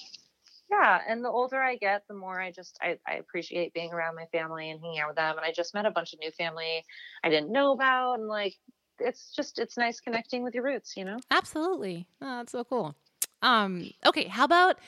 yeah, 0.71 1.01
and 1.07 1.23
the 1.23 1.29
older 1.29 1.61
I 1.61 1.75
get, 1.75 2.03
the 2.07 2.13
more 2.13 2.39
I 2.41 2.51
just 2.51 2.77
I, 2.81 2.97
I 3.07 3.15
appreciate 3.15 3.73
being 3.73 3.91
around 3.93 4.15
my 4.15 4.25
family 4.31 4.69
and 4.71 4.79
hanging 4.81 4.99
out 4.99 5.09
with 5.09 5.17
them. 5.17 5.35
And 5.37 5.45
I 5.45 5.51
just 5.51 5.73
met 5.73 5.85
a 5.85 5.91
bunch 5.91 6.13
of 6.13 6.19
new 6.19 6.31
family 6.31 6.83
I 7.23 7.29
didn't 7.29 7.51
know 7.51 7.73
about, 7.73 8.19
and 8.19 8.27
like 8.27 8.55
it's 9.03 9.33
just 9.35 9.59
it's 9.59 9.77
nice 9.77 9.99
connecting 9.99 10.43
with 10.43 10.55
your 10.55 10.63
roots, 10.63 10.95
you 10.95 11.05
know. 11.05 11.19
Absolutely. 11.29 12.07
Oh, 12.21 12.37
that's 12.37 12.51
so 12.51 12.63
cool. 12.63 12.95
Um, 13.41 13.89
okay. 14.05 14.27
How 14.27 14.45
about, 14.45 14.79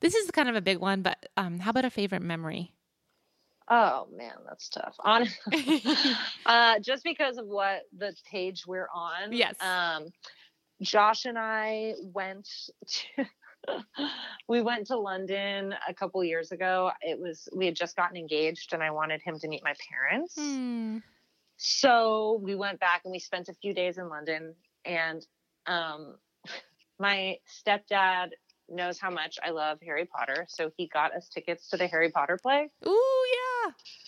this 0.00 0.14
is 0.14 0.30
kind 0.30 0.48
of 0.48 0.56
a 0.56 0.60
big 0.60 0.78
one, 0.78 1.02
but, 1.02 1.28
um, 1.36 1.58
how 1.58 1.70
about 1.70 1.84
a 1.84 1.90
favorite 1.90 2.22
memory? 2.22 2.72
Oh 3.68 4.08
man, 4.14 4.34
that's 4.46 4.68
tough. 4.68 4.96
On 5.00 5.26
uh, 6.46 6.78
just 6.80 7.04
because 7.04 7.38
of 7.38 7.46
what 7.46 7.82
the 7.96 8.14
page 8.30 8.66
we're 8.66 8.88
on. 8.94 9.32
Yes. 9.32 9.56
Um, 9.60 10.08
Josh 10.82 11.24
and 11.24 11.38
I 11.38 11.94
went 12.02 12.48
to. 12.86 13.24
we 14.48 14.60
went 14.60 14.88
to 14.88 14.98
London 14.98 15.74
a 15.88 15.94
couple 15.94 16.22
years 16.24 16.50
ago. 16.50 16.90
It 17.00 17.18
was 17.18 17.48
we 17.54 17.66
had 17.66 17.76
just 17.76 17.96
gotten 17.96 18.16
engaged, 18.16 18.72
and 18.72 18.82
I 18.82 18.90
wanted 18.90 19.22
him 19.22 19.38
to 19.38 19.48
meet 19.48 19.62
my 19.62 19.74
parents. 19.88 20.34
Hmm. 20.36 20.98
So 21.64 22.40
we 22.42 22.56
went 22.56 22.80
back 22.80 23.02
and 23.04 23.12
we 23.12 23.20
spent 23.20 23.48
a 23.48 23.54
few 23.54 23.72
days 23.72 23.96
in 23.96 24.08
London. 24.08 24.54
And 24.84 25.24
um, 25.66 26.16
my 26.98 27.36
stepdad 27.64 28.30
knows 28.68 28.98
how 28.98 29.10
much 29.10 29.38
I 29.44 29.50
love 29.50 29.78
Harry 29.84 30.06
Potter, 30.06 30.46
so 30.48 30.70
he 30.76 30.88
got 30.88 31.14
us 31.14 31.28
tickets 31.28 31.68
to 31.70 31.76
the 31.76 31.86
Harry 31.86 32.10
Potter 32.10 32.38
play. 32.42 32.68
Ooh, 32.86 33.24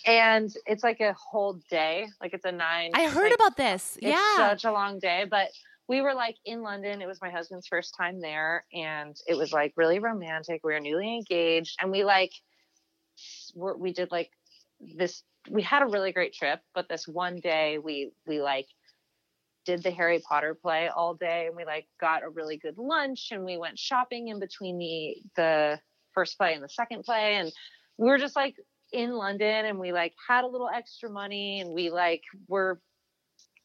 yeah. 0.07 0.13
and 0.13 0.51
it's 0.67 0.83
like 0.83 1.01
a 1.01 1.13
whole 1.15 1.61
day 1.71 2.07
like 2.21 2.35
it's 2.35 2.45
a 2.45 2.51
nine 2.53 2.91
I 2.95 3.09
heard 3.09 3.25
like- 3.31 3.35
about 3.35 3.57
this. 3.57 3.97
it's 4.03 4.07
Yeah. 4.07 4.37
such 4.37 4.65
a 4.65 4.73
long 4.73 4.99
day 4.99 5.27
but 5.31 5.49
we 5.89 6.01
were 6.01 6.13
like 6.15 6.37
in 6.45 6.63
london 6.63 7.01
it 7.03 7.07
was 7.07 7.21
my 7.23 7.31
husband's 7.31 7.67
first 7.69 7.95
time 7.97 8.21
there 8.21 8.65
and 8.73 9.15
it 9.29 9.37
was 9.37 9.53
like 9.53 9.73
really 9.77 9.99
romantic 10.01 10.61
we 10.65 10.73
were 10.73 10.81
newly 10.81 11.15
engaged 11.15 11.77
and 11.81 11.91
we 11.93 12.03
like 12.05 12.33
we 13.55 13.93
did 13.93 14.11
like 14.11 14.31
this 14.81 15.23
we 15.51 15.63
had 15.63 15.83
a 15.83 15.87
really 15.87 16.13
great 16.13 16.33
trip 16.33 16.61
but 16.75 16.89
this 16.89 17.07
one 17.07 17.39
day 17.41 17.79
we 17.79 18.11
we 18.27 18.41
like 18.41 18.67
did 19.67 19.83
the 19.83 19.91
harry 19.91 20.21
potter 20.21 20.55
play 20.55 20.89
all 20.89 21.15
day 21.15 21.47
and 21.47 21.57
we 21.57 21.65
like 21.65 21.87
got 22.01 22.23
a 22.23 22.29
really 22.29 22.57
good 22.57 22.77
lunch 22.79 23.29
and 23.31 23.45
we 23.45 23.57
went 23.57 23.79
shopping 23.79 24.29
in 24.29 24.39
between 24.39 24.79
the 24.79 25.15
the 25.37 25.79
first 26.15 26.39
play 26.39 26.55
and 26.55 26.63
the 26.63 26.69
second 26.69 27.03
play, 27.03 27.35
and 27.35 27.53
we 27.99 28.09
were 28.09 28.19
just 28.19 28.37
like 28.37 28.55
in 28.93 29.11
London, 29.13 29.65
and 29.67 29.81
we 29.81 29.93
like 29.93 30.15
had 30.29 30.45
a 30.45 30.47
little 30.47 30.69
extra 30.73 31.11
money, 31.11 31.61
and 31.61 31.75
we 31.75 31.91
like 31.91 32.23
were 32.47 32.81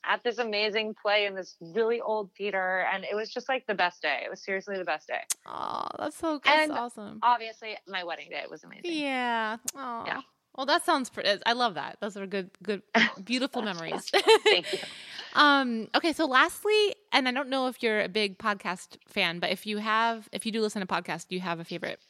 at 0.04 0.24
this 0.24 0.40
amazing 0.40 0.96
play 1.00 1.28
in 1.28 1.36
this 1.36 1.56
really 1.62 2.02
old 2.02 2.32
theater, 2.36 2.88
and 2.92 3.04
it 3.04 3.14
was 3.16 3.30
just 3.30 3.48
like 3.48 3.68
the 3.68 3.76
best 3.76 4.02
day. 4.02 4.24
It 4.26 4.30
was 4.32 4.44
seriously 4.44 4.78
the 4.78 4.84
best 4.84 5.08
day. 5.08 5.22
Oh, 5.46 5.86
that's 6.00 6.18
so 6.18 6.40
cool. 6.40 6.42
that's 6.44 6.70
And- 6.70 6.72
awesome. 6.72 7.20
Obviously, 7.22 7.78
my 7.88 8.04
wedding 8.04 8.30
day 8.32 8.44
was 8.50 8.64
amazing. 8.64 8.92
Yeah. 9.00 9.58
Oh. 9.76 10.04
Yeah. 10.08 10.22
Well, 10.60 10.66
that 10.66 10.84
sounds 10.84 11.10
pretty. 11.10 11.42
I 11.46 11.54
love 11.54 11.76
that. 11.76 12.00
Those 12.02 12.18
are 12.18 12.28
good, 12.28 12.50
good, 12.62 12.82
beautiful 13.24 13.62
memories. 13.62 14.12
Thank 14.44 14.74
you. 14.74 14.80
um. 15.34 15.88
Okay. 15.96 16.12
So, 16.12 16.26
lastly, 16.26 16.96
and 17.14 17.30
I 17.30 17.32
don't 17.32 17.48
know 17.48 17.68
if 17.68 17.82
you're 17.82 18.02
a 18.02 18.10
big 18.10 18.38
podcast 18.38 18.98
fan, 19.08 19.40
but 19.40 19.52
if 19.52 19.66
you 19.66 19.78
have, 19.78 20.28
if 20.34 20.46
you 20.46 20.52
do 20.52 20.60
listen 20.60 20.82
to 20.82 20.86
podcasts, 20.86 21.26
do 21.30 21.36
you 21.36 21.40
have 21.40 21.62
a 21.62 21.64
favorite? 21.64 22.02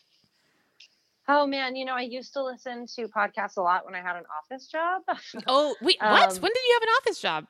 Oh 1.27 1.45
man, 1.45 1.75
you 1.75 1.85
know, 1.85 1.93
I 1.93 2.01
used 2.01 2.33
to 2.33 2.43
listen 2.43 2.87
to 2.95 3.07
podcasts 3.09 3.57
a 3.57 3.61
lot 3.61 3.85
when 3.85 3.93
I 3.93 4.01
had 4.01 4.15
an 4.15 4.23
office 4.41 4.65
job. 4.65 5.03
Oh, 5.45 5.75
wait. 5.79 5.97
what? 6.01 6.31
Um, 6.31 6.41
When 6.41 6.51
did 6.51 6.63
you 6.67 6.73
have 6.73 6.81
an 6.81 6.89
office 7.03 7.21
job? 7.21 7.45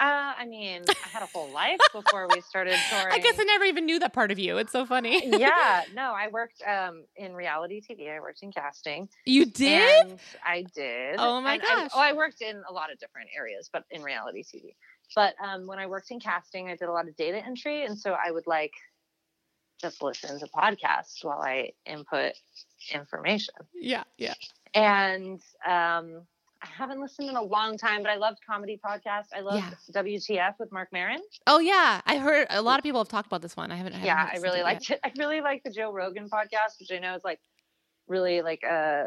Uh, 0.00 0.32
I 0.38 0.46
mean, 0.46 0.82
I 0.88 1.08
had 1.12 1.22
a 1.22 1.26
whole 1.26 1.52
life 1.52 1.78
before 1.92 2.26
we 2.32 2.40
started 2.40 2.78
touring. 2.90 3.12
I 3.12 3.18
guess 3.18 3.38
I 3.38 3.44
never 3.44 3.64
even 3.64 3.84
knew 3.84 3.98
that 3.98 4.14
part 4.14 4.30
of 4.30 4.38
you. 4.38 4.56
It's 4.56 4.72
so 4.72 4.86
funny. 4.86 5.22
yeah, 5.38 5.82
no, 5.94 6.14
I 6.16 6.28
worked 6.28 6.62
um, 6.66 7.04
in 7.16 7.34
reality 7.34 7.82
TV. 7.82 8.10
I 8.10 8.18
worked 8.20 8.42
in 8.42 8.50
casting. 8.50 9.08
you 9.26 9.44
did? 9.44 10.06
And 10.10 10.18
I 10.44 10.64
did. 10.74 11.16
Oh 11.18 11.40
my 11.42 11.54
And 11.54 11.62
I- 11.62 11.66
gosh. 11.66 11.90
oh, 11.94 12.00
I 12.00 12.14
worked 12.14 12.40
in 12.40 12.62
a 12.68 12.72
lot 12.72 12.90
of 12.90 12.98
different 12.98 13.28
areas, 13.36 13.68
but 13.72 13.84
in 13.90 14.02
reality 14.02 14.42
TV. 14.42 14.74
But 15.14 15.34
um, 15.44 15.66
when 15.66 15.78
I 15.78 15.86
worked 15.86 16.10
in 16.10 16.18
casting, 16.20 16.68
I 16.68 16.76
did 16.76 16.88
a 16.88 16.92
lot 16.92 17.06
of 17.06 17.14
data 17.16 17.36
entry, 17.44 17.84
and 17.84 17.98
so 17.98 18.12
I 18.24 18.30
would 18.30 18.46
like 18.46 18.72
just 19.82 20.02
listen 20.02 20.38
to 20.38 20.46
podcasts 20.46 21.22
while 21.22 21.40
I 21.42 21.72
input 21.86 22.32
information. 22.92 23.54
Yeah. 23.74 24.04
Yeah. 24.18 24.34
And 24.74 25.40
um, 25.66 26.22
I 26.62 26.66
haven't 26.66 27.00
listened 27.00 27.28
in 27.30 27.36
a 27.36 27.42
long 27.42 27.78
time, 27.78 28.02
but 28.02 28.10
I 28.10 28.16
loved 28.16 28.38
comedy 28.46 28.78
podcasts. 28.84 29.28
I 29.34 29.40
love 29.40 29.56
Yeah. 29.56 29.70
WTF 29.92 30.54
with 30.58 30.70
Marc 30.72 30.92
Maron. 30.92 31.20
Oh 31.46 31.58
yeah, 31.58 32.00
I 32.04 32.18
heard 32.18 32.46
a 32.50 32.60
lot 32.60 32.78
of 32.78 32.82
people 32.82 33.00
have 33.00 33.08
talked 33.08 33.26
about 33.26 33.40
this 33.42 33.56
one. 33.56 33.72
I 33.72 33.76
haven't. 33.76 33.94
I 33.94 33.98
haven't 33.98 34.06
yeah, 34.06 34.30
I 34.32 34.38
really 34.42 34.62
liked 34.62 34.90
it. 34.90 35.00
I 35.04 35.12
really 35.16 35.40
like 35.40 35.62
the 35.62 35.70
Joe 35.70 35.92
Rogan 35.92 36.28
podcast, 36.28 36.78
which 36.78 36.90
I 36.92 36.98
know 36.98 37.14
is 37.14 37.24
like 37.24 37.40
really 38.08 38.42
like 38.42 38.62
uh 38.64 39.04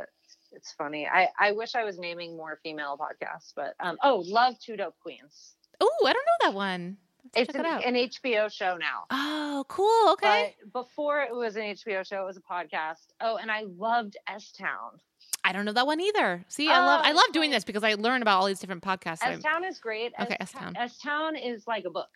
it's 0.52 0.72
funny. 0.74 1.08
I 1.08 1.30
I 1.40 1.52
wish 1.52 1.76
I 1.76 1.84
was 1.84 2.00
naming 2.00 2.36
more 2.36 2.60
female 2.64 2.98
podcasts, 2.98 3.54
but 3.56 3.76
um 3.80 3.98
oh, 4.04 4.24
love 4.26 4.56
Two 4.60 4.76
Dope 4.76 4.96
Queens. 5.02 5.54
Oh, 5.80 6.06
I 6.06 6.14
don't 6.14 6.26
know 6.26 6.50
that 6.50 6.56
one. 6.56 6.98
Let's 7.36 7.50
It's 7.50 7.58
an, 7.58 7.66
it 7.66 7.86
an 7.86 7.96
HBO 7.96 8.52
show 8.52 8.78
now. 8.78 9.06
Oh, 9.10 9.66
cool. 9.68 10.14
Okay. 10.14 10.56
But 10.72 10.82
before 10.86 11.22
it 11.22 11.34
was 11.34 11.56
an 11.56 11.64
HBO 11.64 12.06
show, 12.06 12.22
it 12.22 12.26
was 12.26 12.38
a 12.38 12.42
podcast. 12.42 13.08
Oh, 13.22 13.38
and 13.38 13.50
I 13.50 13.64
loved 13.78 14.18
S 14.28 14.52
Town. 14.52 15.00
I 15.44 15.52
don't 15.52 15.66
know 15.66 15.74
that 15.74 15.86
one 15.86 16.00
either. 16.00 16.46
See, 16.48 16.70
I 16.70 16.80
love 16.80 17.02
I 17.04 17.12
Oh, 17.12 17.16
love 17.16 17.32
doing 17.34 17.52
this 17.52 17.64
because 17.64 17.84
I 17.84 17.96
learn 17.96 18.22
about 18.22 18.40
all 18.40 18.46
these 18.46 18.60
different 18.60 18.82
podcasts. 18.84 19.20
S 19.24 19.42
Town 19.44 19.66
is 19.66 19.80
great. 19.80 20.14
Okay, 20.20 20.38
S-Town. 20.40 20.76
S 20.78 20.98
Town 21.00 21.36
is 21.36 21.68
like 21.68 21.86
a 21.86 21.90
book. 21.90 22.10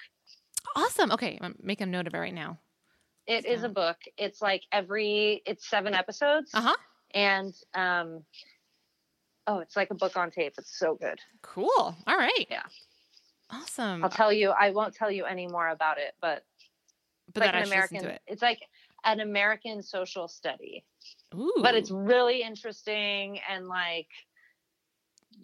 Awesome. 0.75 1.11
Okay, 1.11 1.37
I'm 1.41 1.55
making 1.61 1.87
a 1.87 1.91
note 1.91 2.07
of 2.07 2.13
it 2.13 2.17
right 2.17 2.33
now. 2.33 2.57
It 3.25 3.45
is 3.45 3.63
a 3.63 3.65
S-Town. 3.67 3.73
book. 3.73 3.97
It's 4.17 4.41
like 4.41 4.63
every 4.71 5.41
it's 5.45 5.67
seven 5.69 5.93
episodes. 5.93 6.51
Uh 6.53 6.61
huh. 6.61 6.75
And 7.11 7.53
um 7.73 8.23
oh, 9.47 9.59
it's 9.59 9.75
like 9.75 9.91
a 9.91 9.95
book 9.95 10.15
on 10.15 10.31
tape. 10.31 10.53
It's 10.57 10.77
so 10.79 10.95
good. 10.95 11.19
Cool. 11.41 11.95
All 12.07 12.17
right. 12.17 12.47
Yeah. 12.49 12.63
Awesome. 13.49 14.03
I'll 14.03 14.09
tell 14.09 14.31
you. 14.31 14.49
I 14.51 14.71
won't 14.71 14.93
tell 14.93 15.11
you 15.11 15.25
any 15.25 15.47
more 15.47 15.67
about 15.69 15.97
it, 15.97 16.13
but 16.21 16.43
but 17.33 17.41
like 17.45 17.55
an 17.55 17.63
American. 17.63 18.05
it. 18.05 18.21
It's 18.27 18.41
like 18.41 18.59
an 19.03 19.19
American 19.19 19.81
social 19.81 20.27
study, 20.27 20.83
Ooh. 21.35 21.53
but 21.61 21.75
it's 21.75 21.91
really 21.91 22.41
interesting 22.41 23.39
and 23.49 23.67
like 23.67 24.07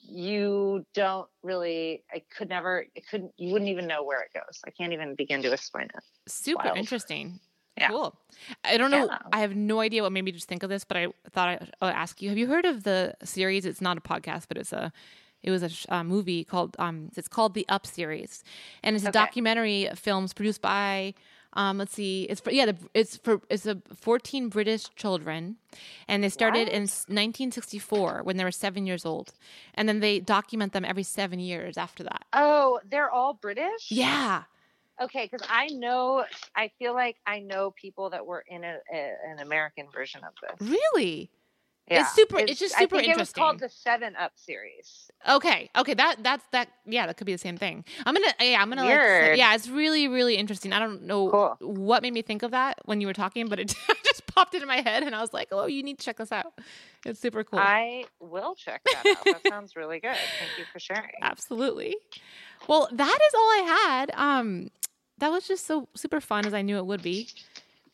you 0.01 0.85
don't 0.93 1.27
really. 1.43 2.03
I 2.13 2.23
could 2.35 2.49
never. 2.49 2.85
It 2.95 3.07
couldn't. 3.07 3.31
You 3.37 3.51
wouldn't 3.53 3.69
even 3.69 3.87
know 3.87 4.03
where 4.03 4.21
it 4.21 4.31
goes. 4.33 4.61
I 4.65 4.71
can't 4.71 4.93
even 4.93 5.15
begin 5.15 5.41
to 5.43 5.51
explain 5.51 5.85
it. 5.85 6.03
super 6.27 6.65
wild. 6.65 6.77
interesting. 6.77 7.39
Yeah. 7.77 7.87
Cool. 7.87 8.15
I 8.63 8.77
don't 8.77 8.91
know. 8.91 9.05
Yeah. 9.05 9.17
I 9.31 9.39
have 9.39 9.55
no 9.55 9.79
idea 9.79 10.03
what 10.03 10.11
made 10.11 10.23
me 10.23 10.31
just 10.31 10.47
think 10.47 10.61
of 10.61 10.69
this, 10.69 10.83
but 10.83 10.95
I 10.95 11.07
thought 11.31 11.49
I, 11.49 11.67
I'll 11.81 11.89
ask 11.89 12.21
you. 12.21 12.29
Have 12.29 12.37
you 12.37 12.47
heard 12.47 12.65
of 12.65 12.83
the 12.83 13.15
series? 13.23 13.65
It's 13.65 13.81
not 13.81 13.97
a 13.97 14.01
podcast, 14.01 14.45
but 14.47 14.57
it's 14.57 14.73
a. 14.73 14.91
It 15.41 15.51
was 15.51 15.61
a 15.61 15.69
sh- 15.69 15.85
uh, 15.89 16.03
movie 16.03 16.43
called. 16.43 16.75
Um, 16.79 17.09
it's 17.15 17.27
called 17.27 17.53
the 17.53 17.65
Up 17.67 17.85
series, 17.85 18.43
and 18.83 18.95
it's 18.95 19.05
a 19.05 19.11
documentary 19.11 19.89
films 19.95 20.33
produced 20.33 20.61
by. 20.61 21.13
Um, 21.53 21.77
let's 21.77 21.93
see. 21.93 22.23
It's 22.23 22.41
for 22.41 22.51
yeah. 22.51 22.67
The, 22.67 22.77
it's 22.93 23.17
for 23.17 23.41
it's 23.49 23.65
a 23.65 23.81
fourteen 23.95 24.49
British 24.49 24.89
children, 24.95 25.57
and 26.07 26.23
they 26.23 26.29
started 26.29 26.67
in 26.67 26.81
1964 26.81 28.21
when 28.23 28.37
they 28.37 28.43
were 28.43 28.51
seven 28.51 28.85
years 28.85 29.05
old, 29.05 29.33
and 29.75 29.87
then 29.87 29.99
they 29.99 30.19
document 30.19 30.73
them 30.73 30.83
every 30.85 31.03
seven 31.03 31.39
years 31.39 31.77
after 31.77 32.03
that. 32.03 32.25
Oh, 32.33 32.79
they're 32.89 33.11
all 33.11 33.33
British. 33.33 33.89
Yeah. 33.89 34.43
Okay, 35.01 35.27
because 35.31 35.45
I 35.49 35.67
know. 35.67 36.25
I 36.55 36.71
feel 36.79 36.93
like 36.93 37.17
I 37.25 37.39
know 37.39 37.71
people 37.71 38.09
that 38.11 38.25
were 38.25 38.43
in 38.47 38.63
a, 38.63 38.77
a 38.93 39.13
an 39.27 39.39
American 39.39 39.87
version 39.93 40.21
of 40.23 40.33
this. 40.41 40.69
Really. 40.93 41.29
Yeah. 41.89 42.01
It's 42.01 42.13
super- 42.15 42.39
it's 42.39 42.59
just 42.59 42.77
super 42.77 42.95
interesting. 42.95 42.97
I 42.97 43.01
think 43.01 43.17
It 43.17 43.19
was 43.19 43.33
called 43.33 43.59
the 43.59 43.67
Seven 43.69 44.15
Up 44.15 44.31
series. 44.35 45.11
Okay. 45.27 45.69
Okay. 45.75 45.93
That 45.93 46.23
that's 46.23 46.45
that. 46.51 46.69
Yeah, 46.85 47.07
that 47.07 47.17
could 47.17 47.25
be 47.27 47.33
the 47.33 47.37
same 47.37 47.57
thing. 47.57 47.83
I'm 48.05 48.13
gonna. 48.13 48.33
Yeah, 48.39 48.61
I'm 48.61 48.69
gonna. 48.69 48.83
Like, 48.83 49.37
yeah, 49.37 49.53
it's 49.53 49.67
really 49.67 50.07
really 50.07 50.35
interesting. 50.37 50.71
I 50.71 50.79
don't 50.79 51.03
know 51.03 51.29
Cool. 51.29 51.57
what 51.59 52.01
made 52.01 52.13
me 52.13 52.21
think 52.21 52.41
of 52.41 52.51
that 52.51 52.79
when 52.85 53.01
you 53.01 53.07
were 53.07 53.13
talking, 53.13 53.47
but 53.47 53.59
it 53.59 53.75
just 54.05 54.25
popped 54.27 54.53
into 54.53 54.65
my 54.65 54.77
head, 54.81 55.03
and 55.03 55.13
I 55.13 55.19
was 55.21 55.33
like, 55.33 55.49
"Oh, 55.51 55.65
you 55.65 55.83
need 55.83 55.99
to 55.99 56.05
check 56.05 56.17
this 56.17 56.31
out. 56.31 56.53
It's 57.05 57.19
super 57.19 57.43
cool." 57.43 57.59
I 57.59 58.05
will 58.21 58.55
check 58.55 58.81
that 58.85 59.17
out. 59.17 59.25
That 59.25 59.41
sounds 59.49 59.75
really 59.75 59.99
good. 59.99 60.15
Thank 60.39 60.57
you 60.57 60.65
for 60.71 60.79
sharing. 60.79 61.11
Absolutely. 61.21 61.97
Well, 62.67 62.87
that 62.93 63.19
is 63.27 63.33
all 63.33 63.41
I 63.41 63.79
had. 63.89 64.11
Um, 64.15 64.69
that 65.17 65.29
was 65.31 65.47
just 65.47 65.65
so 65.67 65.89
super 65.95 66.21
fun 66.21 66.45
as 66.45 66.53
I 66.53 66.61
knew 66.61 66.77
it 66.77 66.85
would 66.85 67.03
be. 67.03 67.27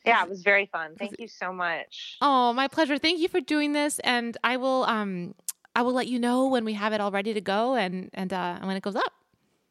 Yeah, 0.06 0.24
it 0.24 0.30
was 0.30 0.42
very 0.44 0.66
fun. 0.68 0.96
Thank 0.98 1.20
you 1.20 1.28
so 1.28 1.52
much. 1.52 2.18
Oh, 2.22 2.54
my 2.54 2.68
pleasure. 2.68 2.98
Thank 2.98 3.20
you 3.20 3.28
for 3.28 3.42
doing 3.42 3.74
this, 3.74 4.00
and 4.00 4.38
I 4.44 4.58
will 4.58 4.84
um 4.86 5.36
I 5.76 5.82
will 5.82 5.94
let 5.94 6.08
you 6.08 6.20
know 6.20 6.48
when 6.48 6.66
we 6.66 6.74
have 6.74 6.94
it 6.94 7.02
all 7.02 7.12
ready 7.12 7.34
to 7.34 7.42
go 7.42 7.76
and 7.76 8.10
and 8.14 8.32
uh, 8.34 8.60
when 8.62 8.76
it 8.78 8.84
goes 8.84 8.96
up. 8.96 9.14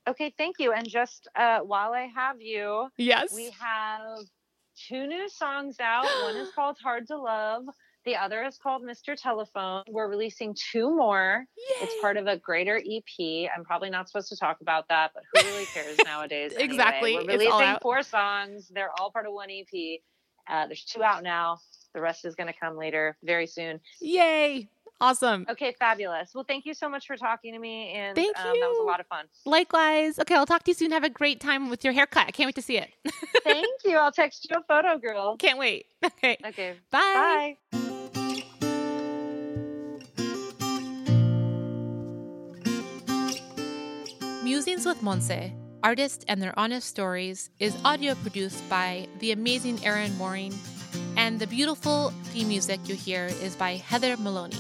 Okay, 0.07 0.33
thank 0.39 0.57
you. 0.59 0.73
And 0.73 0.89
just 0.89 1.29
uh, 1.37 1.61
while 1.61 1.93
I 1.93 2.09
have 2.15 2.41
you, 2.41 2.89
Yes. 2.97 3.35
we 3.35 3.51
have 3.61 4.21
two 4.89 5.07
new 5.07 5.29
songs 5.29 5.77
out. 5.81 6.07
One 6.23 6.37
is 6.37 6.51
called 6.55 6.79
Hard 6.83 7.07
to 7.09 7.17
Love. 7.19 7.65
The 8.05 8.17
other 8.17 8.43
is 8.45 8.57
called 8.57 8.83
Mr. 8.85 9.21
Telephone. 9.21 9.83
We're 9.91 10.09
releasing 10.09 10.55
two 10.73 10.89
more. 10.97 11.45
It's 11.83 12.01
part 12.01 12.17
of 12.17 12.27
a 12.27 12.39
greater 12.39 12.77
EP. 12.79 13.51
I'm 13.55 13.65
probably 13.65 13.91
not 13.91 14.09
supposed 14.09 14.31
to 14.31 14.37
talk 14.37 14.63
about 14.63 14.89
that, 14.89 15.11
but 15.15 15.25
who 15.35 15.47
really 15.51 15.67
cares 15.67 15.99
nowadays? 16.07 16.53
anyway? 16.53 16.65
Exactly. 16.65 17.15
We're 17.17 17.21
It's 17.33 17.47
all 17.53 17.59
releasing 17.61 17.79
four 17.83 18.03
songs. 18.03 18.69
They're 18.73 18.93
all 18.99 19.11
part 19.11 19.27
of 19.27 19.35
one 19.35 19.49
EP. 19.51 20.01
Uh, 20.49 20.67
there's 20.67 20.85
two 20.85 21.03
out 21.03 21.23
now. 21.23 21.59
The 21.95 22.01
rest 22.01 22.25
is 22.25 22.35
going 22.35 22.47
to 22.47 22.59
come 22.59 22.77
later, 22.77 23.17
very 23.23 23.47
soon. 23.47 23.81
Yay. 24.01 24.69
Awesome. 25.01 25.47
Okay, 25.49 25.75
fabulous. 25.79 26.33
Well, 26.35 26.45
thank 26.47 26.67
you 26.67 26.75
so 26.75 26.89
much 26.89 27.07
for 27.07 27.17
talking 27.17 27.53
to 27.55 27.59
me, 27.61 27.91
and 27.93 28.17
Thank 28.17 28.37
um, 28.39 28.47
that 28.47 28.55
was 28.69 28.79
a 28.81 28.83
lot 28.83 28.99
of 28.99 29.07
fun. 29.07 29.27
Likewise. 29.47 30.19
Okay, 30.19 30.35
I'll 30.35 30.45
talk 30.47 30.65
to 30.65 30.71
you 30.73 30.75
soon. 30.75 30.91
Have 30.91 31.05
a 31.05 31.11
great 31.11 31.41
time 31.41 31.71
with 31.71 31.85
your 31.85 31.93
haircut. 31.93 32.27
I 32.27 32.31
can't 32.33 32.49
wait 32.49 32.57
to 32.57 32.63
see 32.63 32.79
it. 32.79 32.91
Thank 33.45 33.67
you. 33.85 33.97
I'll 33.97 34.11
text 34.11 34.49
you 34.51 34.57
a 34.59 34.63
photo, 34.65 34.99
girl. 34.99 35.37
can't 35.37 35.59
wait. 35.59 35.87
Okay. 36.05 36.37
Okay, 36.45 36.75
Bye. 36.91 37.57
bye. 37.71 37.79
Musings 44.43 44.87
with 44.87 45.01
Monse, 45.03 45.53
Artists 45.83 46.25
and 46.27 46.43
Their 46.43 46.59
Honest 46.59 46.89
Stories, 46.89 47.51
is 47.61 47.77
audio 47.85 48.15
produced 48.17 48.69
by 48.69 49.07
the 49.21 49.33
amazing 49.33 49.85
Erin 49.85 50.17
Mooring, 50.19 50.55
and 51.17 51.39
the 51.39 51.47
beautiful 51.47 52.11
theme 52.25 52.49
music 52.49 52.81
you 52.89 52.97
hear 52.97 53.27
is 53.27 53.55
by 53.55 53.77
Heather 53.77 54.17
Maloney. 54.17 54.57